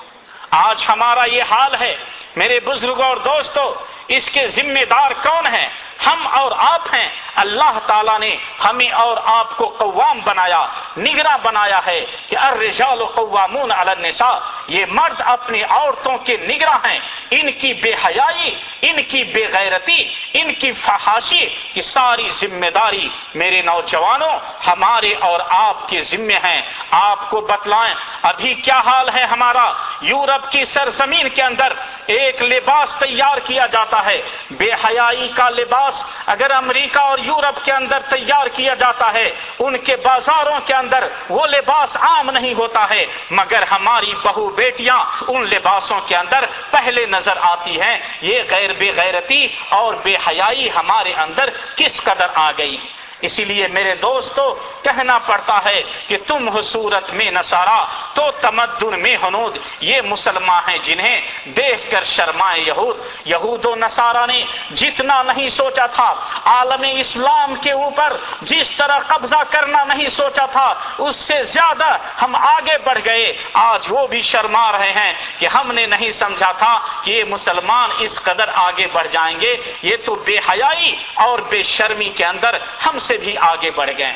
آج 0.51 0.85
ہمارا 0.89 1.25
یہ 1.25 1.43
حال 1.51 1.75
ہے، 1.81 1.97
میرے 2.37 2.61
بزرگوں 2.61 3.05
اور 3.05 3.16
دوستو، 3.16 3.75
اس 4.09 4.31
کے 4.31 4.49
ذمہ 4.49 4.85
دار 4.91 5.11
کون 5.11 5.47
ہیں؟ 5.47 5.69
ہم 6.07 6.27
اور 6.27 6.53
آپ 6.57 6.95
ہیں۔ 6.95 7.09
اللہ 7.35 7.79
تعالیٰ 7.87 8.19
نے 8.19 8.37
ہمیں 8.64 8.91
اور 8.91 9.16
آپ 9.25 9.57
کو 9.57 9.69
قوام 9.79 10.21
بنایا، 10.25 10.66
نگراں 10.97 11.39
بنایا 11.43 11.81
ہے 11.87 12.07
کہ 12.27 12.37
الرجال 12.37 13.05
قوامون 13.05 13.71
علی 13.71 13.91
النساء۔ 13.91 14.39
یہ 14.69 14.85
مرد 14.89 15.21
اپنی 15.25 15.62
عورتوں 15.62 16.19
کے 16.19 16.37
نگراں 16.37 16.79
ہیں۔ 16.89 16.99
ان 17.31 17.51
کی 17.53 17.75
بے 17.75 17.95
حیائی، 17.95 18.55
ان 18.83 19.03
کی 19.03 19.25
بے 19.25 19.47
غیرتی، 19.53 20.03
ان 20.35 20.55
کی 20.55 20.73
فحاشی 20.73 21.47
کی 21.75 21.83
ساری 21.83 22.31
ذمہ 22.31 22.71
داری 22.71 23.09
میرے 23.35 23.62
نوجوانوں، 23.62 24.33
ہمارے 24.66 25.14
اور 25.21 25.41
آپ 25.49 25.89
کے 25.89 26.01
ذمے 26.01 26.35
ہیں۔ 26.35 26.62
آپ 26.91 27.31
کو 27.31 27.41
بتلائیں، 27.41 27.95
ابھی 28.23 28.55
کیا 28.55 28.81
حال 28.87 29.09
ہے 29.14 29.25
ہمارا؟ 29.25 29.73
یورپ 30.01 30.51
کی 30.51 30.64
سرزمین 30.64 31.29
کے 31.29 31.43
اندر 31.43 31.73
ایک 32.07 32.43
لباس 32.43 32.95
تیار 32.99 33.39
کیا 33.39 33.66
جاتا 33.66 34.05
ہے۔ 34.05 34.23
بے 34.51 34.71
حیائی 34.73 35.33
کا 35.37 35.49
لباس 35.49 36.05
اگر 36.27 36.51
امریکہ 36.51 36.99
اور 36.99 37.19
یورپ 37.19 37.64
کے 37.64 37.73
اندر 37.73 37.99
تیار 37.99 38.47
کیا 38.47 38.75
جاتا 38.75 39.12
ہے، 39.12 39.31
ان 39.59 39.79
کے 39.79 39.97
بازاروں 39.97 40.61
کے 40.66 40.75
اندر 40.75 41.09
وہ 41.29 41.47
لباس 41.47 41.97
عام 41.97 42.31
نہیں 42.31 42.55
ہوتا 42.55 42.87
ہے، 42.91 43.05
مگر 43.31 43.62
ہماری 43.62 44.14
بہو 44.25 44.58
بیٹیاں 44.59 44.99
ان 45.29 45.49
لباسوں 45.49 46.01
کے 46.07 46.17
اندر 46.17 46.45
پہلے 46.71 47.07
نظر 47.07 47.37
آتی 47.43 47.81
ہیں، 47.81 47.97
یہ 48.23 48.43
غیر 48.51 48.73
بے 48.79 48.91
غیرتی 48.97 49.43
اور 49.71 49.95
بے 50.03 50.15
حیائی 50.27 50.69
ہمارے 50.77 51.13
اندر 51.15 51.51
کس 51.77 52.01
قدر 52.03 52.29
آ 52.35 52.51
گئی؟ 52.59 52.77
اسی 53.21 53.45
لیے 53.45 53.66
میرے 53.66 53.95
دوستو، 53.95 54.55
کہنا 54.83 55.19
پڑتا 55.19 55.59
ہے 55.64 55.83
کہ 56.09 56.16
تم 56.27 56.49
ہو 56.49 56.62
صورت 56.62 57.11
میں 57.11 57.31
نسارا 57.31 57.85
تو 58.14 58.31
تمدن 58.31 59.03
میں 59.03 59.16
ہنود 59.23 59.59
یہ 59.81 60.01
مسلمان 60.01 60.69
ہیں 60.69 60.79
جنہیں 60.79 61.21
دیکھ 61.45 61.91
کر 61.91 62.05
شرمائے 62.05 62.61
یہود۔ 62.61 62.97
یہود 63.25 63.64
و 63.64 63.75
نصارہ 63.75 64.27
نے 64.27 64.45
جتنا 64.75 65.23
نہیں 65.23 65.49
سوچا 65.49 65.87
تھا، 65.87 66.14
عالم 66.45 66.85
اسلام 66.93 67.55
کے 67.55 67.73
اوپر 67.73 68.16
جس 68.43 68.73
طرح 68.77 68.99
قبضہ 68.99 69.43
کرنا 69.51 69.85
نہیں 69.85 70.09
سوچا 70.09 70.47
تھا، 70.47 70.75
اس 70.99 71.16
سے 71.16 71.43
زیادہ 71.43 71.97
ہم 72.23 72.37
آگے 72.37 72.79
بڑھ 72.85 72.99
گئے۔ 73.05 73.33
آج 73.53 73.87
وہ 73.89 74.07
بھی 74.07 74.23
شرما 74.23 74.73
رہے 74.73 74.93
ہیں 74.93 75.12
کہ 75.39 75.47
ہم 75.47 75.73
نے 75.73 75.87
نہیں 75.87 76.11
سمجھا 76.11 76.53
تھا 76.53 76.79
کہ 77.03 77.11
یہ 77.11 77.25
مسلمان 77.25 77.91
اس 77.99 78.23
قدر 78.23 78.49
آگے 78.55 78.87
بڑھ 78.93 79.09
جائیں 79.09 79.41
گے۔ 79.41 79.55
یہ 79.83 79.97
تو 80.05 80.14
بے 80.14 80.37
حیائی 80.39 80.97
اور 81.14 81.39
بے 81.39 81.62
شرمی 81.62 82.09
کے 82.09 82.25
اندر 82.25 82.57
ہم 82.87 82.99
سے 83.09 83.17
بھی 83.17 83.39
آگے 83.39 83.71
بڑھ 83.71 83.91
گئے۔ 83.99 84.13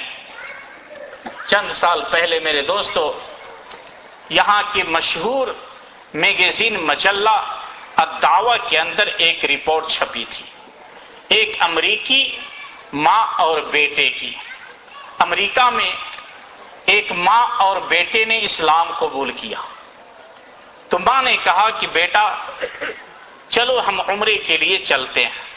چند 1.47 1.71
سال 1.71 2.03
پہلے 2.11 2.41
میرے 2.41 2.63
دوستو، 2.63 3.19
یہاں 4.29 4.63
کے 4.73 4.83
مشہور 4.83 5.49
میگزین 6.15 6.75
مجلہ 6.75 7.61
الدعوہ 7.97 8.57
کے 8.69 8.79
اندر 8.79 9.07
ایک 9.07 9.45
رپورٹ 9.45 9.87
چھپی 9.87 10.25
تھی۔ 10.31 10.47
ایک 11.29 11.57
امریکی 11.59 12.39
ماں 12.93 13.27
اور 13.39 13.61
بیٹے 13.61 14.09
کی۔ 14.11 14.35
امریکہ 15.19 15.71
میں 15.71 15.93
ایک 16.85 17.13
ماں 17.13 17.47
اور 17.59 17.77
بیٹے 17.77 18.25
نے 18.25 18.39
اسلام 18.39 18.93
قبول 18.93 19.33
کیا۔ 19.33 19.59
تو 20.89 20.99
ماں 20.99 21.23
نے 21.23 21.37
کہا 21.37 21.71
کہ 21.71 21.87
بیٹا، 21.87 22.37
چلو 23.49 23.81
ہم 23.89 24.01
عمرے 24.01 24.35
کے 24.35 24.57
لیے 24.57 24.79
چلتے 24.79 25.25
ہیں۔ 25.25 25.52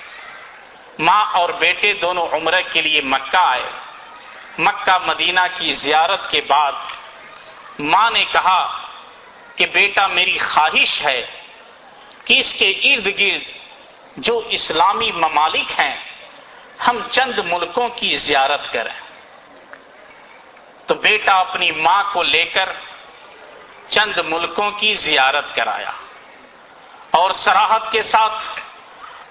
ماں 1.00 1.26
اور 1.26 1.50
بیٹے 1.50 1.93
دونوں 1.93 2.28
عمرے 2.32 2.64
کے 2.64 2.82
لیے 2.82 3.02
مکہ 3.02 3.38
آئے۔ 3.38 3.70
مکہ 4.58 4.98
مدینہ 5.06 5.39
کی 5.58 5.72
زیارت 5.72 6.32
کے 6.32 6.41
بعد 6.41 6.72
ماں 7.80 8.12
نے 8.12 8.26
کہا 8.32 8.82
کہ 9.56 9.66
بیٹا 9.66 10.08
میری 10.08 10.38
خواہش 10.38 11.02
ہے 11.02 11.26
کہ 12.26 12.34
اس 12.39 12.54
کے 12.54 12.70
ارد 12.70 13.06
گرد 13.06 13.41
جو 14.18 14.38
اسلامی 14.38 15.12
ممالک 15.12 15.80
ہیں، 15.80 15.96
ہم 16.88 17.00
چند 17.12 17.38
ملکوں 17.38 17.89
کی 17.89 18.16
زیارت 18.16 18.74
کریں۔ 18.74 19.00
تو 20.86 20.93
بیٹا 20.93 21.39
اپنی 21.39 21.72
ماں 21.72 22.04
کو 22.14 22.24
لے 22.24 22.46
کر 22.46 22.70
چند 23.89 24.18
ملکوں 24.18 24.72
کی 24.72 24.93
زیارت 24.93 25.56
کرایا 25.56 25.91
اور 27.12 27.32
سراحت 27.32 27.91
کے 27.91 28.02
ساتھ 28.02 28.60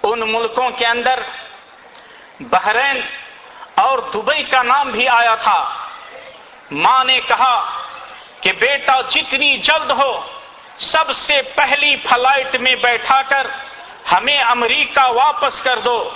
ان 0.02 0.20
ملکوں 0.20 0.70
کے 0.70 0.86
اندر 0.86 1.20
بحرین 2.40 3.00
اور 3.74 3.98
دبئی 3.98 4.42
کا 4.42 4.62
نام 4.62 4.90
بھی 4.90 5.08
آیا 5.08 5.34
تھا۔ 5.34 5.74
ماں 6.70 7.04
نے 7.04 7.20
کہا 7.20 7.70
کہ 8.40 8.52
بیٹا 8.52 9.00
جتنی 9.00 9.56
جلد 9.56 9.90
ہو، 9.90 10.20
سب 10.78 11.12
سے 11.12 11.42
پہلی 11.54 11.96
فلائٹ 11.96 12.56
میں 12.56 12.74
بیٹھا 12.74 13.22
کر 13.22 13.46
ہمیں 14.12 14.40
امریکہ 14.40 15.10
واپس 15.10 15.62
کر 15.62 15.78
دو۔ 15.78 16.10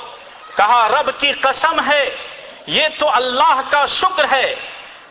کہا، 0.56 0.88
رب 0.88 1.10
کی 1.18 1.32
قسم 1.32 1.80
ہے، 1.90 2.16
یہ 2.66 2.88
تو 2.98 3.14
اللہ 3.14 3.60
کا 3.70 3.86
شکر 3.86 4.24
ہے 4.32 4.54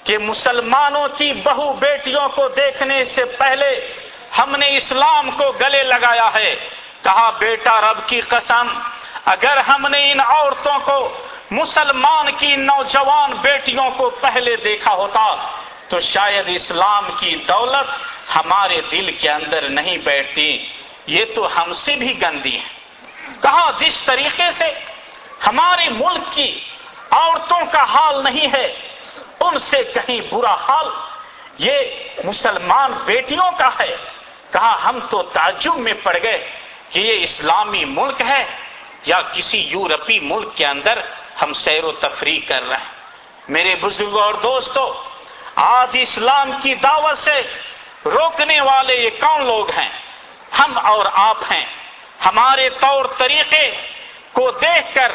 کہ 0.04 0.18
مسلمانوں 0.18 1.08
کی 1.08 1.34
بہو 1.34 1.74
بیٹیوں 1.74 2.30
کو 2.30 2.48
دیکھنے 2.48 3.06
سے 3.06 3.26
پہلے 3.26 3.94
ہم 4.38 4.56
نے 4.56 4.78
اسلام 4.78 5.32
کو 5.32 5.52
گلے 5.52 5.84
لگایا 5.84 6.30
ہے۔ 6.34 6.56
کہا، 7.04 7.30
بیٹا، 7.30 7.82
رب 7.82 8.08
کی 8.08 8.22
قسم 8.22 8.80
اگر 9.28 9.58
ہم 9.58 9.88
نے 9.88 10.12
ان 10.12 10.20
عورتوں 10.20 10.80
کو 10.80 11.18
مسلمان 11.52 12.26
کی 12.38 12.56
نوجوان 12.56 13.32
بیٹیوں 13.34 13.90
کو 13.98 14.10
پہلے 14.10 14.56
دیکھا 14.56 14.94
ہوتا، 14.94 15.36
تو 15.88 16.00
شاید 16.00 16.46
اسلام 16.48 17.10
کی 17.20 17.36
دولت 17.36 17.92
ہمارے 18.36 18.82
دل 18.92 19.12
کے 19.12 19.30
اندر 19.30 19.70
نہیں 19.70 19.98
بیٹھتی۔ 19.98 20.66
یہ 21.08 21.26
تو 21.36 21.62
ہم 21.62 21.74
سے 21.74 21.96
بھی 21.96 22.22
گندی 22.22 22.56
ہے۔ 22.56 22.68
کہا 23.42 23.72
جس 23.72 24.04
طریقے 24.04 24.52
سے 24.52 24.66
ہمارے 25.48 25.90
ملک 25.90 26.32
کی 26.32 26.60
عورتوں 27.12 27.60
کا 27.72 27.84
حال 27.84 28.24
نہیں 28.24 28.48
ہے، 28.54 28.74
ان 29.40 29.58
سے 29.58 29.84
کہیں 29.84 30.22
برا 30.32 30.54
حال۔ 30.54 30.88
یہ 31.58 31.74
مسلمان 32.24 32.92
بیٹیوں 33.06 33.52
کا 33.58 33.70
ہے۔ 33.80 33.96
کہا 34.52 34.78
ہم 34.86 35.00
تو 35.10 35.24
تعجب 35.24 35.78
میں 35.78 35.94
پڑ 36.04 36.18
گئے 36.24 36.50
کہ 36.90 37.00
یہ 37.00 37.24
اسلامی 37.24 37.86
ملک 37.86 38.22
ہے۔ 38.22 38.67
یا 39.06 39.22
کسی 39.22 39.58
یورپی 39.58 40.20
ملک 40.20 40.56
کے 40.56 40.66
اندر 40.66 41.00
ہم 41.42 41.54
سیر 41.54 41.84
و 41.84 41.92
تفریح 41.92 42.40
کر 42.48 42.64
رہے 42.64 42.78
ہیں۔ 42.78 42.98
میرے 43.50 43.76
بزرگوں 43.76 44.22
اور 44.22 44.34
دوستوں 44.34 44.94
آج 45.56 45.98
اسلام 46.02 46.52
کی 46.62 46.76
دعوت 46.76 47.18
سے 47.18 47.42
روکنے 48.06 48.62
والے 48.62 48.96
یہ 48.96 49.10
کون 49.10 49.46
لوگ 49.46 49.70
ہیں؟ 49.70 49.90
ہم 50.60 50.78
اور 50.84 51.06
آپ 51.14 51.38
ہیں۔ 51.52 51.66
ہمارے 52.26 52.70
طور 52.70 53.06
طریقے 53.18 53.72
کو 54.32 54.52
دیکھ 54.52 54.96
کر 54.96 55.12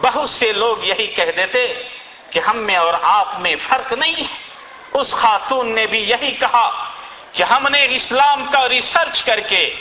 بہت 0.00 0.30
سے 0.30 0.52
لوگ 0.52 0.76
یہی 0.84 1.06
کہہ 1.06 1.32
دیتے 1.36 1.82
کہ 2.30 2.38
ہم 2.38 2.56
میں 2.58 2.76
اور 2.76 2.94
آپ 3.02 3.28
میں 3.38 3.56
فرق 3.68 3.92
نہیں 3.92 4.16
ہے۔ 4.16 4.52
اس 4.92 5.12
خاتون 5.12 5.74
نے 5.74 5.86
بھی 5.86 5.98
یہی 5.98 6.30
کہا 6.30 6.84
کہ 7.32 7.42
ہم 7.42 7.68
نے 7.68 7.86
اسلام 7.90 8.44
کا 8.52 8.68
ریسرچ 8.68 9.22
کر 9.22 9.40
کے 9.40 9.74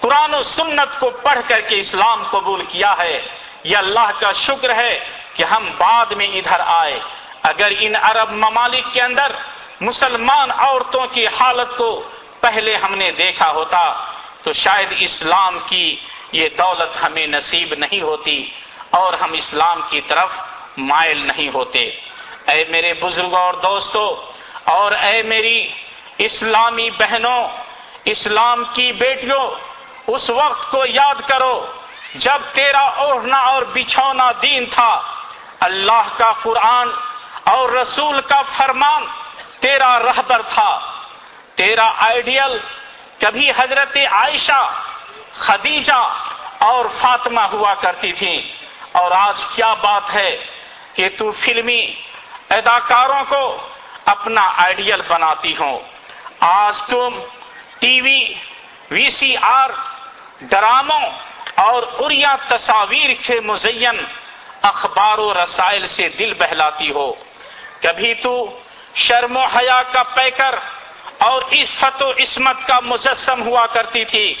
قرآن 0.00 0.34
و 0.34 0.42
سنت 0.42 1.00
کو 1.00 1.10
پڑھ 1.10 1.38
کر 1.48 1.60
کے 1.60 1.78
اسلام 1.78 2.22
قبول 2.30 2.64
کیا 2.68 2.94
ہے، 2.98 3.16
یہ 3.64 3.76
اللہ 3.76 4.10
کا 4.20 4.32
شکر 4.32 4.74
ہے 4.74 4.92
کہ 5.34 5.44
ہم 5.44 5.70
بعد 5.78 6.12
میں 6.12 6.26
ادھر 6.26 6.60
آئے۔ 6.60 6.98
اگر 7.42 7.72
ان 7.78 7.94
عرب 8.02 8.30
ممالک 8.32 8.84
کے 8.92 9.00
اندر 9.00 9.32
مسلمان 9.80 10.50
عورتوں 10.50 11.06
کی 11.06 11.26
حالت 11.26 11.76
کو 11.76 12.08
پہلے 12.40 12.76
ہم 12.76 12.94
نے 12.94 13.10
دیکھا 13.10 13.50
ہوتا، 13.50 13.82
تو 14.42 14.52
شاید 14.52 14.94
اسلام 14.98 15.58
کی 15.66 15.96
یہ 16.32 16.48
دولت 16.58 17.02
ہمیں 17.02 17.26
نصیب 17.26 17.74
نہیں 17.74 18.00
ہوتی 18.00 18.38
اور 18.90 19.12
ہم 19.12 19.32
اسلام 19.32 19.80
کی 19.88 20.00
طرف 20.00 20.30
مائل 20.76 21.18
نہیں 21.26 21.50
ہوتے۔ 21.54 21.90
اے 22.48 22.64
میرے 22.68 22.94
بزرگوں 22.94 23.40
اور 23.40 23.54
دوستوں 23.54 24.08
اور 24.64 24.92
اے 24.92 25.22
میری 25.22 25.68
اسلامی 26.18 26.90
بہنوں، 26.90 27.48
اسلام 28.04 28.64
کی 28.72 28.92
بیٹیوں 28.92 29.44
اس 30.08 30.30
وقت 30.30 30.70
کو 30.70 30.84
یاد 30.86 31.14
کرو 31.28 31.72
جب 32.14 32.42
تیرا 32.52 32.80
اوڑھنا 32.80 33.38
اور 33.38 33.62
بچھونا 33.62 34.30
دین 34.42 34.66
تھا۔ 34.66 35.02
اللہ 35.60 36.02
کا 36.16 36.32
قرآن 36.42 36.88
اور 37.44 37.68
رسول 37.68 38.20
کا 38.20 38.42
فرمان 38.42 39.04
تیرا 39.60 39.98
رہبر 39.98 40.42
تھا۔ 40.42 40.80
تیرا 41.54 41.90
آئیڈیل 41.98 42.58
کبھی 43.20 43.50
حضرت 43.50 43.96
عائشہ، 44.10 44.70
خدیجہ 45.32 46.16
اور 46.58 46.84
فاطمہ 47.00 47.40
ہوا 47.40 47.74
کرتی 47.74 48.12
تھی۔ 48.12 48.52
اور 48.92 49.10
آج 49.10 49.44
کیا 49.44 49.74
بات 49.74 50.14
ہے 50.14 50.44
کہ 50.94 51.08
تو 51.18 51.32
فلمی 51.32 51.86
اداکاروں 52.50 53.24
کو 53.28 53.68
اپنا 54.04 54.52
آئیڈیل 54.56 55.02
بناتی 55.08 55.56
ہو۔ 55.60 55.80
آج 56.40 56.82
تم 56.82 57.18
ٹی 57.78 58.00
وی 58.00 58.34
وی 58.90 59.10
سی 59.10 59.36
آر 59.36 59.70
ڈراموں 60.42 61.10
اور 61.54 61.82
اریا 61.98 62.36
تصاویر 62.48 63.10
کے 63.26 63.40
مزین 63.40 64.04
اخبار 64.62 65.18
و 65.18 65.34
رسائل 65.34 65.86
سے 65.86 66.08
دل 66.08 66.34
بہلاتی 66.34 66.90
ہو۔ 66.90 67.12
کبھی 67.82 68.14
تو 68.14 68.60
شرم 68.94 69.36
و 69.36 69.44
حیا 69.44 69.82
کا 69.92 70.02
پیکر 70.02 70.54
اور 71.18 71.42
عفت 71.52 72.02
و 72.02 72.10
عصمت 72.10 72.56
کا 72.66 72.80
مجسم 72.80 73.42
ہوا 73.42 73.66
کرتی 73.66 74.04
تھی۔ 74.04 74.34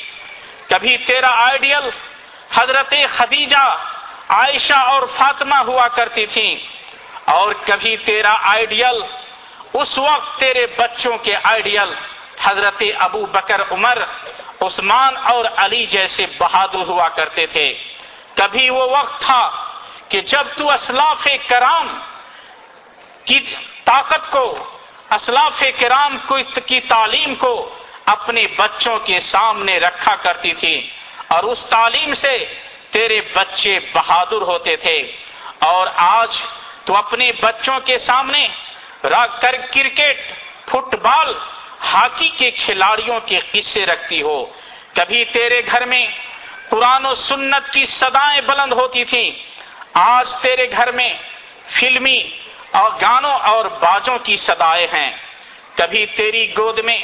کبھی 0.68 0.96
تیرا 0.96 1.46
آئیڈیل 1.46 1.90
حضرت 2.54 2.94
خدیجہ 3.08 3.76
عائشہ 4.28 4.74
اور 4.74 5.02
فاطمہ 5.16 5.56
ہوا 5.56 5.88
کرتی 5.88 6.26
تھی۔ 6.26 6.66
اور 7.24 7.52
کبھی 7.66 7.96
تیرا 7.96 8.36
آئیڈیل 8.42 9.02
اس 9.72 9.98
وقت 9.98 10.40
تیرے 10.40 10.66
بچوں 10.76 11.18
کے 11.18 11.36
آئیڈیل 11.42 11.94
حضرت 12.42 12.82
ابو 12.98 13.26
بکر 13.26 13.60
عمر 13.70 13.98
عثمان 14.60 15.16
اور 15.16 15.44
علی 15.56 15.86
جیسے 15.86 16.26
بہادر 16.38 16.78
ہوا 16.78 17.08
کرتے 17.08 17.46
تھے۔ 17.46 17.74
کبھی 18.34 18.70
وہ 18.70 18.98
وقت 18.98 19.20
تھا 19.20 19.50
کہ 20.08 20.20
جب 20.20 20.46
تو 20.56 20.70
اسلاف 20.70 21.28
کرام 21.48 22.00
کی 23.24 23.40
طاقت 23.84 24.30
کو، 24.30 24.70
اسلاف 25.10 25.62
کرام 25.78 26.16
کی 26.66 26.80
تعلیم 26.80 27.34
کو 27.34 27.74
اپنے 28.06 28.46
بچوں 28.56 28.98
کے 28.98 29.20
سامنے 29.20 29.78
رکھا 29.78 30.16
کرتی 30.16 30.52
تھی 30.52 30.90
اور 31.28 31.44
اس 31.44 31.66
تعلیم 31.66 32.14
سے 32.14 32.60
تیرے 32.90 33.20
بچے 33.20 33.78
بہادر 33.94 34.42
ہوتے 34.42 34.76
تھے۔ 34.76 35.16
اور 35.58 35.86
آج 35.96 36.42
تو 36.84 36.96
اپنے 36.96 37.32
بچوں 37.32 37.80
کے 37.80 37.98
سامنے 37.98 38.48
کرکٹ، 39.02 40.20
فٹ 40.70 40.94
بال 40.94 41.34
ہاکی 41.84 42.28
کے 42.28 42.50
کھلاڑیوں 42.50 43.18
کے 43.26 43.38
قصے 43.52 43.84
رکھتی 43.86 44.20
ہو۔ 44.22 44.44
کبھی 44.94 45.24
تیرے 45.32 45.60
گھر 45.70 45.84
میں 45.86 46.06
قرآن 46.68 47.06
و 47.06 47.14
سنت 47.14 47.72
کی 47.72 47.84
سدائیں 47.86 48.40
بلند 48.46 48.72
ہوتی 48.72 49.04
تھیں، 49.04 49.30
آج 49.94 50.34
تیرے 50.42 50.66
گھر 50.70 50.90
میں 50.92 51.12
فلمی 51.70 52.20
اور 52.70 52.90
گانوں 53.00 53.36
اور 53.50 53.64
باجوں 53.80 54.18
کی 54.18 54.36
سدائیں 54.36 54.86
ہیں۔ 54.92 55.10
کبھی 55.76 56.04
تیری 56.16 56.44
گود 56.58 56.78
میں 56.78 56.98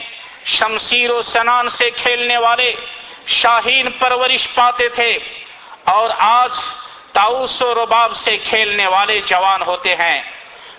شمشیر 0.46 1.10
و 1.10 1.22
سنان 1.22 1.68
سے 1.68 1.90
کھیلنے 1.90 2.36
والے 2.36 2.70
شاہین 3.26 3.90
پرورش 3.98 4.46
پاتے 4.54 4.88
تھے، 4.88 5.10
اور 5.94 6.10
آج 6.18 6.52
تاؤس 7.12 7.60
و 7.62 7.74
رباب 7.74 8.14
سے 8.16 8.36
کھیلنے 8.44 8.86
والے 8.86 9.20
جوان 9.26 9.62
ہوتے 9.62 9.94
ہیں۔ 9.96 10.20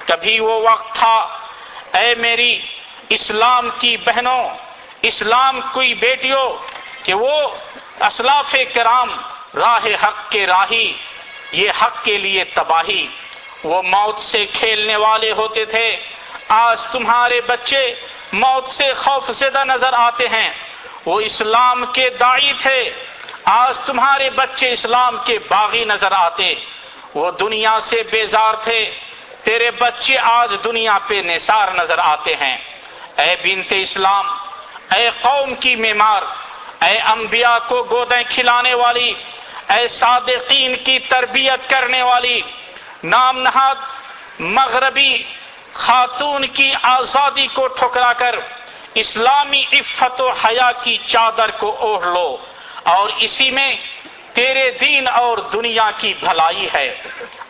کبھی 0.07 0.39
وہ 0.39 0.55
وقت 0.61 0.95
تھا، 0.95 1.17
اے 1.97 2.15
میری 2.15 2.51
اسلام 3.09 3.69
کی 3.79 3.97
بہنوں، 3.97 4.49
اسلام 5.01 5.61
کی 5.61 5.93
بیٹیوں، 5.93 6.53
کہ 7.03 7.13
وہ 7.13 7.49
اسلاف 7.99 8.55
کرام 8.73 9.15
راہ 9.55 9.85
حق 10.03 10.31
کے 10.31 10.47
راہی، 10.47 10.93
یہ 11.51 11.71
حق 11.81 12.03
کے 12.03 12.17
لیے 12.17 12.43
تباہی۔ 12.43 13.07
وہ 13.63 13.81
موت 13.81 14.19
سے 14.19 14.45
کھیلنے 14.45 14.95
والے 14.95 15.31
ہوتے 15.31 15.65
تھے۔ 15.65 15.95
آج 16.47 16.83
تمہارے 16.83 17.41
بچے 17.41 17.95
موت 18.33 18.69
سے 18.69 18.93
خوف 18.93 19.29
زدہ 19.29 19.63
نظر 19.63 19.93
آتے 19.93 20.27
ہیں۔ 20.27 20.49
وہ 21.05 21.19
اسلام 21.19 21.85
کے 21.85 22.09
دائی 22.09 22.53
تھے۔ 22.61 22.89
آج 23.45 23.79
تمہارے 23.79 24.29
بچے 24.29 24.71
اسلام 24.71 25.17
کے 25.25 25.39
باغی 25.39 25.85
نظر 25.85 26.11
آتے۔ 26.11 26.53
وہ 27.13 27.31
دنیا 27.31 27.79
سے 27.79 28.03
بیزار 28.11 28.53
تھے۔ 28.53 28.99
تیرے 29.43 29.71
بچے 29.71 30.17
آج 30.17 30.55
دنیا 30.63 30.97
پہ 31.07 31.15
نثار 31.15 31.67
نظر 31.67 31.97
آتے 31.97 32.33
ہیں۔ 32.33 32.57
اے 33.21 33.35
بنت 33.43 33.73
اسلام، 33.75 34.25
اے 34.95 35.09
قوم 35.21 35.53
کی 35.55 35.75
میمار 35.75 36.21
اے 36.85 36.97
انبیاء 36.99 37.57
کو 37.67 37.83
گودیں 37.83 38.23
کھلانے 38.29 38.73
والی، 38.73 39.13
اے 39.69 39.87
صادقین 39.87 40.75
کی 40.75 40.97
تربیت 40.99 41.69
کرنے 41.69 42.01
والی، 42.01 42.41
نام 43.03 43.37
نہاد 43.39 43.75
مغربی 44.39 45.13
خاتون 45.73 46.45
کی 46.47 46.71
آزادی 46.81 47.47
کو 47.47 47.67
ٹھکرا 47.67 48.11
کر 48.13 48.35
اسلامی 48.93 49.63
عفت 49.73 50.21
و 50.21 50.29
حیا 50.31 50.71
کی 50.83 50.97
چادر 51.05 51.51
کو 51.51 51.75
اوڑھ 51.79 52.07
لو، 52.07 52.37
اور 52.83 53.09
اسی 53.17 53.49
میں 53.51 53.75
تیرے 54.33 54.69
دین 54.81 55.07
اور 55.07 55.37
دنیا 55.53 55.89
کی 55.97 56.13
بھلائی 56.19 56.67
ہے۔ 56.73 56.89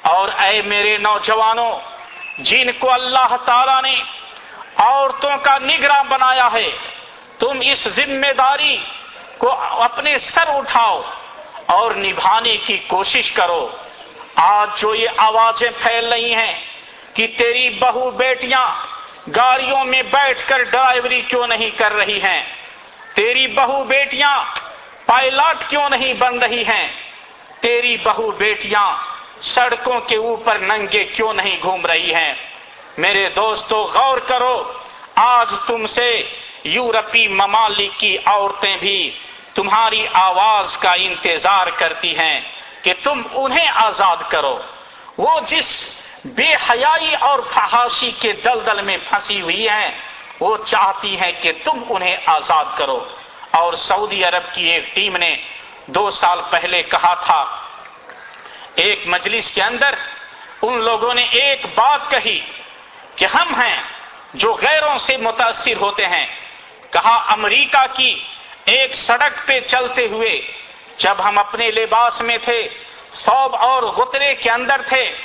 اور 0.01 0.28
اے 0.39 0.61
میرے 0.61 0.97
نوجوانوں، 0.97 1.74
جن 2.39 2.72
کو 2.80 2.91
اللہ 2.93 3.36
تعالی 3.45 3.80
نے 3.82 3.95
عورتوں 4.78 5.38
کا 5.38 5.57
نگراں 5.57 6.03
بنایا 6.03 6.47
ہے۔ 6.53 6.69
تم 7.39 7.59
اس 7.61 7.88
ذمہ 7.88 8.34
داری 8.38 8.78
کو 9.38 9.51
اپنے 9.82 10.17
سر 10.17 10.43
اٹھاؤ 10.47 11.01
اور 11.65 11.91
نبھانے 11.91 12.57
کی 12.57 12.78
کوشش 12.78 13.32
کرو۔ 13.32 13.69
آج 14.36 14.82
جو 14.82 14.95
یہ 14.95 15.09
آوازیں 15.17 15.69
پھیل 15.82 16.13
رہی 16.13 16.36
ہیں 16.36 16.65
کہ 17.13 17.28
تیری 17.38 17.69
بہو 17.69 18.11
بیٹیاں 18.11 18.67
گاڑیوں 19.36 19.86
میں 19.86 20.01
بیٹھ 20.01 20.47
کر 20.47 20.63
ڈرائیوری 20.63 21.21
کیوں 21.21 21.47
نہیں 21.47 21.69
کر 21.78 21.93
رہی 21.93 22.21
ہیں؟ 22.21 22.43
تیری 23.15 23.47
بہو 23.47 23.84
بیٹیاں 23.84 24.43
پائلٹ 25.05 25.69
کیوں 25.69 25.89
نہیں 25.89 26.13
بن 26.13 26.39
رہی 26.39 26.61
ہیں؟ 26.61 26.88
تیری 27.59 27.97
بہو 27.97 28.32
بیٹیاں 28.32 28.97
سڑکوں 29.41 29.99
کے 29.99 30.15
اوپر 30.15 30.59
ننگے 30.59 31.03
کیوں 31.03 31.34
نہیں 31.34 31.57
گھوم 31.61 31.86
رہی 31.86 32.13
ہیں؟ 32.13 32.34
میرے 32.97 33.29
دوستو، 33.29 33.91
غور 33.93 34.17
کرو، 34.17 34.71
آج 35.15 35.53
تم 35.67 35.85
سے 35.85 36.23
یورپی 36.63 37.27
ممالک 37.27 37.99
کی 37.99 38.17
عورتیں 38.25 38.77
بھی 38.77 39.19
تمہاری 39.53 40.07
آواز 40.13 40.77
کا 40.77 40.93
انتظار 40.93 41.67
کرتی 41.67 42.19
ہیں 42.19 42.41
کہ 42.81 42.93
تم 43.03 43.21
انہیں 43.31 43.67
آزاد 43.67 44.17
کرو۔ 44.29 44.57
وہ 45.17 45.39
جس 45.39 45.97
بے 46.25 46.53
حیائی 46.53 47.15
اور 47.15 47.39
فحاشی 47.39 48.11
کے 48.11 48.33
دلدل 48.33 48.81
میں 48.81 48.97
پھنسی 49.09 49.41
ہوئی 49.41 49.69
ہیں، 49.69 49.91
وہ 50.39 50.57
چاہتی 50.65 51.19
ہیں 51.19 51.31
کہ 51.41 51.51
تم 51.63 51.83
انہیں 51.89 52.17
آزاد 52.25 52.65
کرو۔ 52.77 53.05
اور 53.51 53.73
سعودی 53.73 54.23
عرب 54.23 54.53
کی 54.53 54.69
ایک 54.69 54.95
ٹیم 54.95 55.17
نے 55.17 55.35
دو 55.85 56.11
سال 56.11 56.39
پہلے 56.49 56.83
کہا 56.83 57.13
تھا، 57.13 57.45
ایک 58.75 58.99
مجلس 59.05 59.51
کے 59.51 59.61
اندر 59.61 59.95
ان 60.61 60.81
لوگوں 60.81 61.13
نے 61.13 61.23
ایک 61.23 61.65
بات 61.65 61.99
کہی۔ 62.09 62.39
کہ 63.16 63.26
ہم 63.26 63.61
ہیں 63.61 63.82
جو 64.34 64.53
غیروں 64.53 64.97
سے 64.97 65.18
متاثر 65.18 65.76
ہوتے 65.82 66.07
ہیں۔ 66.07 66.26
کہا 66.91 67.26
امریکہ 67.28 67.86
کی 67.93 68.24
ایک 68.66 68.93
سڑک 68.93 69.47
پہ 69.47 69.59
چلتے 69.59 70.07
ہوئے 70.07 70.51
جب 70.97 71.16
ہم 71.24 71.38
اپنے 71.38 71.72
لباس 71.72 72.22
میں 72.22 72.38
تھے، 72.38 72.70
سوب 73.11 73.55
اور 73.55 73.84
غترے 73.84 74.36
کے 74.36 74.49
اندر 74.49 74.82
تھے، 74.89 75.16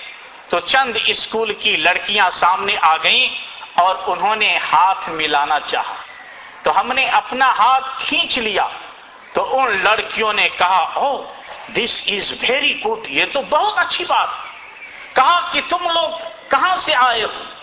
تو 0.49 0.61
چند 0.61 0.97
اسکول 1.07 1.53
کی 1.53 1.77
لڑکیاں 1.77 2.31
سامنے 2.31 2.77
آ 2.81 2.97
گئیں 2.97 3.29
اور 3.75 3.97
انہوں 4.07 4.37
نے 4.37 4.59
ہاتھ 4.73 5.11
ملانا 5.11 5.61
چاہا۔ 5.61 5.95
تو 6.63 6.81
ہم 6.81 6.93
نے 6.93 7.09
اپنا 7.09 7.53
ہاتھ 7.59 7.85
کھینچ 7.99 8.39
لیا۔ 8.39 8.69
تو 9.33 9.61
ان 9.61 9.85
لڑکیوں 9.85 10.33
نے 10.33 10.49
کہا 10.59 10.93
او 10.95 11.33
دس 11.77 12.03
از 12.07 12.33
ویری 12.49 12.81
گڈ 12.81 13.07
یہ 13.09 13.25
تو 13.33 13.43
بہت 13.43 13.79
اچھی 13.79 14.05
بات۔ 14.09 14.29
کہا 15.17 15.41
کہ 15.53 15.61
تم 15.69 15.91
لوگ 15.91 16.11
کہاں 16.49 16.77
سے 16.77 16.95
آئے 16.95 17.25
ہو؟ 17.25 17.60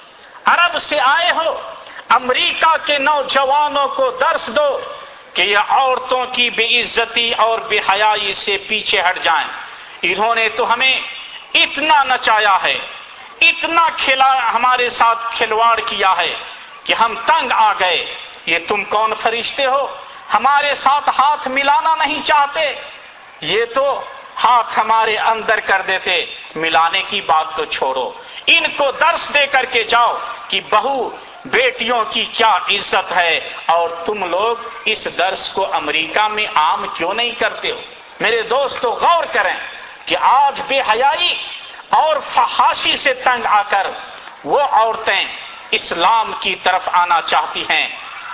عرب 0.48 0.80
سے 0.80 1.00
آئے 1.00 1.32
ہو، 1.32 1.62
امریکہ 2.10 2.76
کے 2.86 2.98
نوجوانوں 2.98 3.88
کو 3.88 4.12
درس 4.12 4.48
دو 4.48 4.80
کہ 5.34 5.42
یہ 5.42 5.58
عورتوں 5.58 6.26
کی 6.32 6.50
بے 6.50 6.80
عزتی 6.80 7.34
اور 7.34 7.60
بے 7.60 7.80
حیائی 7.90 8.34
سے 8.34 8.58
پیچھے 8.68 9.02
ہٹ 9.02 9.20
جائیں۔ 9.24 9.48
انہوں 10.02 10.36
نے 10.36 10.50
تو 10.50 10.74
ہمیں 10.74 11.00
اتنا 11.54 12.04
نچایا 12.04 12.58
ہے، 12.64 12.78
اتنا 13.42 13.90
کھلا، 13.98 14.54
ہمارے 14.54 14.90
ساتھ 14.90 15.20
کھلواڑ 15.38 15.80
کیا 15.86 16.18
ہے 16.18 16.36
کہ 16.84 16.94
ہم 16.94 17.16
تنگ 17.26 17.52
آ 17.52 17.74
گئے۔ 17.74 18.06
یہ 18.46 18.58
تم 18.68 18.84
کون 18.84 19.14
فرشتے 19.22 19.66
ہو؟ 19.66 19.88
ہمارے 20.34 20.74
ساتھ 20.74 21.10
ہاتھ 21.10 21.48
ملانا 21.48 21.96
نہیں 21.96 22.22
چاہتے۔ 22.24 22.74
یہ 23.42 23.66
تو 23.76 24.04
ہاتھ 24.44 24.80
ہمارے 24.80 25.18
اندر 25.18 25.60
کر 25.60 25.82
دیتے، 25.82 26.26
ملانے 26.56 27.02
کی 27.02 27.22
بات 27.22 27.46
تو 27.56 27.66
چھوڑو۔ 27.66 28.12
ان 28.48 28.64
کو 28.78 28.92
درس 28.92 29.34
دے 29.34 29.46
کر 29.48 29.66
کے 29.66 29.84
جاؤ 29.84 30.18
کہ 30.48 30.62
بہو، 30.70 31.10
بیٹیوں 31.46 32.04
کی 32.10 32.26
کیا 32.26 32.56
عزت 32.56 33.12
ہے؟ 33.16 33.38
اور 33.66 33.90
تم 33.90 34.26
لوگ 34.26 34.56
اس 34.86 35.18
درس 35.18 35.50
کو 35.50 35.74
امریکہ 35.74 36.28
میں 36.28 36.46
عام 36.56 36.86
کیوں 36.94 37.14
نہیں 37.14 37.32
کرتے 37.32 37.72
ہو؟ 37.72 37.82
میرے 38.20 38.42
دوستو، 38.42 38.92
غور 38.92 39.24
کریں 39.32 39.56
کہ 40.06 40.18
آج 40.22 40.62
بے 40.68 40.80
حیائی 40.80 41.36
اور 41.90 42.16
فحاشی 42.34 42.96
سے 42.96 43.14
تنگ 43.14 43.46
آ 43.46 43.62
کر 43.70 43.88
وہ 44.44 44.60
عورتیں 44.60 45.26
اسلام 45.72 46.34
کی 46.40 46.56
طرف 46.56 46.90
آنا 46.92 47.22
چاہتی 47.22 47.62
ہیں۔ 47.62 47.88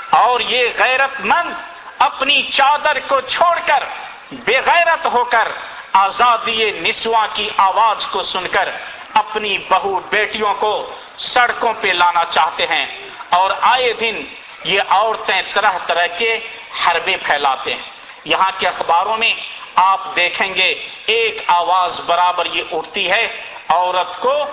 اور 0.10 0.40
یہ 0.40 0.70
غیرت 0.80 1.20
مند 1.20 1.54
اپنی 2.00 2.42
چادر 2.42 3.00
کو 3.08 3.22
چھوڑ 3.22 3.60
کر 3.66 3.84
بے 4.32 4.60
غیرت 4.66 5.06
ہو 5.06 5.24
کر 5.24 5.48
آزادی 5.94 6.72
نسواں 6.72 7.28
کی 7.34 7.50
آواز 7.58 8.06
کو 8.06 8.24
سن 8.24 8.48
کر 8.48 8.70
اپنی 9.14 9.58
بہو 9.58 10.00
بیٹیوں 10.00 10.54
کو 10.54 10.92
سڑکوں 11.16 11.74
پہ 11.82 11.88
لانا 11.88 12.26
چاہتے 12.26 12.64
ہیں 12.64 12.86
اور 13.30 13.52
آئے 13.62 13.94
دن 13.94 14.22
یہ 14.64 14.82
عورتیں 14.90 15.42
طرح 15.54 15.72
طرح 15.88 16.08
کے 16.08 16.40
حربے 16.86 17.18
پھیلاتے 17.18 17.74
ہیں۔ 17.74 17.82
یہاں 18.26 18.52
کے 18.58 18.68
اخباروں 18.68 19.18
میں 19.18 19.34
آپ 19.76 20.16
دیکھیں 20.16 20.56
گے 20.56 20.88
ایک 21.06 21.44
آواز 21.48 22.02
برابر 22.06 22.46
یہ 22.46 22.64
اٹھتی 22.72 23.12
ہے، 23.12 23.42
عورت 23.68 24.20
کو 24.20 24.46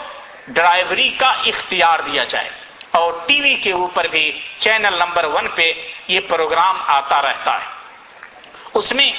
ڈرائیوری 0.49 1.09
کا 1.09 1.33
اختیار 1.47 1.99
دیا 1.99 2.25
جائے۔ 2.25 2.51
اور 2.91 3.13
ٹی 3.27 3.41
وی 3.41 3.55
کے 3.55 3.73
اوپر 3.73 4.05
بھی 4.05 4.41
چینل 4.59 4.95
نمبر 4.95 5.25
ون 5.25 5.49
پہ 5.49 5.73
یہ 6.09 6.21
پروگرام 6.29 6.83
آتا 6.87 7.23
رہتا 7.23 7.55
ہے۔ 7.55 7.67
اس 8.75 8.93
میں 8.93 9.13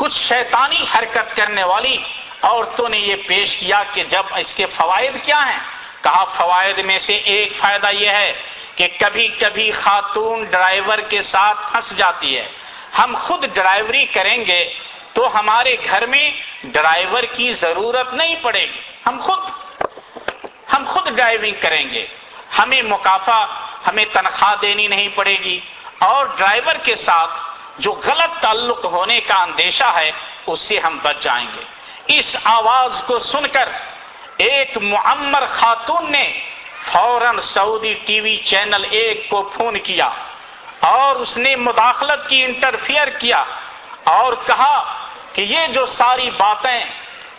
کچھ 0.00 0.18
شیطانی 0.18 0.84
حرکت 0.94 1.36
کرنے 1.36 1.64
والی 1.64 1.96
عورتوں 2.42 2.88
نے 2.88 2.98
یہ 2.98 3.16
پیش 3.26 3.56
کیا 3.56 3.82
کہ 3.92 4.04
جب 4.04 4.22
اس 4.36 4.54
کے 4.54 4.66
فوائد 4.66 5.14
کیا 5.22 5.40
ہیں، 5.50 5.58
کہا 6.02 6.24
فوائد 6.24 6.78
میں 6.78 6.98
سے 6.98 7.14
ایک 7.14 7.52
فائدہ 7.58 7.90
یہ 7.90 8.10
ہے 8.10 8.42
کہ 8.74 8.88
کبھی 9.00 9.28
کبھی 9.28 9.70
خاتون 9.70 10.44
ڈرائیور 10.44 10.98
کے 10.98 11.22
ساتھ 11.22 11.72
پھنس 11.72 11.96
جاتی 11.96 12.36
ہے۔ 12.36 12.48
ہم 12.98 13.16
خود 13.22 13.44
ڈرائیوری 13.54 14.04
کریں 14.06 14.46
گے 14.46 14.74
تو 15.12 15.38
ہمارے 15.38 15.76
گھر 15.90 16.06
میں 16.06 16.30
ڈرائیور 16.64 17.22
کی 17.22 17.52
ضرورت 17.52 18.14
نہیں 18.14 18.36
پڑے 18.42 18.64
گی۔ 18.64 18.80
ہم 19.06 19.20
خود 19.22 19.38
ہم 20.72 20.84
خود 20.86 21.08
ڈرائیونگ 21.08 21.54
کریں 21.60 21.90
گے۔ 21.90 22.06
ہمیں 22.58 22.82
مقافع 22.82 23.44
ہمیں 23.86 24.04
تنخواہ 24.12 24.54
دینی 24.62 24.86
نہیں 24.86 25.08
پڑے 25.14 25.36
گی 25.44 25.60
اور 25.98 26.26
ڈرائیور 26.36 26.74
کے 26.74 26.94
ساتھ 26.96 27.49
جو 27.82 27.92
غلط 28.06 28.40
تعلق 28.40 28.84
ہونے 28.84 29.20
کا 29.20 29.42
اندیشہ 29.42 29.90
ہے، 29.96 30.10
اس 30.46 30.60
سے 30.60 30.78
ہم 30.78 30.98
بچ 31.02 31.22
جائیں 31.22 31.46
گے۔ 31.54 31.64
اس 32.16 32.36
آواز 32.44 33.02
کو 33.06 33.18
سن 33.18 33.46
کر 33.46 33.68
ایک 34.46 34.76
معمر 34.82 35.44
خاتون 35.50 36.10
نے 36.12 36.24
فوراً 36.92 37.38
سعودی 37.44 37.92
ٹی 38.06 38.20
وی 38.20 38.36
چینل 38.44 38.84
ایک 38.90 39.28
کو 39.28 39.42
فون 39.54 39.78
کیا 39.78 40.08
اور 40.88 41.16
اس 41.16 41.36
نے 41.36 41.54
مداخلت 41.58 42.28
کی، 42.28 42.44
انٹرفیئر 42.44 43.08
کیا 43.18 43.42
اور 44.10 44.32
کہا 44.46 44.76
کہ 45.32 45.42
یہ 45.44 45.66
جو 45.72 45.84
ساری 45.98 46.30
باتیں 46.36 46.80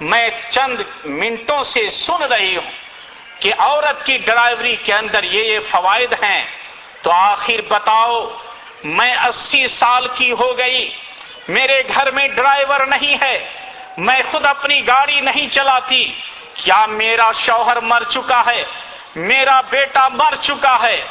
میں 0.01 0.27
چند 0.49 0.81
منٹوں 1.05 1.63
سے 1.63 1.89
سن 1.95 2.23
رہی 2.23 2.55
ہوں 2.55 2.69
کہ 3.41 3.51
عورت 3.57 4.05
کی 4.05 4.17
ڈرائیوری 4.17 4.75
کے 4.83 4.93
اندر 4.93 5.23
یہ 5.23 5.43
یہ 5.43 5.59
فوائد 5.69 6.13
ہیں، 6.23 6.43
تو 7.01 7.11
آخر 7.11 7.61
بتاؤ 7.69 8.15
میں 8.83 9.15
اسی 9.15 9.67
سال 9.67 10.07
کی 10.15 10.31
ہو 10.31 10.57
گئی۔ 10.57 10.91
میرے 11.47 11.81
گھر 11.95 12.11
میں 12.11 12.27
ڈرائیور 12.27 12.79
نہیں 12.79 13.17
ہے۔ 13.21 13.49
میں 13.97 14.21
خود 14.31 14.45
اپنی 14.45 14.87
گاڑی 14.87 15.19
نہیں 15.19 15.47
چلاتی۔ 15.47 16.13
کیا 16.53 16.85
میرا 16.85 17.31
شوہر 17.31 17.79
مر 17.79 18.03
چکا 18.03 18.43
ہے؟ 18.47 18.63
میرا 19.15 19.61
بیٹا 19.61 20.07
مر 20.07 20.35
چکا 20.41 20.77
ہے۔ 20.81 21.01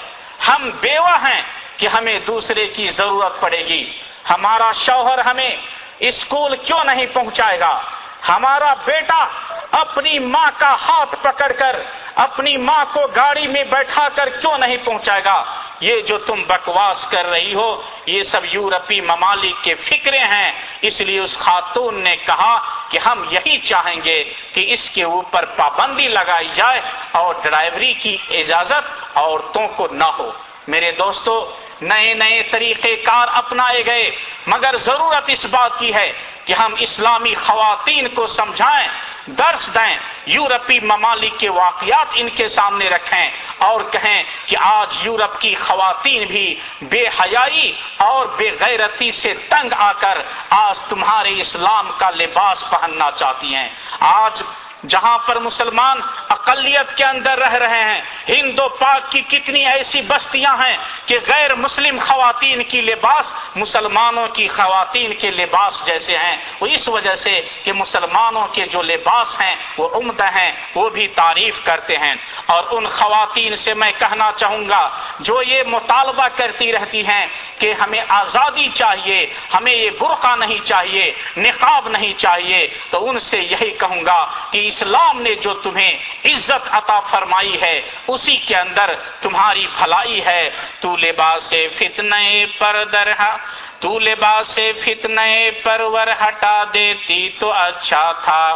ہم 0.49 0.71
بیوہ 0.81 1.17
ہیں 1.17 1.43
کہ 1.77 1.87
ہمیں 1.87 2.19
دوسرے 2.19 2.67
کی 2.67 2.91
ضرورت 2.91 3.41
پڑے 3.41 3.65
گی۔ 3.65 3.99
ہمارا 4.31 4.73
شوہر 4.73 5.19
ہمیں 5.19 5.51
اسکول 5.99 6.57
کیوں 6.57 6.85
نہیں 6.85 7.07
پہنچائے 7.13 7.61
گا؟ 7.61 7.81
ہمارا 8.29 8.75
بیٹا 8.85 9.27
اپنی 9.71 10.19
ماں 10.19 10.51
کا 10.59 10.75
ہاتھ 10.89 11.17
پکڑ 11.23 11.53
کر 11.53 11.83
اپنی 12.15 12.57
ماں 12.57 12.85
کو 12.93 13.07
گاڑی 13.17 13.47
میں 13.47 13.65
بیٹھا 13.65 14.09
کر 14.15 14.29
کیوں 14.29 14.59
نہیں 14.59 14.77
پہنچائے 14.85 15.25
گا؟ 15.25 15.45
یہ 15.81 16.01
جو 16.01 16.19
تم 16.19 16.43
بکواس 16.49 17.07
کر 17.11 17.27
رہی 17.27 17.55
ہو، 17.55 17.83
یہ 18.07 18.23
سب 18.23 18.41
یورپی 18.45 19.01
ممالک 19.01 19.65
کے 19.65 19.75
فکرے 19.75 20.19
ہیں۔ 20.19 20.53
اس 20.83 21.01
لیے 21.01 21.21
اس 21.21 21.39
خاتون 21.39 22.05
نے 22.05 22.17
کہا 22.17 22.59
کہ 22.89 22.99
ہم 22.99 23.25
یہی 23.31 23.59
چاہیں 23.59 24.01
گے 24.05 24.25
کہ 24.53 24.67
اس 24.69 24.91
کے 24.91 25.05
اوپر 25.05 25.45
پابندی 25.45 26.09
لگائی 26.09 26.49
جائے 26.55 26.81
اور 27.13 27.35
ڈرائیوری 27.43 27.93
کی 27.93 28.17
اجازت 28.31 29.17
عورتوں 29.17 29.69
کو 29.69 29.89
نہ 29.93 30.05
ہو۔ 30.05 30.33
میرے 30.69 30.93
دوستو، 30.93 31.55
نئے 31.81 32.15
نئے 32.15 32.43
طریقے 32.43 32.97
کار 32.97 33.29
اپنائے 33.33 33.87
گئے، 33.87 34.11
مگر 34.47 34.77
ضرورت 34.77 35.25
اس 35.27 35.45
بات 35.45 35.79
کی 35.79 35.95
ہے 35.95 36.13
کہ 36.45 36.53
ہم 36.53 36.75
اسلامی 36.79 37.35
خواتین 37.35 38.09
کو 38.09 38.27
سمجھائیں، 38.27 38.89
درس 39.27 39.75
دیں، 39.75 39.97
یورپی 40.27 40.79
ممالک 40.81 41.39
کے 41.39 41.49
واقعات 41.49 42.07
ان 42.15 42.29
کے 42.29 42.49
سامنے 42.49 42.89
رکھیں 42.89 43.31
اور 43.59 43.81
کہیں 43.91 44.23
کہ 44.47 44.57
آج 44.61 44.97
یورپ 45.03 45.41
کی 45.41 45.55
خواتین 45.55 46.27
بھی 46.29 46.55
بے 46.83 47.03
حیائی 47.21 47.73
اور 47.97 48.27
بے 48.27 48.51
غیرتی 48.61 49.11
سے 49.11 49.35
تنگ 49.49 49.73
آ 49.77 49.93
کر 49.93 50.19
آج 50.51 50.81
تمہارے 50.81 51.41
اسلام 51.41 51.91
کا 51.97 52.11
لباس 52.11 52.65
پہننا 52.71 53.11
چاہتی 53.11 53.55
ہیں۔ 53.55 53.69
آج 54.01 54.43
جہاں 54.89 55.19
پر 55.19 55.39
مسلمان 55.39 56.01
اقلیت 56.29 56.97
کے 56.97 57.05
اندر 57.05 57.39
رہ 57.39 57.53
رہے 57.53 57.85
ہیں۔ 57.85 58.01
ہند 58.29 58.59
و 58.59 58.69
پاک 58.69 59.11
کی 59.11 59.21
کتنی 59.21 59.67
ایسی 59.67 60.03
بستیاں 60.03 60.55
ہیں 60.55 60.77
کہ 61.07 61.19
غیر 61.29 61.55
مسلم 61.55 61.99
خواتین 61.99 62.63
کی 62.63 62.81
لباس 62.81 63.33
مسلمانوں 63.57 64.29
کی 64.29 64.49
خواتین 64.49 65.15
کے 65.15 65.31
لباس 65.31 65.87
جیسے 65.87 66.17
ہیں۔ 66.19 66.37
وہ 66.61 66.67
اس 66.67 66.89
وجہ 66.89 67.15
سے 67.15 67.41
کہ 67.65 67.73
مسلمانوں 67.73 68.47
کے 68.47 68.67
جو 68.67 68.83
لباس 68.83 69.41
ہیں 69.41 69.55
وہ 69.79 69.89
عمدہ 69.95 70.27
ہیں، 70.35 70.53
وہ 70.75 70.89
بھی 70.89 71.09
تعریف 71.09 71.55
کرتے 71.65 71.97
ہیں۔ 71.97 72.15
اور 72.47 72.65
ان 72.71 72.87
خواتین 72.89 73.57
سے 73.57 73.75
میں 73.75 73.93
کہنا 73.99 74.31
چاہوں 74.37 74.69
گا، 74.69 74.89
جو 75.21 75.43
یہ 75.43 75.63
مطالبہ 75.67 76.29
کرتی 76.37 76.73
رہتی 76.73 77.07
ہیں 77.07 77.27
کہ 77.59 77.73
ہمیں 77.73 78.01
آزادی 78.09 78.69
چاہیے، 78.69 79.27
ہمیں 79.55 79.73
یہ 79.73 79.91
برقع 79.91 80.37
نہیں 80.37 80.67
چاہیے، 80.67 81.13
نقاب 81.37 81.89
نہیں 81.89 82.13
چاہیے، 82.19 82.69
تو 82.91 83.09
ان 83.09 83.19
سے 83.19 83.39
یہی 83.39 83.71
کہوں 83.71 84.05
گا 84.07 84.27
کہ 84.51 84.70
اسلام 84.71 85.21
نے 85.23 85.35
جو 85.35 85.53
تمہیں 85.55 85.93
عزت 86.25 86.69
عطا 86.71 87.01
فرمائی 87.01 87.57
ہے، 87.63 87.81
اسی 88.09 88.37
کے 88.37 88.57
اندر 88.57 88.91
تمہاری 89.21 89.67
بھلائی 89.79 90.25
ہے۔ 90.25 90.51
تو 90.81 90.97
لباس 90.97 91.55
فتنے 91.79 92.47
پر 92.59 92.85
درہ 92.93 93.37
تو 93.81 93.99
لباس 93.99 94.59
فتنے 94.85 95.51
پرور 95.63 96.09
ہٹا 96.21 96.65
دیتی 96.75 97.29
تو 97.39 97.53
اچھا 97.53 98.13
تھا۔ 98.13 98.47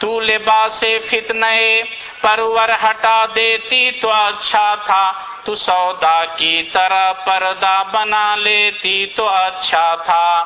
تو 0.00 0.18
لباس 0.20 0.82
فتنے 1.08 1.82
پرور 2.20 2.68
ہٹا 2.82 3.24
دیتی 3.34 3.90
تو 4.00 4.10
اچھا 4.10 4.74
تھا 4.86 5.02
تو 5.44 5.54
سودا 5.56 6.18
کی 6.36 6.62
طرح 6.72 7.12
پردہ 7.24 7.82
بنا 7.92 8.26
لیتی 8.36 9.06
تو 9.16 9.28
اچھا 9.28 9.84
تھا 10.04 10.44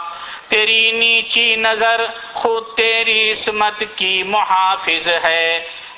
تیری 0.48 0.90
نیچی 0.92 1.54
نظر 1.58 2.04
خود 2.32 2.74
تیری 2.76 3.20
عصمت 3.32 3.82
کی 3.96 4.22
محافظ 4.26 5.08
ہے 5.24 5.46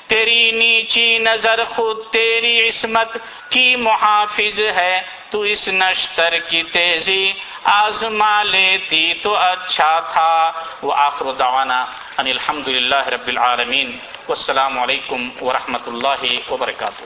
تیری 0.07 0.51
نیچی 0.51 1.17
نظر 1.19 1.63
خود 1.63 1.97
تیری 2.11 2.69
عصمت 2.69 3.17
کی 3.49 3.75
محافظ 3.75 4.59
ہے، 4.59 5.01
تو 5.29 5.41
اس 5.41 5.67
نشتر 5.67 6.39
کی 6.39 6.63
تیزی 6.63 7.33
آزما 7.63 8.43
لیتی 8.43 9.13
تو 9.13 9.35
اچھا 9.35 9.99
تھا۔ 9.99 10.51
وہ 10.81 10.93
آخر 10.93 11.25
دعوانا 11.31 11.85
ان 12.17 12.27
الحمد 12.27 12.67
رب 13.07 13.27
العالمین۔ 13.27 13.97
والسلام 14.27 14.79
علیکم 14.79 15.29
ورحمۃ 15.41 15.85
اللہ 15.87 16.51
وبرکاتہ۔ 16.51 17.03